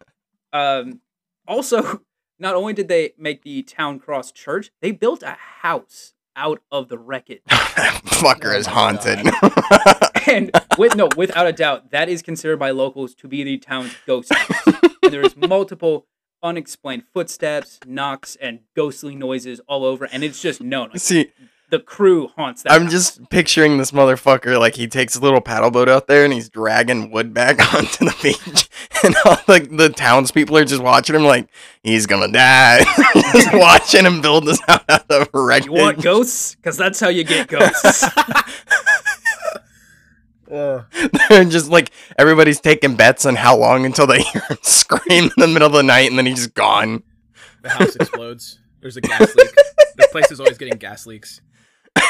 [0.53, 1.01] Um,
[1.47, 2.01] also,
[2.39, 6.89] not only did they make the town cross church, they built a house out of
[6.89, 7.43] the wreckage.
[7.49, 9.19] that fucker Oh is haunted.
[10.27, 13.95] and with no, without a doubt, that is considered by locals to be the town's
[14.07, 14.75] ghost house.
[15.11, 16.07] there is multiple
[16.43, 20.91] unexplained footsteps, knocks, and ghostly noises all over, and it's just known.
[20.91, 21.33] Like, See,
[21.71, 22.73] the crew haunts that.
[22.73, 22.93] I'm house.
[22.93, 26.49] just picturing this motherfucker like he takes a little paddle boat out there and he's
[26.49, 28.69] dragging wood back onto the beach,
[29.05, 31.49] and all like the townspeople are just watching him like
[31.83, 32.85] he's gonna die,
[33.33, 35.67] just watching him build this house out of wreckage.
[35.67, 36.55] You want ghosts?
[36.55, 38.05] Because that's how you get ghosts.
[40.49, 45.31] They're just like everybody's taking bets on how long until they hear him scream in
[45.37, 47.03] the middle of the night, and then he's just gone.
[47.63, 48.59] The house explodes.
[48.81, 49.51] There's a gas leak.
[49.97, 51.41] This place is always getting gas leaks.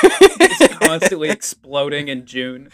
[0.03, 2.71] It's constantly exploding in June.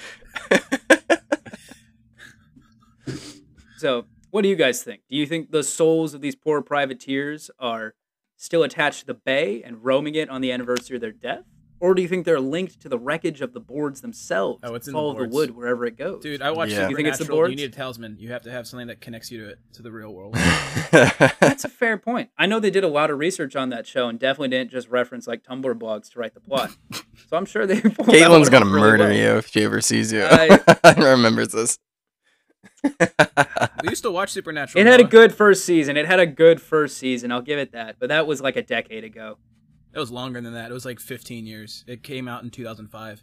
[3.84, 5.02] So, what do you guys think?
[5.10, 7.94] Do you think the souls of these poor privateers are
[8.36, 11.44] still attached to the bay and roaming it on the anniversary of their death?
[11.80, 14.60] Or do you think they're linked to the wreckage of the boards themselves?
[14.62, 15.34] Oh, it's in the Follow the, boards.
[15.34, 16.22] wood wherever it goes.
[16.22, 16.88] Dude, I watched Yeah.
[16.88, 17.50] You think it's the Supernatural.
[17.50, 18.16] You need a talisman.
[18.18, 20.34] You have to have something that connects you to it, to the real world.
[20.92, 22.30] That's a fair point.
[22.38, 24.88] I know they did a lot of research on that show and definitely didn't just
[24.88, 26.70] reference like Tumblr blogs to write the plot.
[27.28, 27.80] So I'm sure they.
[27.80, 29.12] pulled Caitlin's gonna really murder well.
[29.14, 30.24] you if she ever sees you.
[30.28, 31.78] I- I remembers this.
[32.82, 34.80] we used to watch Supernatural.
[34.84, 35.96] It had a good first season.
[35.96, 37.30] It had a good first season.
[37.32, 37.96] I'll give it that.
[37.98, 39.38] But that was like a decade ago.
[39.94, 40.70] It was longer than that.
[40.70, 41.84] It was like 15 years.
[41.86, 43.22] It came out in 2005.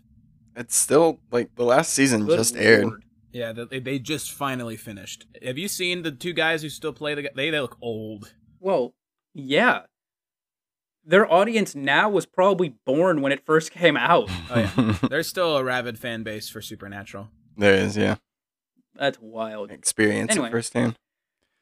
[0.55, 3.03] It's still like the last season Good just aired.
[3.32, 5.26] Yeah, they, they just finally finished.
[5.43, 7.30] Have you seen the two guys who still play the?
[7.36, 8.34] They they look old.
[8.59, 8.93] Well,
[9.34, 9.82] yeah.
[11.05, 14.30] Their audience now was probably born when it first came out.
[14.51, 17.30] Oh yeah, there's still a rabid fan base for Supernatural.
[17.57, 18.15] there is, yeah.
[18.95, 19.72] That's wild.
[19.72, 20.49] Experience Anyway.
[20.49, 20.97] it firsthand.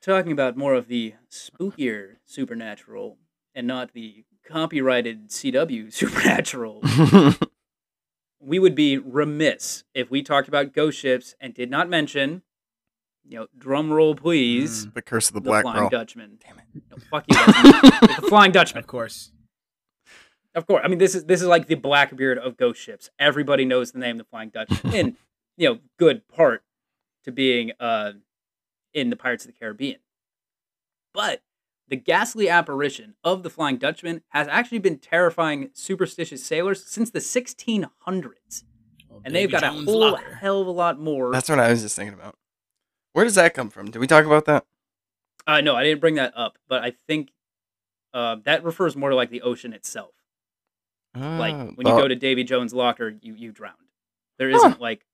[0.01, 3.17] Talking about more of the spookier supernatural
[3.53, 6.81] and not the copyrighted CW supernatural,
[8.39, 12.41] we would be remiss if we talked about ghost ships and did not mention,
[13.27, 15.89] you know, drum roll please, the Curse of the the Black Flying Pearl.
[15.89, 16.39] Dutchman.
[16.45, 16.83] Damn it.
[16.89, 17.35] No, fuck you.
[18.21, 18.79] the Flying Dutchman.
[18.79, 19.31] Of course.
[20.55, 20.81] Of course.
[20.83, 23.09] I mean, this is this is like the Blackbeard of ghost ships.
[23.19, 25.17] Everybody knows the name the Flying Dutchman, in
[25.57, 26.63] you know, good part
[27.25, 28.13] to being uh
[28.93, 29.99] in the Pirates of the Caribbean.
[31.13, 31.41] But
[31.89, 37.19] the ghastly apparition of the Flying Dutchman has actually been terrifying superstitious sailors since the
[37.19, 38.63] 1600s,
[39.09, 40.35] Well, and they've Davy got a whole locker.
[40.35, 41.31] hell of a lot more.
[41.31, 42.35] That's what I was just thinking about.
[43.13, 43.89] Where does that come from?
[43.91, 44.65] Did we talk about that?
[45.47, 47.31] Uh, no, I didn't bring that up, but I think
[48.13, 50.11] uh, that refers more to like the ocean itself.
[51.15, 53.75] like Oh, when you go to Davy Jones' locker, you you drowned.
[54.37, 55.05] There isn't like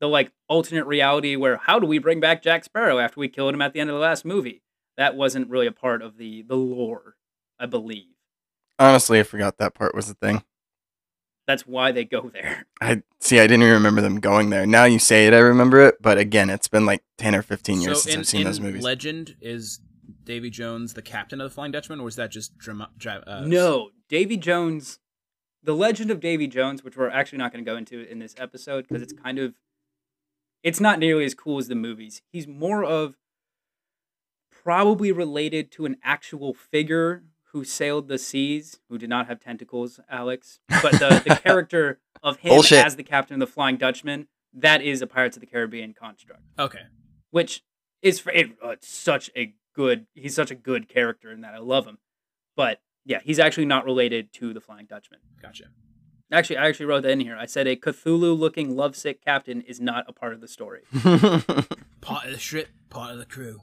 [0.00, 3.52] the like alternate reality where how do we bring back Jack Sparrow after we killed
[3.54, 4.62] him at the end of the last movie?
[4.96, 7.16] That wasn't really a part of the the lore,
[7.58, 8.14] I believe.
[8.78, 10.42] honestly, I forgot that part was the thing.
[11.46, 12.66] That's why they go there.
[12.80, 13.38] I see.
[13.38, 14.66] I didn't even remember them going there.
[14.66, 16.00] Now you say it, I remember it.
[16.00, 18.46] But again, it's been like ten or fifteen years so since in, I've seen in
[18.46, 18.82] those movies.
[18.82, 19.80] Legend is
[20.24, 22.90] Davy Jones the captain of the Flying Dutchman, or is that just drama?
[22.96, 24.98] Dra- uh, no, Davy Jones,
[25.62, 28.34] the legend of Davy Jones, which we're actually not going to go into in this
[28.38, 29.54] episode because it's kind of,
[30.62, 32.22] it's not nearly as cool as the movies.
[32.32, 33.16] He's more of
[34.64, 40.00] probably related to an actual figure who sailed the seas, who did not have tentacles,
[40.10, 40.58] Alex.
[40.82, 42.84] But the, the character of him Bullshit.
[42.84, 46.42] as the captain of the Flying Dutchman, that is a Pirates of the Caribbean construct,
[46.58, 46.80] Okay.
[47.30, 47.62] which
[48.02, 50.06] is for it, uh, it's such a good.
[50.14, 51.54] He's such a good character in that.
[51.54, 51.98] I love him,
[52.56, 55.20] but yeah, he's actually not related to the Flying Dutchman.
[55.40, 55.64] Gotcha.
[56.32, 57.36] Actually, I actually wrote that in here.
[57.38, 60.82] I said a Cthulhu-looking lovesick captain is not a part of the story.
[62.00, 63.60] Part of the ship, part of the crew.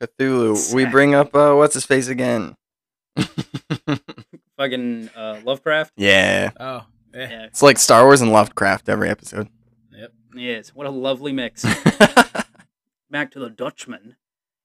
[0.00, 0.72] Cthulhu.
[0.74, 2.56] We bring up uh, what's his face again?
[4.56, 5.92] Fucking uh, Lovecraft.
[5.96, 6.84] yeah, Oh,
[7.14, 7.26] eh.
[7.30, 9.48] Yeah, it's like Star Wars and Lovecraft every episode.
[9.92, 10.12] Yep.
[10.34, 10.68] yes.
[10.74, 11.64] What a lovely mix.
[13.10, 14.16] back to the Dutchman.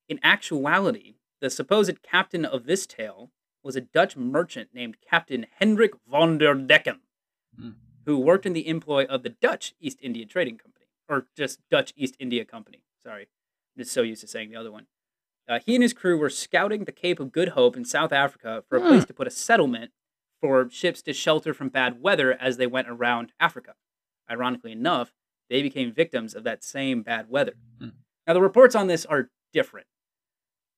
[0.10, 3.32] In actuality, the supposed captain of this tale
[3.64, 7.00] was a Dutch merchant named Captain Hendrik von der Decken,
[7.58, 7.70] Hmm.
[8.06, 11.94] who worked in the employ of the Dutch East India Trading Company, or just Dutch
[11.96, 12.84] East India Company.
[13.02, 13.24] Sorry,
[13.76, 14.88] I'm just so used to saying the other one.
[15.48, 18.64] Uh, he and his crew were scouting the Cape of Good Hope in South Africa
[18.68, 18.88] for a Hmm.
[18.88, 19.92] place to put a settlement
[20.42, 23.76] for ships to shelter from bad weather as they went around Africa.
[24.30, 25.14] Ironically enough,
[25.50, 27.54] they became victims of that same bad weather.
[27.80, 27.90] Hmm.
[28.28, 29.88] Now, the reports on this are different.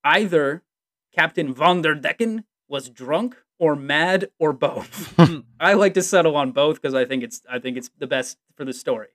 [0.04, 0.64] Either
[1.14, 5.18] Captain von der Decken was drunk or mad or both.
[5.60, 8.38] I like to settle on both because I think it's I think it's the best
[8.56, 9.08] for the story.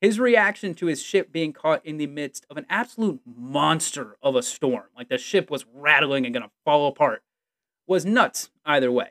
[0.00, 4.34] His reaction to his ship being caught in the midst of an absolute monster of
[4.34, 7.22] a storm, like the ship was rattling and gonna fall apart,
[7.86, 9.10] was nuts either way.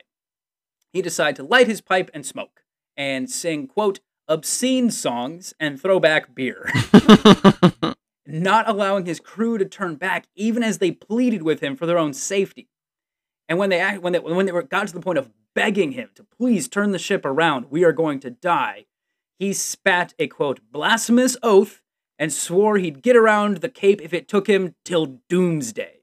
[0.92, 2.64] He decided to light his pipe and smoke
[2.96, 6.70] and sing, quote, obscene songs and throw back beer
[8.32, 11.98] not allowing his crew to turn back even as they pleaded with him for their
[11.98, 12.68] own safety.
[13.48, 16.10] And when they when they when they were got to the point of begging him
[16.14, 18.86] to please turn the ship around, we are going to die,
[19.40, 21.80] he spat a quote blasphemous oath
[22.18, 26.02] and swore he'd get around the cape if it took him till doomsday,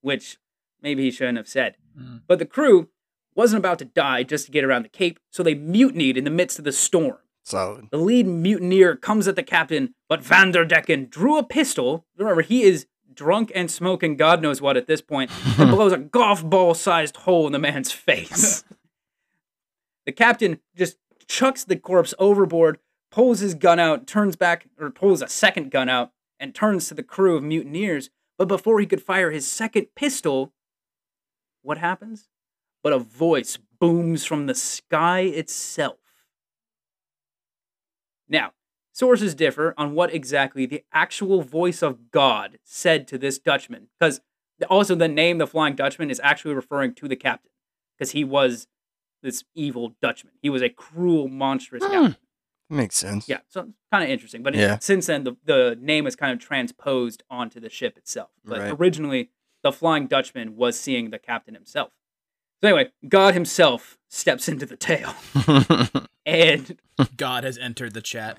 [0.00, 0.38] which
[0.82, 1.76] maybe he shouldn't have said.
[1.96, 2.22] Mm.
[2.26, 2.88] But the crew
[3.36, 6.30] wasn't about to die just to get around the cape, so they mutinied in the
[6.30, 7.18] midst of the storm.
[7.44, 7.88] Solid.
[7.90, 12.06] The lead mutineer comes at the captain, but Vanderdecken drew a pistol.
[12.16, 15.98] Remember, he is drunk and smoking God knows what at this point, and blows a
[15.98, 18.64] golf ball sized hole in the man's face.
[20.06, 20.96] the captain just
[21.30, 22.78] chucks the corpse overboard,
[23.12, 26.10] pulls his gun out, turns back, or pulls a second gun out,
[26.40, 28.10] and turns to the crew of mutineers.
[28.36, 30.52] But before he could fire his second pistol,
[31.62, 32.28] what happens?
[32.82, 35.98] But a voice booms from the sky itself.
[38.28, 38.52] Now,
[38.92, 44.20] sources differ on what exactly the actual voice of God said to this Dutchman, because
[44.68, 47.52] also the name the Flying Dutchman is actually referring to the captain,
[47.96, 48.66] because he was
[49.22, 50.34] this evil Dutchman.
[50.42, 51.90] He was a cruel, monstrous Hmm.
[51.92, 52.16] captain.
[52.72, 53.28] Makes sense.
[53.28, 54.42] Yeah, so kind of interesting.
[54.44, 54.78] But Yeah.
[54.78, 58.30] since then, the, the name is kind of transposed onto the ship itself.
[58.44, 58.74] But Right.
[58.78, 59.30] originally,
[59.62, 61.90] the Flying Dutchman was seeing the captain himself.
[62.62, 65.14] So anyway, God himself steps into the tale,
[66.26, 66.78] and
[67.16, 68.38] God has entered the chat.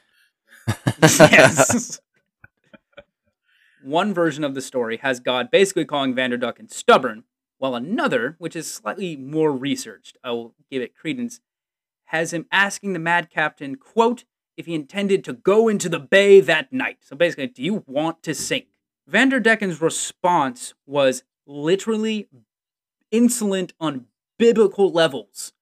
[1.12, 2.00] yes.
[3.84, 7.24] One version of the story has God basically calling Vanderdecken stubborn,
[7.62, 11.42] while another, which is slightly more researched, I will give it credence,
[12.06, 14.24] has him asking the mad captain, quote,
[14.58, 16.98] if he intended to go into the bay that night.
[17.02, 18.66] So basically, do you want to sink?
[19.08, 22.28] Vanderdecken's response was literally
[23.12, 24.08] insolent on
[24.40, 25.54] biblical levels.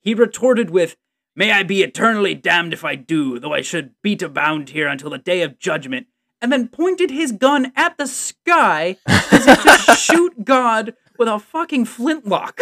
[0.00, 0.96] He retorted with,
[1.34, 5.10] May I be eternally damned if I do, though I should beat abound here until
[5.10, 6.06] the day of judgment,
[6.42, 11.38] and then pointed his gun at the sky as if to shoot God with a
[11.38, 12.60] fucking flintlock.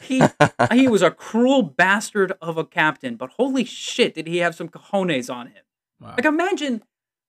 [0.00, 0.22] He
[0.72, 4.68] he was a cruel bastard of a captain, but holy shit, did he have some
[4.70, 5.62] cojones on him.
[6.00, 6.14] Wow.
[6.16, 6.82] Like imagine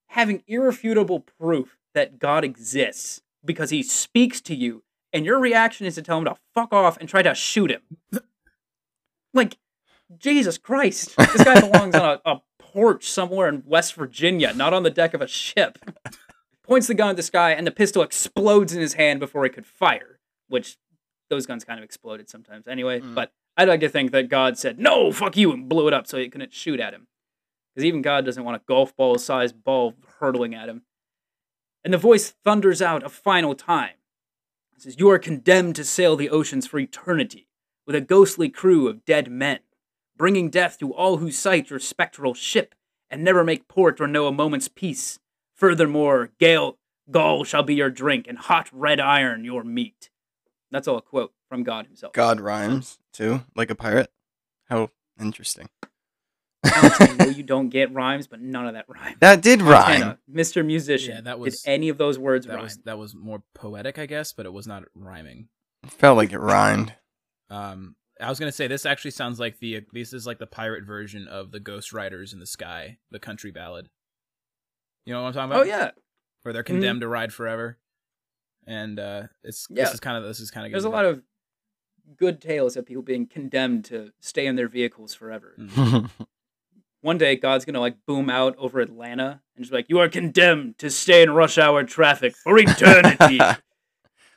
[0.07, 5.95] having irrefutable proof that God exists because he speaks to you, and your reaction is
[5.95, 7.81] to tell him to fuck off and try to shoot him.
[9.33, 9.57] like,
[10.17, 11.15] Jesus Christ.
[11.17, 12.41] This guy belongs on a, a
[12.75, 15.79] porch somewhere in West Virginia, not on the deck of a ship.
[16.63, 19.49] Points the gun at the sky, and the pistol explodes in his hand before he
[19.49, 20.19] could fire,
[20.49, 20.77] which
[21.29, 22.99] those guns kind of exploded sometimes anyway.
[22.99, 23.15] Mm.
[23.15, 26.05] But I'd like to think that God said, no, fuck you, and blew it up
[26.05, 27.07] so he couldn't shoot at him.
[27.73, 30.81] Because even God doesn't want a golf ball sized ball hurtling at him.
[31.83, 33.95] And the voice thunders out a final time.
[34.75, 37.47] It says, You are condemned to sail the oceans for eternity
[37.85, 39.59] with a ghostly crew of dead men,
[40.17, 42.75] bringing death to all who sight your spectral ship
[43.09, 45.19] and never make port or know a moment's peace.
[45.55, 46.77] Furthermore, gale,
[47.11, 50.09] gall shall be your drink and hot red iron your meat.
[50.71, 52.13] That's all a quote from God himself.
[52.13, 54.11] God rhymes too, like a pirate.
[54.69, 54.89] How
[55.19, 55.69] interesting.
[56.65, 59.17] Montana, no, you don't get rhymes, but none of that rhymes.
[59.19, 60.17] That did rhyme.
[60.31, 60.65] Mr.
[60.65, 61.15] Musician.
[61.15, 62.63] Yeah, that was- Did any of those words That rhyme?
[62.63, 65.47] was that was more poetic, I guess, but it was not rhyming.
[65.85, 66.95] Felt like it rhymed.
[67.51, 70.85] Um, I was gonna say this actually sounds like the this is like the pirate
[70.85, 73.89] version of the Ghost Riders in the Sky, the country ballad.
[75.05, 75.61] You know what I'm talking about?
[75.63, 75.91] Oh yeah,
[76.43, 77.77] where they're condemned to ride forever,
[78.65, 79.83] and uh, it's Yeah.
[79.83, 81.23] this is kind of this is kind of there's a lot of
[82.17, 85.55] good tales of people being condemned to stay in their vehicles forever.
[85.59, 86.09] Mm.
[87.01, 90.09] One day, God's gonna like boom out over Atlanta and just be like, "You are
[90.09, 93.39] condemned to stay in rush hour traffic for eternity."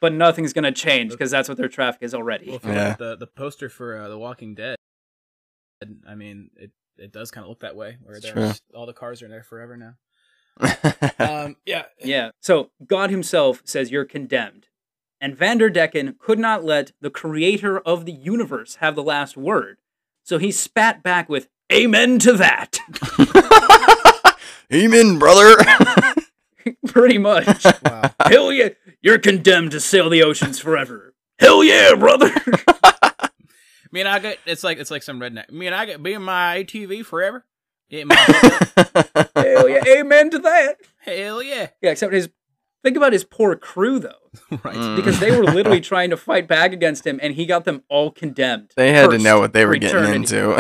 [0.01, 2.51] but nothing's gonna change because that's what their traffic is already.
[2.51, 2.69] Well, Yeah.
[2.71, 4.77] look at the the poster for uh, The Walking Dead,
[6.07, 8.43] I mean, it it does kind of look that way, where It's true.
[8.49, 9.95] just- all the cars are in there forever now.
[11.21, 12.31] Um, yeah, Yeah.
[12.41, 14.67] So God Himself says you're condemned.
[15.21, 19.79] And Vanderdecken could not let the creator of the universe have the last word.
[20.25, 22.79] So he spat back with, Amen to that.
[24.73, 25.57] Amen, brother.
[26.87, 27.65] Pretty much.
[27.85, 28.11] wow.
[28.27, 28.69] Hell yeah.
[29.01, 31.15] You're condemned to sail the oceans forever.
[31.39, 32.31] Hell yeah, brother.
[33.93, 35.51] Me and I get it's like it's like some redneck.
[35.51, 37.47] Me and I get be in my ATV forever.
[37.89, 38.17] Yeah, my,
[39.37, 39.83] Hell yeah.
[39.87, 40.77] Amen to that.
[40.99, 41.69] hell yeah.
[41.81, 42.29] Yeah, except his.
[42.85, 44.31] Think about his poor crew, though,
[44.63, 44.77] right.
[44.77, 44.97] Mm.
[44.97, 48.13] because they were literally trying to fight back against him, and he got them all
[48.13, 48.71] condemned.
[48.77, 50.51] they had to know what they were getting into.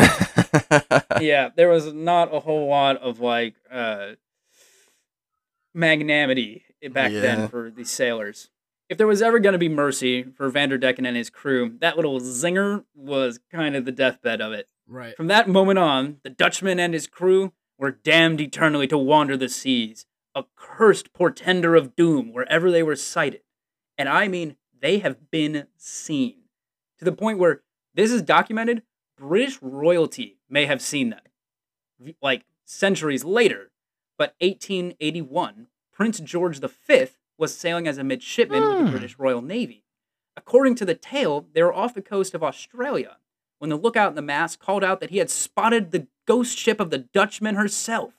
[1.20, 4.12] yeah, there was not a whole lot of like uh
[5.74, 7.20] magnanimity back Yeah.
[7.20, 8.51] then for the sailors.
[8.89, 12.20] If there was ever going to be mercy for Vanderdecken and his crew, that little
[12.20, 14.68] zinger was kind of the deathbed of it.
[14.87, 15.14] Right.
[15.16, 19.49] From that moment on, the Dutchman and his crew were damned eternally to wander the
[19.51, 23.43] seas, a cursed portender of doom wherever they were sighted.
[23.99, 26.45] And I mean, they have been seen
[26.99, 27.62] to the point where
[27.95, 28.83] this is documented.
[29.18, 33.70] British royalty may have seen them, like centuries later.
[34.16, 35.66] But 1881,
[35.99, 37.07] Prince George V
[37.38, 38.84] was sailing as a midshipman with Hmm.
[38.84, 39.82] the British Royal Navy.
[40.36, 43.18] According to the tale, they were off the coast of Australia
[43.59, 46.78] when the lookout in the mast called out that he had spotted the ghost ship
[46.78, 48.14] of the Dutchman herself.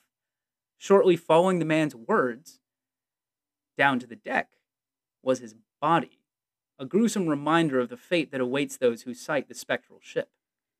[0.76, 2.60] Shortly following the man's words,
[3.78, 4.58] down to the deck
[5.22, 6.20] was his body,
[6.78, 10.28] a gruesome reminder of the fate that awaits those who sight the spectral ship,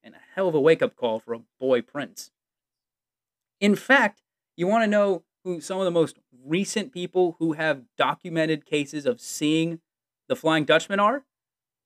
[0.03, 2.31] and a hell of a wake up call for a boy prince.
[3.59, 4.21] In fact,
[4.55, 9.07] you want to know who some of the most recent people who have documented cases
[9.07, 9.81] of seeing
[10.29, 11.25] the Flying Dutchman are?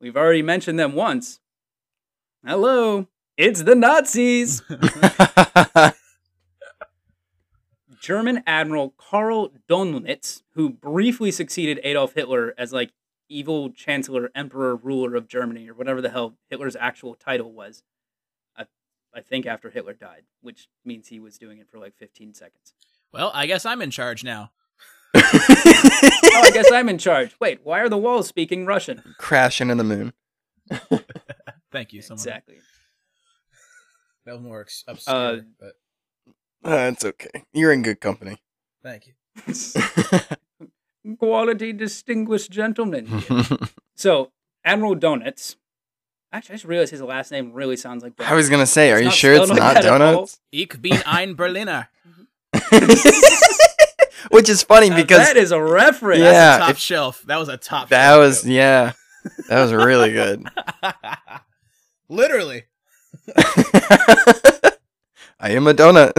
[0.00, 1.40] We've already mentioned them once.
[2.44, 4.62] Hello, it's the Nazis.
[8.00, 12.90] German Admiral Karl Dönitz, who briefly succeeded Adolf Hitler as like
[13.30, 17.82] evil chancellor, emperor, ruler of Germany, or whatever the hell Hitler's actual title was.
[18.56, 18.66] I,
[19.14, 22.74] I think after Hitler died, which means he was doing it for like 15 seconds.
[23.14, 24.50] Well, I guess I'm in charge now.
[25.14, 25.20] Oh,
[26.44, 27.34] I guess I'm in charge.
[27.40, 29.02] Wait, why are the walls speaking Russian?
[29.18, 30.12] Crashing in the moon.
[31.72, 32.02] Thank you.
[32.02, 32.18] Someone.
[32.20, 32.56] Exactly.
[34.26, 35.72] That was more ex- obscure, Uh, but
[36.62, 37.44] That's okay.
[37.52, 38.38] You're in good company.
[38.82, 39.14] thank you.
[41.18, 43.22] Quality distinguished gentlemen.
[43.96, 44.32] So,
[44.64, 45.54] Admiral Donuts.
[46.32, 48.96] Actually, I just realized his last name really sounds like I was gonna say, are
[48.96, 50.12] It's you sure it's spelled like not that at all.
[50.14, 50.40] donuts?
[50.50, 51.86] Ich bin ein Berliner.
[54.30, 56.20] Which is funny Now, because that is a reference.
[56.20, 56.32] Yeah.
[56.32, 57.22] That's a top if- shelf.
[57.26, 57.88] That was a top.
[57.90, 58.50] that shelf was joke.
[58.50, 58.92] yeah,
[59.48, 60.44] that was really good.
[62.08, 62.64] Literally.
[63.36, 64.72] I
[65.50, 66.12] am a donut.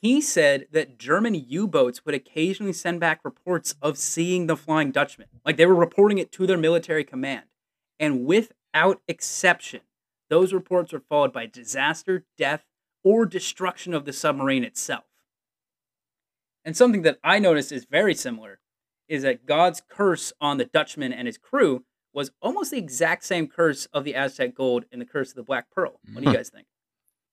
[0.00, 4.90] He said that German U boats would occasionally send back reports of seeing the Flying
[4.90, 5.28] Dutchman.
[5.46, 7.44] Like they were reporting it to their military command.
[7.98, 9.80] And without exception,
[10.28, 12.64] those reports were followed by disaster, death,
[13.04, 15.04] or destruction of the submarine itself.
[16.64, 18.58] And something that I noticed is very similar
[19.08, 21.84] is that God's curse on the Dutchman and his crew
[22.14, 25.42] was almost the exact same curse of the Aztec gold and the curse of the
[25.42, 26.00] Black Pearl.
[26.12, 26.36] What do you Hmm.
[26.36, 26.66] guys think?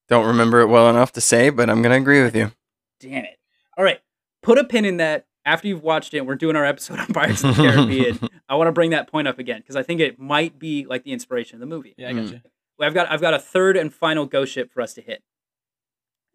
[0.09, 2.51] Don't remember it well enough to say, but I'm gonna agree with you.
[2.99, 3.39] Damn it.
[3.77, 4.01] All right.
[4.43, 6.25] Put a pin in that after you've watched it.
[6.25, 8.19] We're doing our episode on Pirates of the Caribbean.
[8.49, 11.03] I want to bring that point up again because I think it might be like
[11.03, 11.95] the inspiration of the movie.
[11.97, 12.41] Yeah, I got you.
[12.81, 15.23] I've got I've got a third and final ghost ship for us to hit.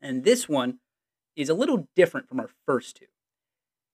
[0.00, 0.78] And this one
[1.34, 3.06] is a little different from our first two.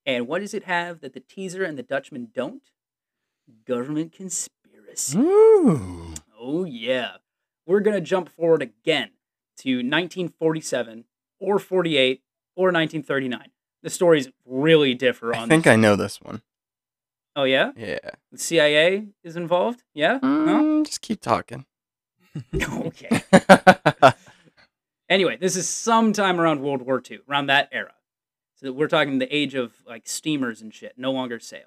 [0.05, 2.63] And what does it have that the Teazer and the Dutchman don't?
[3.67, 5.19] Government conspiracy.
[5.19, 6.15] Ooh.
[6.39, 7.17] Oh yeah.
[7.67, 9.11] We're going to jump forward again
[9.59, 11.05] to 1947
[11.39, 12.23] or 48
[12.57, 13.49] or 1939.
[13.83, 15.67] The stories really differ on I think.
[15.67, 16.43] I know this one.
[17.35, 17.73] Oh yeah?
[17.77, 17.99] Yeah.
[18.31, 19.83] The CIA is involved?
[19.95, 20.19] Yeah?
[20.21, 21.67] Mm, just keep talking.
[22.55, 23.23] Okay.
[25.13, 27.93] Anyway, this is sometime around World War II, around that era.
[28.55, 31.67] So we're talking the age of like steamers and shit, no longer sail.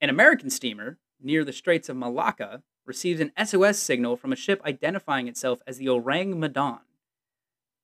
[0.00, 4.62] An American steamer near the Straits of Malacca receives an SOS signal from a ship
[4.64, 6.78] identifying itself as the Orang Medan.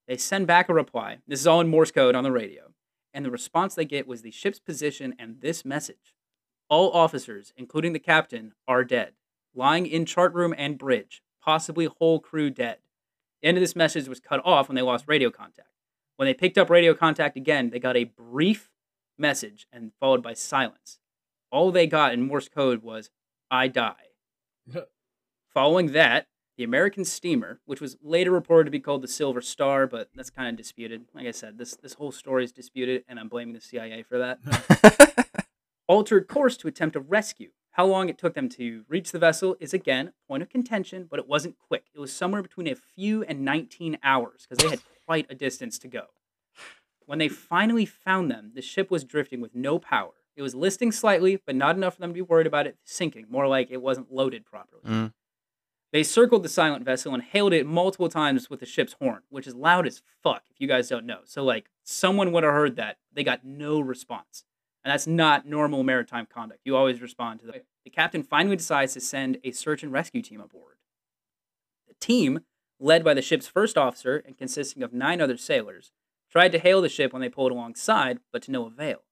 [0.07, 1.19] They send back a reply.
[1.27, 2.73] This is all in Morse code on the radio.
[3.13, 6.15] And the response they get was the ship's position and this message
[6.71, 9.13] All officers, including the captain, are dead,
[9.55, 12.79] lying in chart room and bridge, possibly whole crew dead.
[13.43, 15.69] The end of this message was cut off when they lost radio contact.
[16.17, 18.71] When they picked up radio contact again, they got a brief
[19.17, 20.99] message and followed by silence.
[21.51, 23.11] All they got in Morse code was,
[23.51, 23.95] I die.
[25.55, 26.27] Following that,
[26.57, 30.31] the American steamer, which was later reported to be called the Silver Star, but that's
[30.31, 31.05] kind of disputed.
[31.15, 34.19] Like I said, this, this whole story is disputed, and I'm blaming the CIA for
[34.19, 35.29] that.
[35.89, 37.51] altered course to attempt a rescue.
[37.79, 41.07] How long it took them to reach the vessel is again a point of contention,
[41.09, 41.85] but it wasn't quick.
[41.95, 45.79] It was somewhere between a few and 19 hours because they had quite a distance
[45.79, 46.07] to go.
[47.07, 50.15] When they finally found them, the ship was drifting with no power.
[50.35, 53.27] It was listing slightly, but not enough for them to be worried about it sinking,
[53.31, 54.83] more like it wasn't loaded properly.
[54.85, 55.13] Mm.
[55.93, 59.47] They circled the silent vessel and hailed it multiple times with the ship's horn, which
[59.47, 61.21] is loud as fuck if you guys don't know.
[61.27, 62.97] So, like, someone would have heard that.
[63.13, 64.43] They got no response.
[64.85, 66.61] And that's not normal maritime conduct.
[66.65, 67.63] You always respond to the.
[67.85, 70.77] The captain finally decides to send a search and rescue team aboard.
[71.87, 72.41] The team,
[72.79, 75.91] led by the ship's first officer and consisting of nine other sailors,
[76.31, 79.05] tried to hail the ship when they pulled alongside, but to no avail.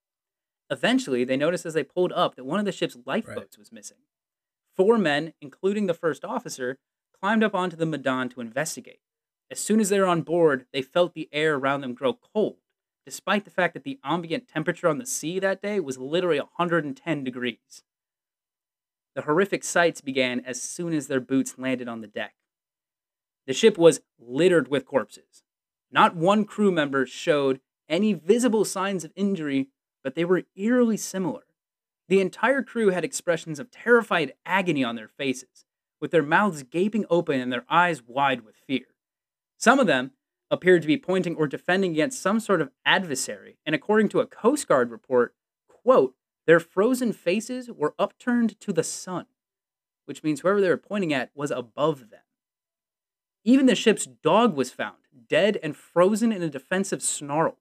[0.70, 3.98] Eventually, they noticed as they pulled up that one of the ship's lifeboats was missing.
[4.76, 6.78] Four men, including the first officer,
[7.18, 9.00] climbed up onto the Medan to investigate.
[9.50, 12.56] As soon as they were on board, they felt the air around them grow cold,
[13.07, 17.24] despite the fact that the ambient temperature on the sea that day was literally 110
[17.24, 17.84] degrees.
[19.14, 22.34] The horrific sights began as soon as their boots landed on the deck.
[23.46, 25.44] The ship was littered with corpses.
[25.90, 29.68] Not one crew member showed any visible signs of injury,
[30.02, 31.44] but they were eerily similar.
[32.09, 35.64] The entire crew had expressions of terrified agony on their faces,
[36.00, 38.86] with their mouths gaping open and their eyes wide with fear.
[39.57, 40.11] Some of them
[40.51, 44.26] appeared to be pointing or defending against some sort of adversary, and according to a
[44.26, 45.34] Coast Guard report,
[45.68, 46.14] quote,
[46.47, 49.26] their frozen faces were upturned to the sun,
[50.05, 52.20] which means whoever they were pointing at was above them.
[53.44, 57.59] Even the ship's dog was found, dead and frozen in a defensive snarl.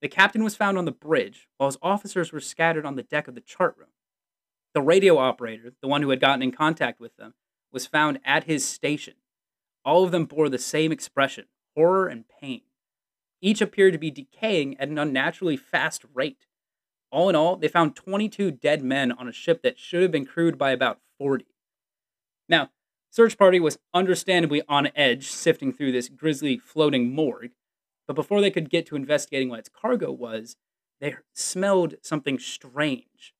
[0.00, 3.28] The captain was found on the bridge, while his officers were scattered on the deck
[3.28, 3.88] of the chart room.
[4.72, 7.34] The radio operator, the one who had gotten in contact with them,
[7.70, 9.14] was found at his station.
[9.84, 11.46] All of them bore the same expression
[11.80, 12.60] horror and pain.
[13.40, 16.46] Each appeared to be decaying at an unnaturally fast rate.
[17.10, 20.26] All in all, they found 22 dead men on a ship that should have been
[20.26, 21.46] crewed by about 40.
[22.50, 22.68] Now,
[23.10, 27.52] search party was understandably on edge sifting through this grisly floating morgue,
[28.06, 30.56] but before they could get to investigating what its cargo was,
[31.00, 33.34] they smelled something strange.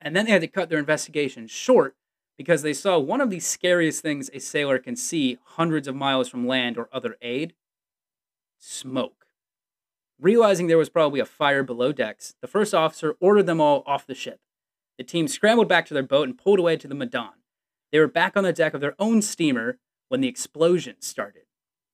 [0.00, 1.96] And then they had to cut their investigation short
[2.42, 6.28] because they saw one of the scariest things a sailor can see hundreds of miles
[6.28, 7.54] from land or other aid
[8.58, 9.26] smoke.
[10.20, 14.08] Realizing there was probably a fire below decks, the first officer ordered them all off
[14.08, 14.40] the ship.
[14.98, 17.44] The team scrambled back to their boat and pulled away to the Medan.
[17.92, 19.78] They were back on the deck of their own steamer
[20.08, 21.42] when the explosion started.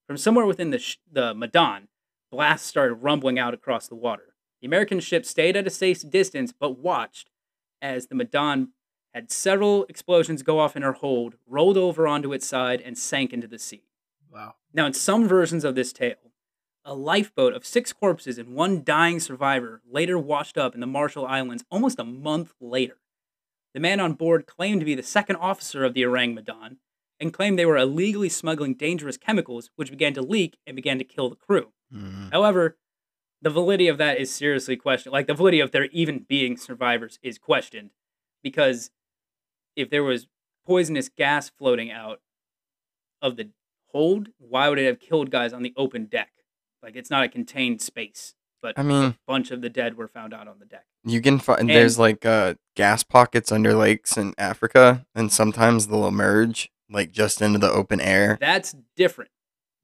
[0.06, 1.88] From somewhere within the, sh- the Medan,
[2.32, 4.34] blasts started rumbling out across the water.
[4.62, 7.28] The American ship stayed at a safe distance but watched
[7.82, 8.70] as the Medan
[9.18, 13.32] had several explosions go off in her hold, rolled over onto its side, and sank
[13.32, 13.82] into the sea.
[14.32, 14.54] Wow.
[14.72, 16.32] Now, in some versions of this tale,
[16.84, 21.26] a lifeboat of six corpses and one dying survivor later washed up in the Marshall
[21.26, 22.98] Islands almost a month later.
[23.74, 26.76] The man on board claimed to be the second officer of the Orang Medan
[27.18, 31.04] and claimed they were illegally smuggling dangerous chemicals which began to leak and began to
[31.04, 31.72] kill the crew.
[31.92, 32.30] Mm.
[32.30, 32.78] However,
[33.42, 35.12] the validity of that is seriously questioned.
[35.12, 37.90] Like the validity of there even being survivors is questioned
[38.42, 38.90] because
[39.78, 40.26] if there was
[40.66, 42.20] poisonous gas floating out
[43.22, 43.50] of the
[43.92, 46.30] hold, why would it have killed guys on the open deck?
[46.82, 50.08] Like it's not a contained space, but I mean, a bunch of the dead were
[50.08, 50.84] found out on the deck.
[51.04, 56.06] you can find there's like uh, gas pockets under lakes in Africa, and sometimes they'll
[56.06, 58.36] emerge like just into the open air.
[58.40, 59.30] That's different.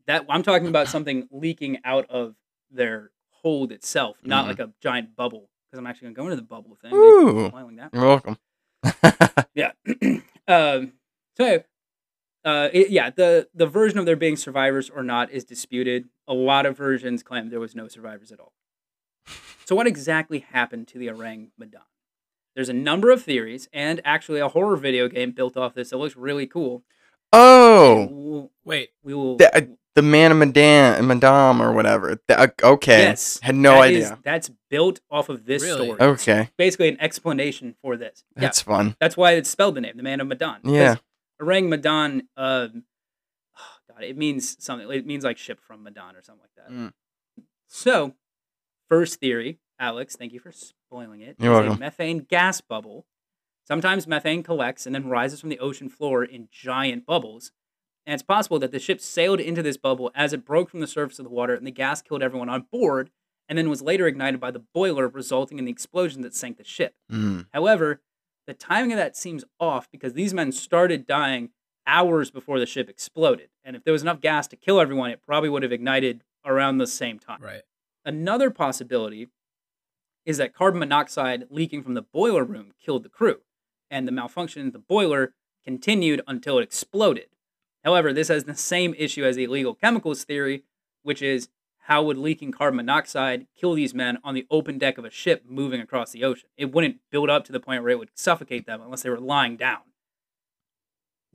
[0.06, 2.34] That I'm talking about something leaking out of
[2.70, 4.48] their hold itself, not Mhm.
[4.48, 5.50] like a giant bubble.
[5.70, 6.92] Because I'm actually gonna go into the bubble thing.
[6.94, 7.50] Ooh.
[7.76, 7.90] That.
[7.92, 8.36] You're welcome.
[9.54, 9.72] Yeah.
[10.48, 10.92] um,
[11.36, 11.62] so,
[12.44, 16.08] uh, it, yeah, the the version of there being survivors or not is disputed.
[16.26, 18.52] A lot of versions claim there was no survivors at all.
[19.64, 21.82] So, what exactly happened to the Orang Medan?
[22.56, 25.92] There's a number of theories, and actually a horror video game built off this.
[25.92, 26.82] It looks really cool.
[27.32, 29.36] oh, We'll- Wait, we will.
[29.36, 32.16] That- the man of Madame, Madame or whatever.
[32.28, 33.98] Th- uh, okay, Yes, had no That idea.
[33.98, 35.86] is- that's built off of this Really?
[35.86, 36.00] story.
[36.00, 38.24] okay, Basically, an explanation for this.
[38.34, 38.96] that's fun.
[39.00, 40.60] that's why it's spelled the name, the Man of Medan.
[40.64, 40.96] Yeah.
[41.40, 42.28] Orang Medan.
[42.36, 42.84] Um,
[43.58, 44.90] oh God, it means something.
[44.90, 46.72] It means like ship from Medan or something like that.
[46.74, 46.92] Mm.
[47.68, 48.14] So,
[48.88, 50.16] first theory, Alex.
[50.16, 51.36] Thank you for spoiling it.
[51.38, 51.72] You're welcome.
[51.72, 53.06] A methane gas bubble.
[53.66, 57.50] Sometimes methane collects and then rises from the ocean floor in giant bubbles.
[58.06, 60.86] And it's possible that the ship sailed into this bubble as it broke from the
[60.86, 63.10] surface of the water and the gas killed everyone on board
[63.48, 66.64] and then was later ignited by the boiler, resulting in the explosion that sank the
[66.64, 66.94] ship.
[67.10, 67.46] Mm.
[67.52, 68.00] However,
[68.46, 71.50] the timing of that seems off because these men started dying
[71.86, 73.48] hours before the ship exploded.
[73.64, 76.78] And if there was enough gas to kill everyone, it probably would have ignited around
[76.78, 77.40] the same time.
[77.42, 77.62] Right.
[78.04, 79.28] Another possibility
[80.26, 83.40] is that carbon monoxide leaking from the boiler room killed the crew,
[83.90, 87.28] and the malfunction in the boiler continued until it exploded.
[87.84, 90.64] However, this has the same issue as the illegal chemicals theory,
[91.02, 91.48] which is
[91.86, 95.44] how would leaking carbon monoxide kill these men on the open deck of a ship
[95.46, 96.48] moving across the ocean?
[96.56, 99.20] It wouldn't build up to the point where it would suffocate them unless they were
[99.20, 99.80] lying down.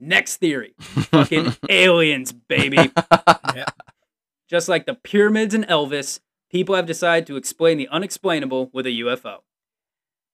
[0.00, 2.90] Next theory fucking aliens, baby.
[3.54, 3.64] Yeah.
[4.48, 6.20] Just like the pyramids and Elvis,
[6.50, 9.38] people have decided to explain the unexplainable with a UFO.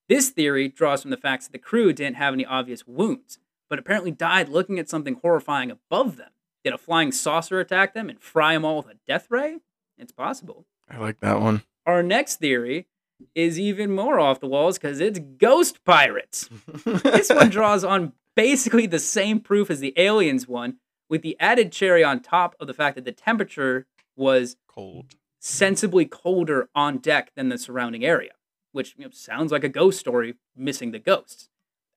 [0.07, 3.39] This theory draws from the facts that the crew didn't have any obvious wounds,
[3.69, 6.31] but apparently died looking at something horrifying above them.
[6.65, 9.59] Did a flying saucer attack them and fry them all with a death ray?
[9.99, 10.67] It's possible.
[10.91, 11.63] I like that one.
[11.87, 12.87] Our next theory
[13.35, 16.49] is even more off the walls because it's ghost pirates.
[16.85, 20.77] This one draws on basically the same proof as the aliens one,
[21.09, 23.87] with the added cherry on top of the fact that the temperature
[24.17, 25.15] was Cold.
[25.39, 28.33] sensibly colder on deck than the surrounding area,
[28.73, 31.49] which you know, sounds like a ghost story missing the ghosts.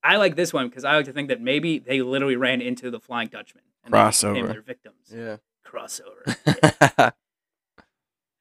[0.03, 2.89] I like this one because I like to think that maybe they literally ran into
[2.89, 4.33] the Flying Dutchman and they Crossover.
[4.33, 5.13] became their victims.
[5.13, 5.37] Yeah.
[5.65, 7.13] Crossover.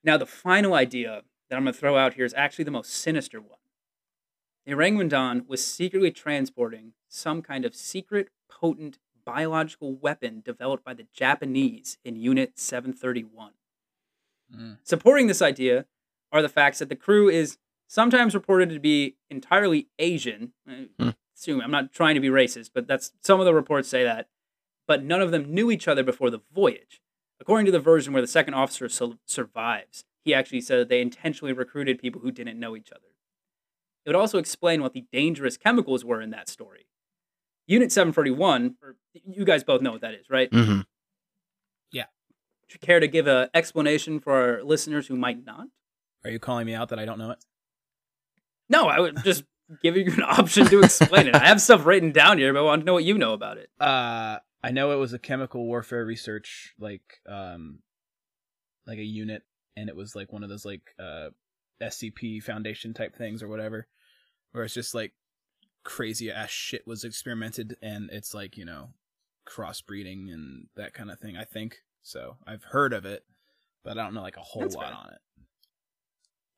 [0.04, 2.90] Now, the final idea that I'm going to throw out here is actually the most
[2.92, 3.58] sinister one.
[4.64, 10.94] The Orang Medan was secretly transporting some kind of secret, potent biological weapon developed by
[10.94, 13.52] the Japanese in Unit 731.
[14.54, 14.78] Mm.
[14.82, 15.86] Supporting this idea
[16.32, 20.52] are the facts that the crew is sometimes reported to be entirely Asian.
[20.66, 20.88] I
[21.38, 24.28] Assume I'm not trying to be racist, but that's some of the reports say that.
[24.86, 27.00] But none of them knew each other before the voyage.
[27.40, 31.00] According to the version where the second officer su- survives, he actually said that they
[31.00, 33.06] intentionally recruited people who didn't know each other.
[34.04, 36.88] It would also explain what the dangerous chemicals were in that story.
[37.66, 40.50] Unit 741, or you guys both know what that is, right?
[40.50, 40.80] Mm-hmm.
[42.68, 45.68] Would you care to give an explanation for our listeners who might not?
[46.22, 47.42] Are you calling me out that I don't know it?
[48.68, 49.44] No, I would just
[49.82, 51.34] give you an option to explain it.
[51.34, 53.58] I have stuff written down here, but I want to know what you know about
[53.58, 53.70] it.
[53.80, 57.80] Uh, I know it was a chemical warfare research, like um,
[58.86, 59.42] like a unit,
[59.76, 61.28] and it was like one of those like uh
[61.82, 63.86] SCP Foundation type things or whatever,
[64.52, 65.12] where it's just like
[65.84, 68.90] crazy ass shit was experimented, and it's like you know
[69.48, 71.36] crossbreeding and that kind of thing.
[71.36, 72.36] I think so.
[72.46, 73.24] I've heard of it,
[73.84, 74.94] but I don't know like a whole That's lot fair.
[74.94, 75.20] on it.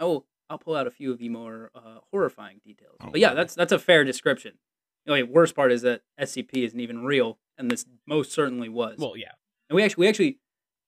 [0.01, 2.97] Oh, I'll pull out a few of the more uh, horrifying details.
[3.01, 4.59] Oh, but yeah, that's that's a fair description.
[5.07, 8.99] The only worst part is that SCP isn't even real, and this most certainly was.
[8.99, 9.33] Well, yeah,
[9.69, 10.39] and we actually we actually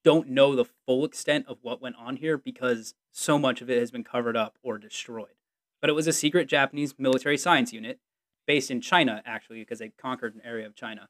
[0.05, 3.79] don't know the full extent of what went on here because so much of it
[3.79, 5.37] has been covered up or destroyed.
[5.81, 8.01] But it was a secret Japanese military science unit
[8.47, 11.09] based in China, actually, because they conquered an area of China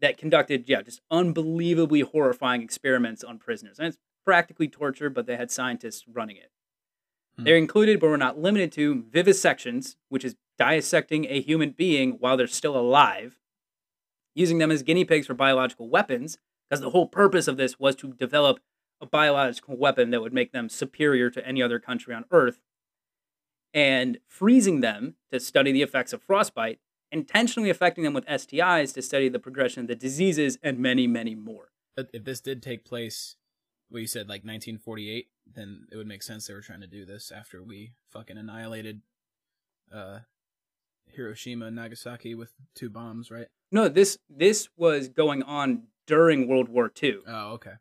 [0.00, 3.78] that conducted, yeah, just unbelievably horrifying experiments on prisoners.
[3.78, 6.50] And it's practically torture, but they had scientists running it.
[7.36, 7.44] Hmm.
[7.44, 12.36] They're included, but we're not limited to vivisections, which is dissecting a human being while
[12.36, 13.38] they're still alive,
[14.34, 16.38] using them as guinea pigs for biological weapons,
[16.68, 18.60] because the whole purpose of this was to develop
[19.00, 22.60] a biological weapon that would make them superior to any other country on Earth,
[23.72, 26.78] and freezing them to study the effects of frostbite,
[27.10, 31.34] intentionally affecting them with STIs to study the progression of the diseases, and many, many
[31.34, 31.72] more.
[31.96, 33.36] If this did take place,
[33.88, 37.04] what you said like 1948, then it would make sense they were trying to do
[37.04, 39.02] this after we fucking annihilated
[39.92, 40.20] uh
[41.06, 43.46] Hiroshima and Nagasaki with two bombs, right?
[43.70, 47.18] No, this this was going on during World War II.
[47.26, 47.72] Oh, okay.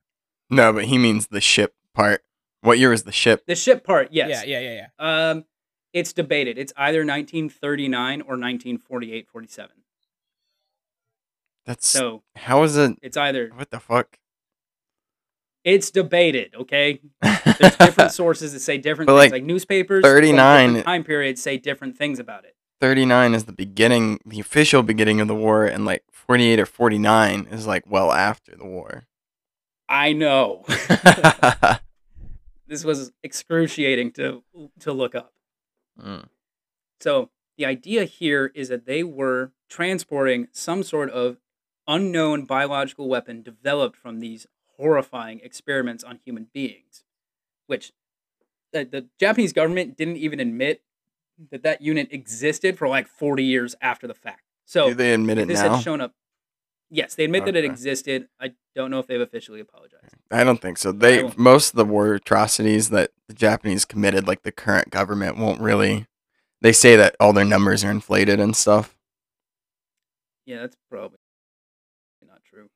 [0.50, 2.24] No, but he means the ship part.
[2.62, 3.44] What year is the ship?
[3.48, 4.46] The ship part, yes.
[4.46, 5.30] Yeah, yeah, yeah, yeah.
[5.30, 5.46] Um,
[5.94, 6.58] it's debated.
[6.58, 9.72] It's either 1939 or 1948, 47.
[11.66, 12.98] That's So how is it?
[13.02, 14.18] it's either What the fuck?
[15.64, 16.54] It's debated.
[16.56, 19.32] Okay, there's different sources that say different But, things.
[19.32, 22.56] like, Like, newspapers, 39 different time periods say different things about it.
[22.82, 27.48] 39 is the beginning, the official beginning of the war, and like 48 or 49
[27.52, 29.06] is like well after the war.
[29.88, 30.66] I know.
[32.68, 34.44] this was excruciating to
[34.80, 35.34] to look up.
[36.02, 36.26] Mm.
[37.00, 41.38] So the idea here is that they were transporting some sort of
[41.88, 47.04] unknown biological weapon developed from these horrifying experiments on human beings,
[47.68, 47.92] which
[48.72, 50.82] the, the Japanese government didn't even admit
[51.52, 54.42] that that unit existed for like 40 years after the fact.
[54.66, 55.76] So Do they admit it this now?
[55.76, 56.14] had shown up.
[56.90, 58.28] Yes, they admit that it existed.
[58.40, 60.14] I don't know if they've officially apologized.
[60.30, 60.92] I don't think so.
[60.92, 65.60] They most of the war atrocities that the Japanese committed, like the current government, won't
[65.60, 66.06] really.
[66.62, 68.96] They say that all their numbers are inflated and stuff.
[70.46, 71.18] Yeah, that's probably.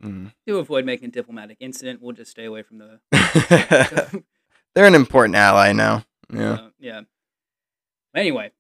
[0.04, 0.34] Mm.
[0.48, 3.00] To avoid making a diplomatic incident, we'll just stay away from the.
[4.76, 6.06] They're an important ally now.
[6.32, 6.52] Yeah.
[6.52, 7.02] Uh, yeah.
[8.16, 8.52] Anyway,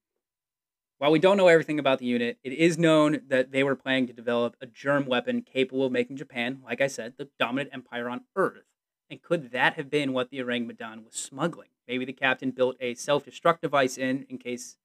[0.97, 4.07] while we don't know everything about the unit, it is known that they were planning
[4.07, 8.09] to develop a germ weapon capable of making Japan, like I said, the dominant empire
[8.09, 8.65] on Earth.
[9.09, 11.69] And could that have been what the Orang Medan was smuggling?
[11.87, 14.77] Maybe the captain built a self destruct device in in case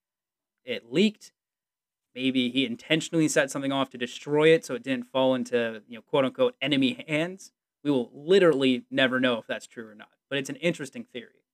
[0.64, 1.32] it leaked.
[2.14, 5.96] Maybe he intentionally set something off to destroy it so it didn't fall into, you
[5.96, 7.52] know, quote unquote enemy hands.
[7.82, 10.08] We will literally never know if that's true or not.
[10.28, 11.44] But it's an interesting theory.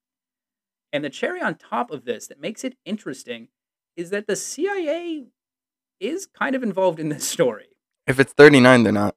[0.93, 3.49] And the cherry on top of this that makes it interesting
[3.97, 5.27] is that the CIA
[6.01, 7.69] is kind of involved in this story.
[8.07, 9.15] If it's 39, they're not.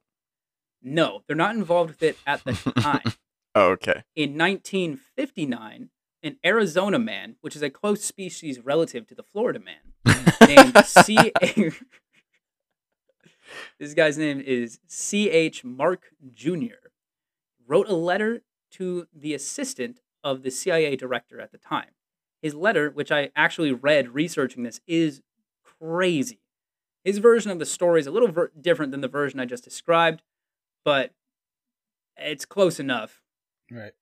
[0.82, 3.14] No, they're not involved with it at the time.
[3.54, 4.02] Oh, okay.
[4.16, 5.90] In 1959,
[6.22, 9.91] an Arizona man, which is a close species relative to the Florida man,
[10.46, 11.32] named C.
[13.78, 15.64] this guy's name is C.H.
[15.64, 16.88] Mark Jr.,
[17.66, 18.42] wrote a letter
[18.72, 21.90] to the assistant of the CIA director at the time.
[22.40, 25.22] His letter, which I actually read researching this, is
[25.64, 26.40] crazy.
[27.04, 29.64] His version of the story is a little ver- different than the version I just
[29.64, 30.22] described,
[30.84, 31.12] but
[32.16, 33.22] it's close enough.
[33.70, 33.92] Right.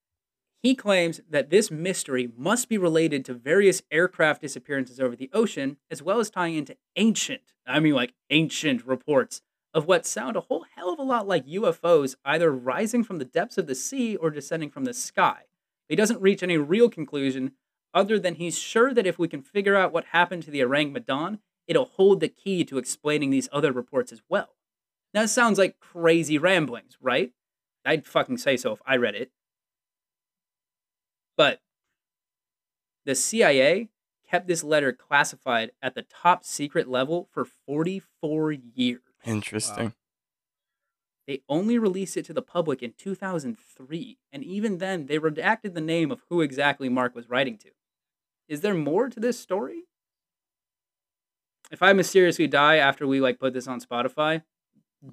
[0.63, 5.79] He claims that this mystery must be related to various aircraft disappearances over the ocean,
[5.91, 9.41] as well as tying into ancient, I mean, like ancient reports
[9.73, 13.25] of what sound a whole hell of a lot like UFOs either rising from the
[13.25, 15.45] depths of the sea or descending from the sky.
[15.89, 17.53] He doesn't reach any real conclusion
[17.95, 20.93] other than he's sure that if we can figure out what happened to the Orang
[20.93, 24.51] Medan, it'll hold the key to explaining these other reports as well.
[25.15, 27.33] Now, sounds like crazy ramblings, right?
[27.85, 29.33] I'd fucking say so if I read it.
[31.37, 31.61] But
[33.05, 33.89] the CIA
[34.29, 39.01] kept this letter classified at the top secret level for 44 years.
[39.25, 39.95] Interesting.
[41.27, 45.81] They only released it to the public in 2003, and even then, they redacted the
[45.81, 47.71] name of who exactly Mark was writing to.
[48.49, 49.85] Is there more to this story?
[51.71, 54.43] If I mysteriously die after we like put this on Spotify,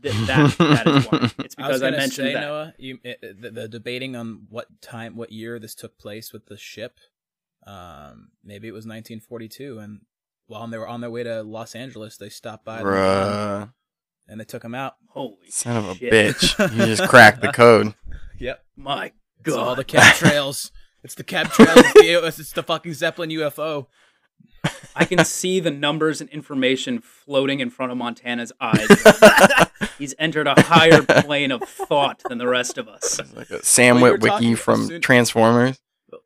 [0.01, 1.31] th- that that is why.
[1.45, 2.41] It's I was because I, gonna mentioned say, that.
[2.41, 6.31] Noah, you it, it- the, the debating on what time, what year this took place
[6.33, 6.99] with the ship.
[7.65, 10.01] Um, maybe it was 1942, and
[10.47, 13.73] while they were on their way to Los Angeles, they stopped by the Bruh.
[14.27, 14.93] and they took him out.
[15.09, 16.57] Holy Son of a bitch.
[16.77, 17.93] You just cracked the code.
[18.39, 18.63] Yep.
[18.77, 19.11] My
[19.43, 20.71] It's all the cab trails.
[21.03, 21.75] It's the cab trails.
[21.85, 21.93] It's
[22.37, 23.87] the, it's the fucking Zeppelin UFO.
[24.95, 28.87] I can see the numbers and information floating in front of Montana's eyes.
[29.97, 33.19] He's entered a higher plane of thought than the rest of us.
[33.35, 35.79] Like a Sam Well, you Witwicky talking- from soon- Transformers.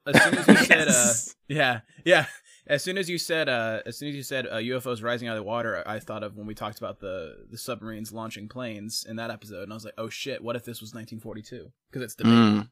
[0.06, 1.14] As soon as you said, uh,
[1.48, 2.26] yeah, yeah.
[2.68, 5.36] As soon as you said, uh, as soon as you said uh, UFOs rising out
[5.36, 9.06] of the water, I thought of when we talked about the the submarines launching planes
[9.10, 11.72] in that episode, and I was like, oh shit, what if this was 1942?
[11.90, 12.70] Because it's debated Mm,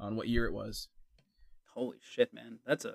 [0.00, 0.88] on what year it was.
[1.74, 2.58] Holy shit, man.
[2.66, 2.94] That's a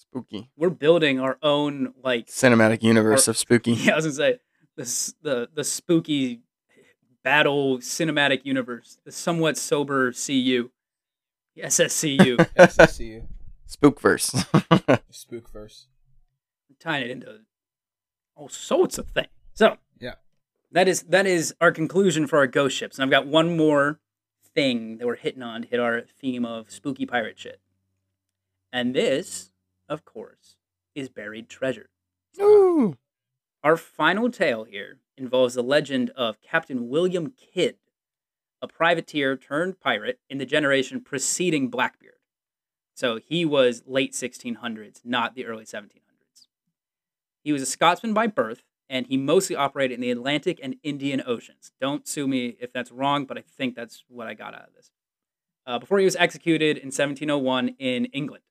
[0.00, 0.50] spooky.
[0.56, 3.72] we're building our own like Cinematic universe Or- of spooky.
[3.74, 4.38] yeah, I was gonna say
[4.76, 6.40] the s- the the spooky
[7.22, 10.70] battle cinematic universe, the somewhat sober CU.
[11.58, 12.36] SSCU.
[12.56, 13.26] SCU,
[13.68, 14.30] Spookverse.
[15.12, 15.86] Spookverse.
[16.78, 17.40] tying it into
[18.36, 19.28] all sorts of things.
[19.54, 20.14] So Yeah.
[20.72, 24.00] that is that is our conclusion for our ghost ships, and I've got one more
[24.54, 27.60] thing that we're hitting on to hit our theme of spooky pirate shit,
[28.72, 29.49] and this,
[29.90, 30.56] of course,
[30.94, 31.90] is buried treasure.
[32.40, 32.96] Ooh.
[33.62, 37.76] Our final tale here involves the legend of Captain William Kidd,
[38.62, 42.14] a privateer turned pirate in the generation preceding Blackbeard.
[42.94, 46.46] So he was late 1600s, not the early 1700s.
[47.42, 51.22] He was a Scotsman by birth, and he mostly operated in the Atlantic and Indian
[51.26, 51.72] Oceans.
[51.80, 54.74] Don't sue me if that's wrong, but I think that's what I got out of
[54.74, 54.90] this.
[55.66, 58.42] Uh, before he was executed in 1701 in England.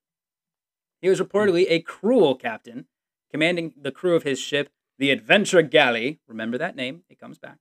[1.02, 2.86] He was reportedly a cruel captain,
[3.32, 6.20] commanding the crew of his ship, the Adventure Galley.
[6.28, 7.58] Remember that name, it comes back.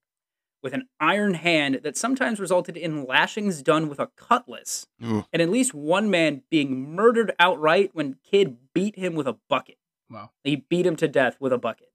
[0.60, 5.24] with an iron hand that sometimes resulted in lashings done with a cutlass, Ooh.
[5.32, 9.78] and at least one man being murdered outright when Kidd beat him with a bucket.
[10.10, 10.31] Wow.
[10.43, 11.93] He beat him to death with a bucket.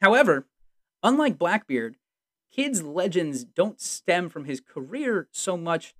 [0.00, 0.46] However,
[1.02, 1.96] unlike Blackbeard,
[2.52, 5.96] Kidd's legends don't stem from his career so much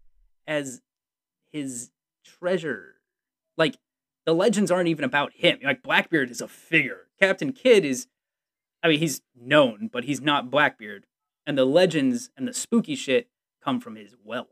[0.46, 0.80] as
[1.50, 1.90] his
[2.24, 3.00] treasure.
[3.56, 3.78] Like,
[4.26, 5.58] the legends aren't even about him.
[5.62, 7.08] Like, Blackbeard is a figure.
[7.20, 8.06] Captain Kidd is,
[8.82, 11.06] I mean, he's known, but he's not Blackbeard.
[11.46, 13.28] And the legends and the spooky shit
[13.62, 14.48] come from his wealth.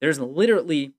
[0.00, 0.94] There's literally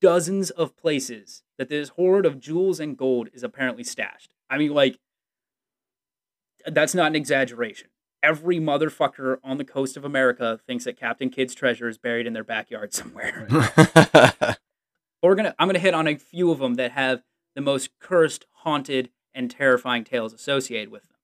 [0.00, 4.34] dozens of places that this hoard of jewels and gold is apparently stashed.
[4.50, 4.98] I mean, like,
[6.66, 7.88] that's not an exaggeration.
[8.22, 12.32] Every motherfucker on the coast of America thinks that Captain Kidd's treasure is buried in
[12.32, 13.46] their backyard somewhere.
[15.22, 17.22] But we're gonna, I'm gonna hit on a few of them that have
[17.54, 21.16] the most cursed, haunted, and terrifying tales associated with them.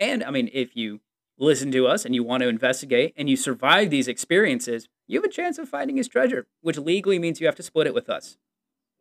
[0.00, 1.00] And I mean, if you
[1.38, 5.24] listen to us and you want to investigate and you survive these experiences, you have
[5.28, 8.08] a chance of finding his treasure, which legally means you have to split it with
[8.08, 8.36] us.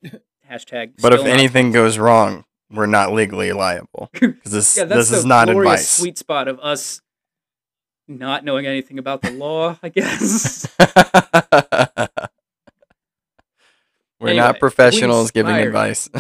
[0.50, 0.94] Hashtag.
[1.02, 4.10] but if still not- anything goes wrong, we're not legally liable.
[4.14, 5.90] 'Cause this yeah, that's this is the not glorious advice.
[5.90, 7.02] sweet spot of us
[8.08, 9.78] not knowing anything about the law.
[9.82, 10.68] I guess.
[14.24, 16.10] we're Anyway, not professionals giving advice.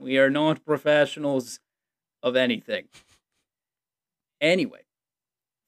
[0.00, 1.58] We are not professionals
[2.22, 2.84] of anything.
[4.40, 4.82] Anyway,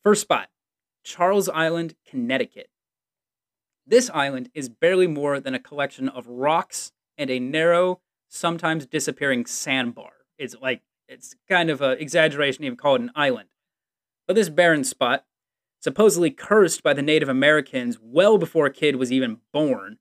[0.04, 0.48] first spot
[1.02, 2.70] Charles Island, Connecticut.
[3.84, 9.46] This island is barely more than a collection of rocks and a narrow, sometimes disappearing
[9.46, 10.12] sandbar.
[10.38, 13.48] It's like, it's kind of an exaggeration to even call it an island.
[14.28, 15.24] But this barren spot,
[15.80, 19.98] supposedly cursed by the Native Americans well before Kidd was even born,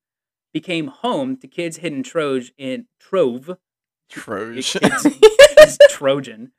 [0.53, 3.57] became home to Kidd's hidden trove in Trove
[4.09, 4.61] Trojan.
[4.63, 6.51] Kids, kids Trojan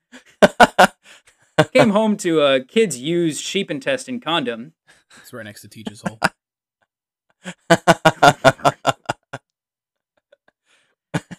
[1.72, 4.72] came home to a kids use sheep intestine condom.
[5.20, 6.18] It's right next to Teach's hole.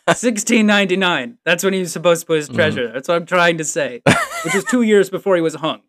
[0.07, 1.37] 1699.
[1.45, 2.55] That's when he was supposed to put his Mhm.
[2.55, 2.91] treasure.
[2.91, 4.01] That's what I'm trying to say.
[4.43, 5.81] Which was two years before he was hung.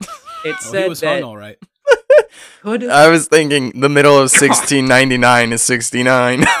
[0.44, 1.58] It Oh, said he was that hung all right.
[2.66, 6.44] Could I was thinking the middle of 1699 is 69.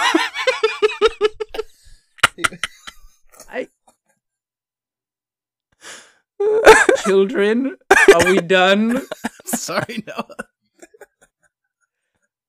[3.48, 3.66] I,
[7.04, 7.76] children,
[8.14, 9.02] are we done?
[9.46, 10.36] Sorry, Noah.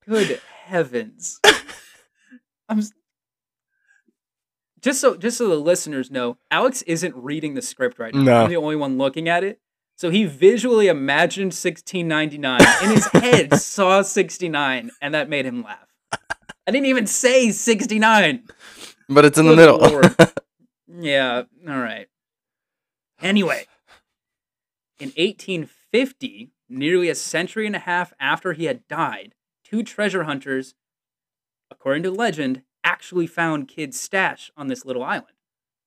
[0.07, 1.39] Good heavens.
[2.69, 2.83] I'm
[4.81, 8.21] just so just so the listeners know, Alex isn't reading the script right now.
[8.21, 8.43] No.
[8.43, 9.59] I'm the only one looking at it.
[9.97, 15.87] So he visually imagined 1699 in his head, saw 69, and that made him laugh.
[16.11, 18.43] I didn't even say 69.
[19.09, 19.79] but it's in the middle.
[20.99, 22.07] Yeah, all right.
[23.21, 23.65] Anyway,
[24.99, 30.73] in 1850, nearly a century and a half after he had died, two treasure hunters,
[31.69, 35.35] according to legend, actually found Kidd's stash on this little island.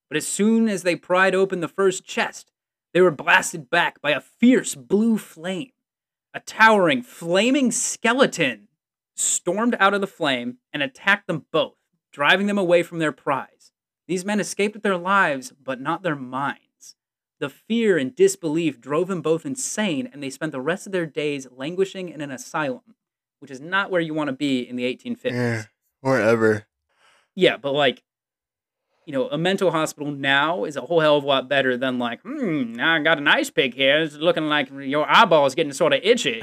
[0.09, 2.53] But as soon as they pried open the first chest,
[2.93, 5.73] they were blasted back by a fierce blue flame.
[6.33, 8.69] A towering, flaming skeleton
[9.17, 11.77] stormed out of the flame and attacked them both,
[12.13, 13.73] driving them away from their prize.
[14.07, 16.97] These men escaped with their lives, but not their minds.
[17.39, 21.07] The fear and disbelief drove them both insane, and they spent the rest of their
[21.07, 22.97] days languishing in an asylum,
[23.39, 25.33] which is not where you want to be in the 1850s.
[25.33, 25.65] Yeah.
[26.01, 26.67] Wherever.
[27.35, 28.03] Yeah, but like,
[29.11, 31.99] you know, a mental hospital now is a whole hell of a lot better than
[31.99, 33.99] like, hmm, now I got an ice pick here.
[34.03, 36.41] It's looking like your eyeball is getting sort of itchy.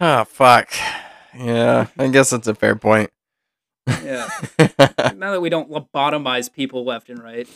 [0.00, 0.72] Oh, fuck.
[1.38, 3.10] Yeah, I guess that's a fair point.
[3.86, 4.28] yeah.
[5.14, 7.48] Now that we don't lobotomize people left and right.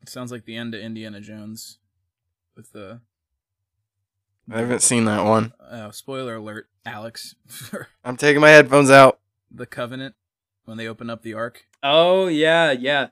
[0.00, 1.76] It sounds like the end of Indiana Jones
[2.56, 3.02] with the
[4.50, 5.52] I haven't seen that one.
[5.60, 7.34] uh, spoiler alert, Alex,
[8.04, 9.18] I'm taking my headphones out.
[9.50, 10.14] the Covenant
[10.70, 11.66] when they open up the Ark.
[11.82, 13.08] Oh yeah, yeah,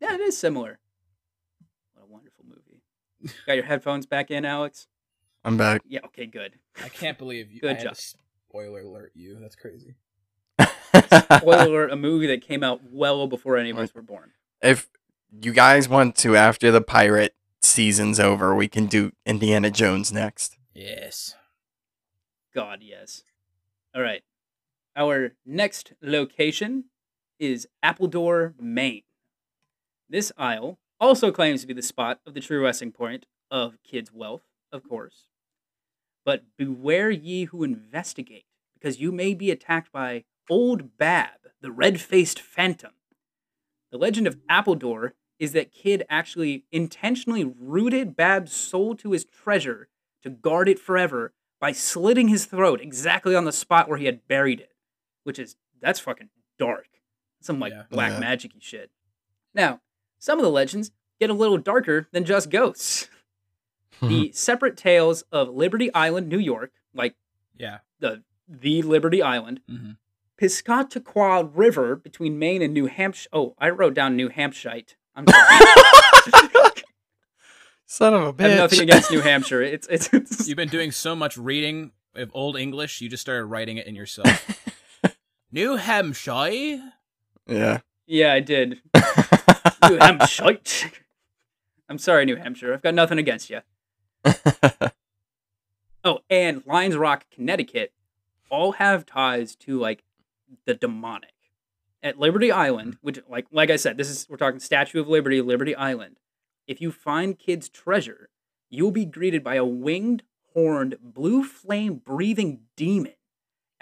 [0.00, 0.14] yeah.
[0.14, 0.78] It is similar.
[1.94, 3.34] What a wonderful movie.
[3.44, 4.86] Got your headphones back in, Alex?
[5.44, 5.82] I'm back.
[5.84, 5.98] Yeah.
[6.06, 6.26] Okay.
[6.26, 6.60] Good.
[6.82, 7.60] I can't believe you.
[7.60, 7.94] Good I job.
[7.94, 8.00] to
[8.48, 9.36] spoiler alert you.
[9.40, 9.96] That's crazy.
[11.38, 14.30] Spoiler alert: a movie that came out well before any of us were born.
[14.62, 14.88] if
[15.42, 20.56] you guys want to, after the pirate season's over, we can do Indiana Jones next.
[20.72, 21.34] Yes.
[22.54, 23.22] God, yes.
[23.92, 24.22] All right.
[24.94, 26.84] Our next location
[27.38, 29.02] is Appledore, Maine.
[30.08, 34.12] This isle also claims to be the spot of the true resting point of Kidd's
[34.12, 35.28] wealth, of course.
[36.26, 38.44] But beware ye who investigate,
[38.74, 42.92] because you may be attacked by Old Bab, the red faced phantom.
[43.90, 49.88] The legend of Appledore is that Kidd actually intentionally rooted Bab's soul to his treasure
[50.22, 54.28] to guard it forever by slitting his throat exactly on the spot where he had
[54.28, 54.71] buried it,
[55.24, 56.28] which is that's fucking
[56.58, 56.86] dark.
[57.40, 57.82] Some like Yeah.
[57.90, 58.20] black Yeah.
[58.20, 58.90] magic-y shit.
[59.54, 59.80] Now,
[60.18, 63.08] some of the legends get a little darker than just ghosts.
[64.02, 67.14] the separate tales of Liberty Island, New York, like
[67.56, 67.78] Yeah.
[68.00, 69.92] the the Liberty Island, hmm
[70.40, 73.28] Piscataqua River between Maine and New Hampshire.
[73.32, 74.82] Oh, I wrote down New Hampshire.
[75.14, 76.72] I'm sorry.
[77.86, 78.46] Son of a bitch.
[78.46, 79.62] I have nothing against New Hampshire.
[79.62, 83.44] It's it's, it's You've been doing so much reading of Old English, you just started
[83.46, 84.58] writing it in yourself.
[85.52, 86.92] New Hampshire.
[87.46, 87.80] yeah.
[88.06, 88.80] yeah, I did.
[89.88, 90.58] New Hampshire.
[91.88, 92.72] I'm sorry, New Hampshire.
[92.72, 93.60] I've got nothing against you.
[96.04, 97.92] Oh, and Lions Rock, Connecticut,
[98.50, 100.02] all have ties to like
[100.64, 101.30] the demonic.
[102.02, 105.40] At Liberty Island, which like like I said, this is we're talking Statue of Liberty,
[105.40, 106.16] Liberty Island.
[106.66, 108.30] If you find Kidd's treasure,
[108.68, 110.24] you'll be greeted by a winged,
[110.54, 113.12] horned, blue flame breathing demon,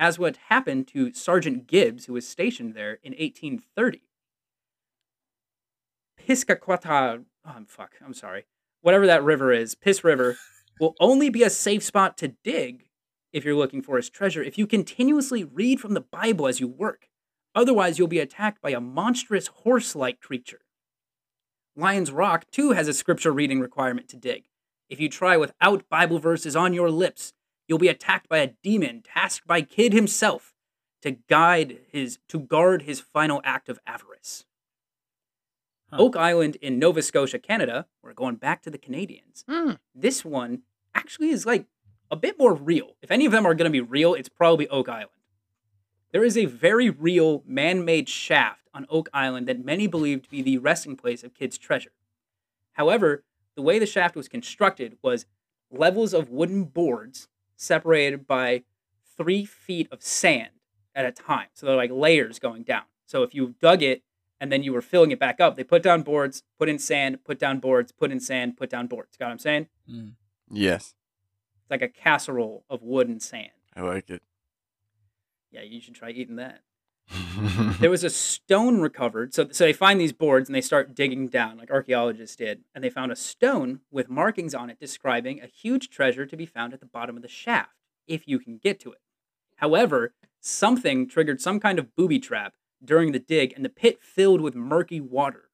[0.00, 4.00] as what happened to Sergeant Gibbs, who was stationed there in 1830.
[6.18, 8.46] Piscataqua, oh, I'm fuck, I'm sorry.
[8.80, 10.38] Whatever that river is, Piss River,
[10.80, 12.88] will only be a safe spot to dig
[13.30, 16.66] if you're looking for his treasure if you continuously read from the Bible as you
[16.66, 17.08] work.
[17.54, 20.62] Otherwise, you'll be attacked by a monstrous horse like creature.
[21.76, 24.44] Lion's Rock, too, has a scripture reading requirement to dig.
[24.88, 27.34] If you try without Bible verses on your lips,
[27.70, 30.52] you'll be attacked by a demon tasked by Kidd himself
[31.02, 34.44] to guide his to guard his final act of avarice.
[35.88, 35.98] Huh.
[36.00, 39.44] Oak Island in Nova Scotia, Canada, we're going back to the Canadians.
[39.48, 39.74] Hmm.
[39.94, 40.62] This one
[40.96, 41.66] actually is like
[42.10, 42.96] a bit more real.
[43.02, 45.10] If any of them are going to be real, it's probably Oak Island.
[46.10, 50.28] There is a very real man made shaft on Oak Island that many believe to
[50.28, 51.92] be the resting place of Kidd's treasure.
[52.72, 53.22] However,
[53.54, 55.26] the way the shaft was constructed was
[55.70, 57.28] levels of wooden boards
[57.60, 58.62] separated by
[59.16, 60.50] three feet of sand
[60.94, 61.48] at a time.
[61.52, 62.84] So they're like layers going down.
[63.06, 64.02] So if you dug it
[64.40, 67.22] and then you were filling it back up, they put down boards, put in sand,
[67.24, 69.16] put down boards, put in sand, put down boards.
[69.18, 69.66] Got what I'm saying?
[69.90, 70.12] Mm.
[70.50, 70.94] Yes.
[71.62, 73.50] It's like a casserole of wood and sand.
[73.76, 74.22] I like it.
[75.50, 76.62] Yeah, you should try eating that.
[77.80, 79.34] there was a stone recovered.
[79.34, 82.62] So, so they find these boards and they start digging down, like archaeologists did.
[82.74, 86.46] And they found a stone with markings on it describing a huge treasure to be
[86.46, 87.74] found at the bottom of the shaft,
[88.06, 89.00] if you can get to it.
[89.56, 94.40] However, something triggered some kind of booby trap during the dig, and the pit filled
[94.40, 95.50] with murky water.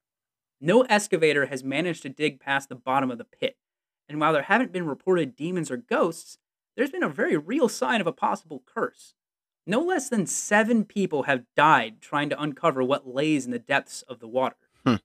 [0.60, 3.56] No excavator has managed to dig past the bottom of the pit.
[4.08, 6.38] And while there haven't been reported demons or ghosts,
[6.76, 9.14] there's been a very real sign of a possible curse.
[9.66, 14.02] No less than seven people have died trying to uncover what lays in the depths
[14.02, 14.56] of the water.
[14.84, 14.96] Hmm.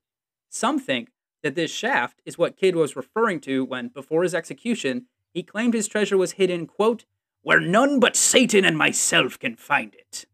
[0.48, 1.10] Some think
[1.42, 5.74] that this shaft is what Kidd was referring to when, before his execution, he claimed
[5.74, 7.04] his treasure was hidden, quote,
[7.42, 10.26] where none but Satan and myself can find it.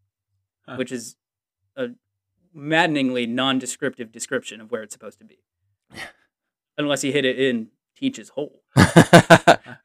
[0.66, 0.76] Huh.
[0.76, 1.16] Which is
[1.76, 1.88] a
[2.52, 5.38] maddeningly non-descriptive description of where it's supposed to be.
[6.78, 8.62] Unless he hid it in Teach's hole.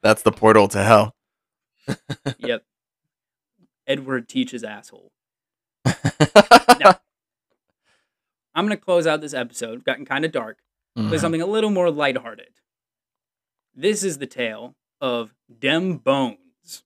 [0.02, 1.14] That's the portal to hell.
[2.38, 2.64] yep.
[3.86, 5.12] Edward Teach's asshole.
[5.84, 6.92] no.
[8.54, 10.58] I'm going to close out this episode, gotten kind of dark,
[10.96, 11.10] Mm-hmm.
[11.10, 12.50] with something a little more lighthearted.
[13.74, 16.84] This is the tale of Dem Bones.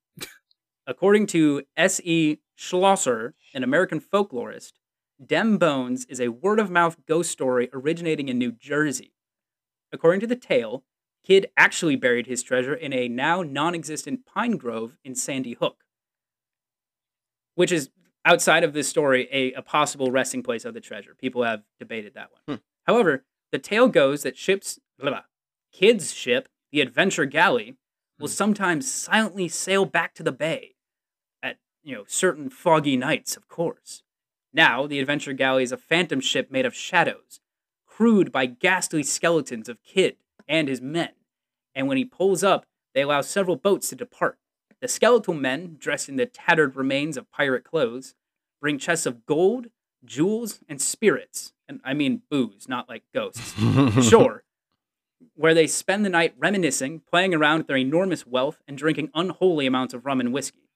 [0.87, 2.39] According to S.E.
[2.55, 4.73] Schlosser, an American folklorist,
[5.23, 9.13] Dem Bones is a word of mouth ghost story originating in New Jersey.
[9.93, 10.85] According to the tale,
[11.23, 15.85] Kidd actually buried his treasure in a now non existent pine grove in Sandy Hook,
[17.59, 17.91] which is
[18.25, 21.17] outside of this story a, a possible resting place of the treasure.
[21.19, 22.59] People have debated that one.
[22.59, 22.63] Hmm.
[22.87, 25.23] However, the tale goes that ships, blah, blah,
[25.73, 27.77] Kidd's ship, the Adventure Galley,
[28.17, 28.33] will Hmm.
[28.33, 30.77] sometimes silently sail back to the bay
[31.43, 34.05] at you know certain foggy nights, of course.
[34.53, 37.41] Now, the Adventure Galley is a phantom ship made of shadows,
[37.87, 40.17] crewed by ghastly skeletons of Kidd
[40.47, 41.11] and his men.
[41.75, 44.39] And when he pulls up, they allow several boats to depart.
[44.81, 48.15] The skeletal men, dressed in the tattered remains of pirate clothes,
[48.61, 49.69] bring chests of gold,
[50.05, 51.53] jewels, and spirits.
[51.69, 53.55] And I mean booze, not like ghosts.
[54.09, 54.45] Sure.
[55.35, 59.67] Where they spend the night reminiscing, playing around with their enormous wealth, and drinking unholy
[59.67, 60.69] amounts of rum and whiskey.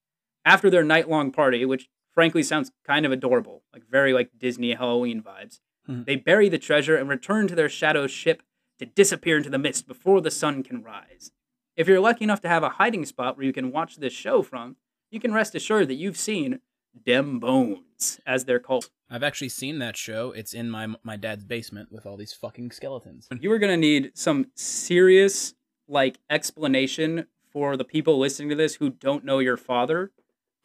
[0.45, 4.73] After their night long party, which frankly sounds kind of adorable, like very like Disney
[4.74, 6.03] Halloween vibes, Hmm.
[6.05, 8.43] they bury the treasure and return to their shadow ship
[8.79, 11.33] to disappear into the mist before the sun can rise.
[11.77, 14.43] If you're lucky enough to have a hiding spot where you can watch this show
[14.43, 14.77] from,
[15.11, 16.61] you can rest assured that you've seen
[17.05, 18.90] Dem Bones, as they're called.
[19.11, 20.32] I've actually seen that show.
[20.32, 23.28] It's in my my dad's basement with all these fucking skeletons.
[23.40, 25.55] You are going to need some serious
[25.89, 30.12] like explanation for the people listening to this who don't know your father.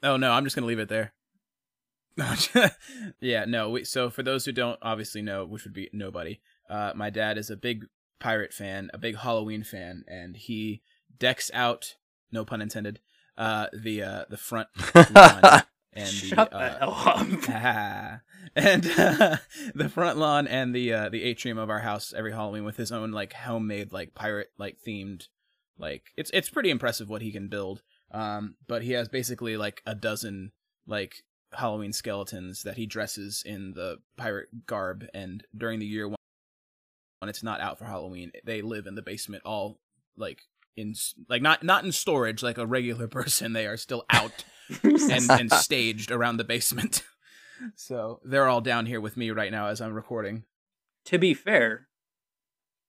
[0.04, 1.14] Oh no, I'm just gonna leave it there.
[3.20, 3.70] yeah, no.
[3.70, 6.40] We, so for those who don't obviously know, which would be nobody,
[6.70, 7.86] uh, my dad is a big
[8.20, 10.82] pirate fan, a big Halloween fan, and he
[11.19, 11.95] decks out,
[12.31, 12.99] no pun intended,
[13.38, 15.64] uh, the uh, the front lawn
[15.94, 18.22] and Shut the, the uh, hell up.
[18.56, 19.38] and uh,
[19.76, 22.91] the front lawn and the uh, the atrium of our house every Halloween with his
[22.91, 25.27] own like homemade like pirate like themed
[25.77, 27.81] like it's it's pretty impressive what he can build.
[28.11, 30.52] Um, but he has basically like a dozen
[30.85, 31.23] like
[31.53, 36.18] Halloween skeletons that he dresses in the pirate garb, and during the year when
[37.19, 39.80] when it's not out for Halloween, they live in the basement all
[40.15, 40.41] like
[40.78, 40.94] in
[41.28, 43.54] like not not in storage like a regular person.
[43.54, 44.45] They are still out
[44.84, 47.04] and, and staged around the basement.
[47.76, 50.44] So they're all down here with me right now as I'm recording.
[51.06, 51.88] to be fair,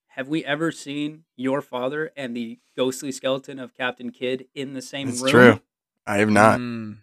[0.09, 4.83] have we ever seen your father and the ghostly skeleton of Captain Kidd in the
[4.83, 5.31] same It's room?
[5.31, 5.61] true.
[6.07, 6.61] I have not.
[6.61, 6.99] Mm,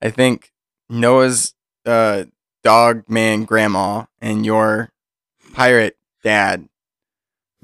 [0.00, 0.52] I think
[0.88, 2.26] Noah's uh,
[2.62, 4.92] dog man grandma and your
[5.54, 6.68] pirate dad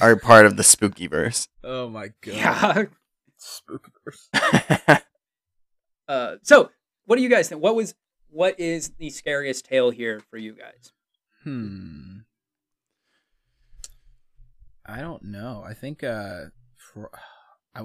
[0.01, 1.48] are part of the spooky verse.
[1.64, 2.35] oh my god.
[2.35, 2.85] Yeah.
[3.40, 5.01] Spookiverse.
[6.09, 6.68] Uh, so,
[7.05, 7.62] what do you guys think?
[7.62, 7.94] What was
[8.31, 10.90] what is the scariest tale here for you guys?
[11.44, 12.18] Hmm.
[14.85, 15.62] I don't know.
[15.64, 16.47] I think uh
[16.77, 17.12] for
[17.77, 17.85] I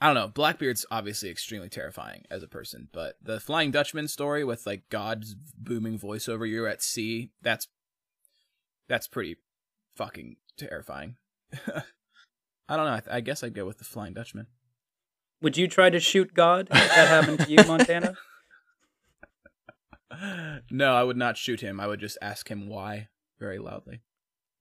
[0.00, 0.28] I don't know.
[0.28, 5.34] Blackbeard's obviously extremely terrifying as a person, but the Flying Dutchman story with like God's
[5.34, 7.66] booming voice over you at sea, that's
[8.88, 9.38] that's pretty
[9.96, 11.16] fucking terrifying.
[12.68, 13.00] I don't know.
[13.12, 14.46] I, I guess I'd go with the Flying Dutchman.
[15.42, 18.14] Would you try to shoot God if that happened to you, Montana?
[20.70, 21.80] no, I would not shoot him.
[21.80, 23.08] I would just ask him why
[23.38, 24.02] very loudly.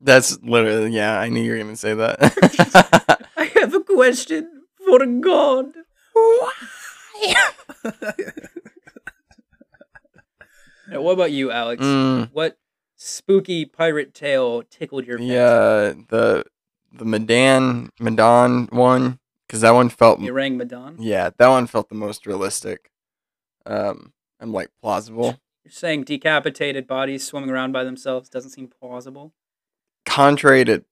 [0.02, 3.28] That's literally, yeah, I knew you were going to say that.
[3.38, 4.50] I have a question
[4.86, 5.66] for God.
[10.88, 11.84] Now, what about you, Alex?
[11.84, 12.58] Mm, What
[13.02, 15.34] spooky pirate tale tickled your fancy?
[15.34, 16.44] yeah, the
[16.92, 20.96] the Medan Medan one because that one felt Orang Medan?
[21.00, 22.92] yeah that one felt the most realistic,
[23.66, 25.40] um, and like plausible.
[25.64, 29.34] You're saying decapitated bodies swimming around by themselves doesn't seem plausible?
[30.06, 30.84] Contrary to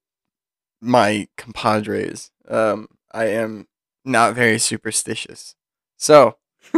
[0.79, 3.67] my compadres, um, I am
[4.05, 5.55] not very superstitious.
[5.97, 6.37] So,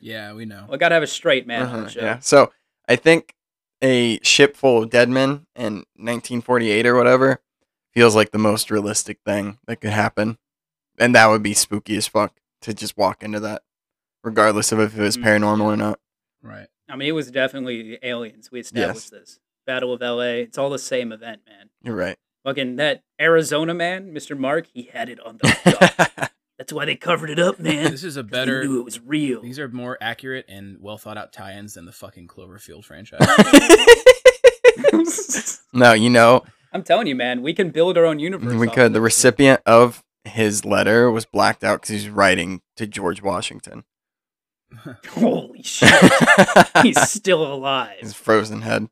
[0.00, 0.64] Yeah, we know.
[0.66, 2.00] Well, I gotta have a straight man on Uh-huh, the show.
[2.00, 2.18] yeah.
[2.20, 2.50] So
[2.92, 3.34] I think
[3.82, 7.40] a ship full of dead men in 1948 or whatever
[7.90, 10.36] feels like the most realistic thing that could happen,
[10.98, 13.62] and that would be spooky as fuck to just walk into that,
[14.22, 16.00] regardless of if it was Mm, paranormal or not.
[16.42, 16.68] Right.
[16.86, 18.50] I mean, it was definitely the aliens.
[18.52, 19.40] We established this.
[19.66, 20.42] Battle of LA.
[20.44, 21.70] It's all the same event, man.
[21.82, 22.18] You're right.
[22.44, 24.36] Fucking that Arizona man, Mr.
[24.36, 26.32] Mark, he had it on the dot.
[26.62, 27.90] That's why they covered it up, man.
[27.90, 29.42] This is a better They knew it was real.
[29.42, 33.18] These are more accurate and well thought out tie-ins than the fucking Cloverfield franchise.
[35.72, 38.54] no, you know I'm telling you, man, we can build our own universe.
[38.54, 38.92] we could.
[38.92, 39.16] The this.
[39.16, 43.82] recipient of his letter was blacked out because he's writing to George Washington.
[45.08, 45.92] Holy shit.
[46.84, 47.98] He's still alive.
[47.98, 48.88] his frozen head.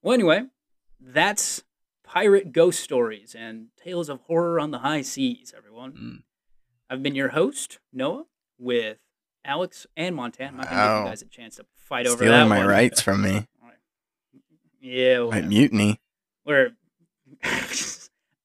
[0.00, 0.44] Well, anyway,
[1.02, 1.62] that's
[2.14, 5.92] pirate ghost stories and tales of horror on the high seas, everyone.
[5.92, 6.22] Mm.
[6.88, 8.24] I've been your host, Noah,
[8.58, 8.98] with
[9.44, 10.50] Alex and Montana.
[10.52, 12.58] I'm not going to give you guys a chance to fight over that Stealing my
[12.58, 12.66] one.
[12.68, 13.46] rights from me.
[14.80, 15.46] Yeah, My whatever.
[15.48, 16.00] mutiny.
[16.42, 16.72] where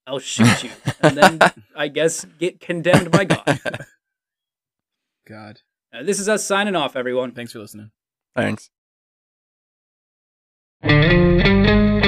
[0.07, 0.69] I'll shoot you
[1.01, 1.39] and then
[1.75, 3.59] I guess get condemned by God.
[5.27, 5.59] God.
[5.93, 7.33] Uh, this is us signing off, everyone.
[7.33, 7.91] Thanks for listening.
[8.37, 8.69] Thanks.
[10.81, 11.98] Thank you.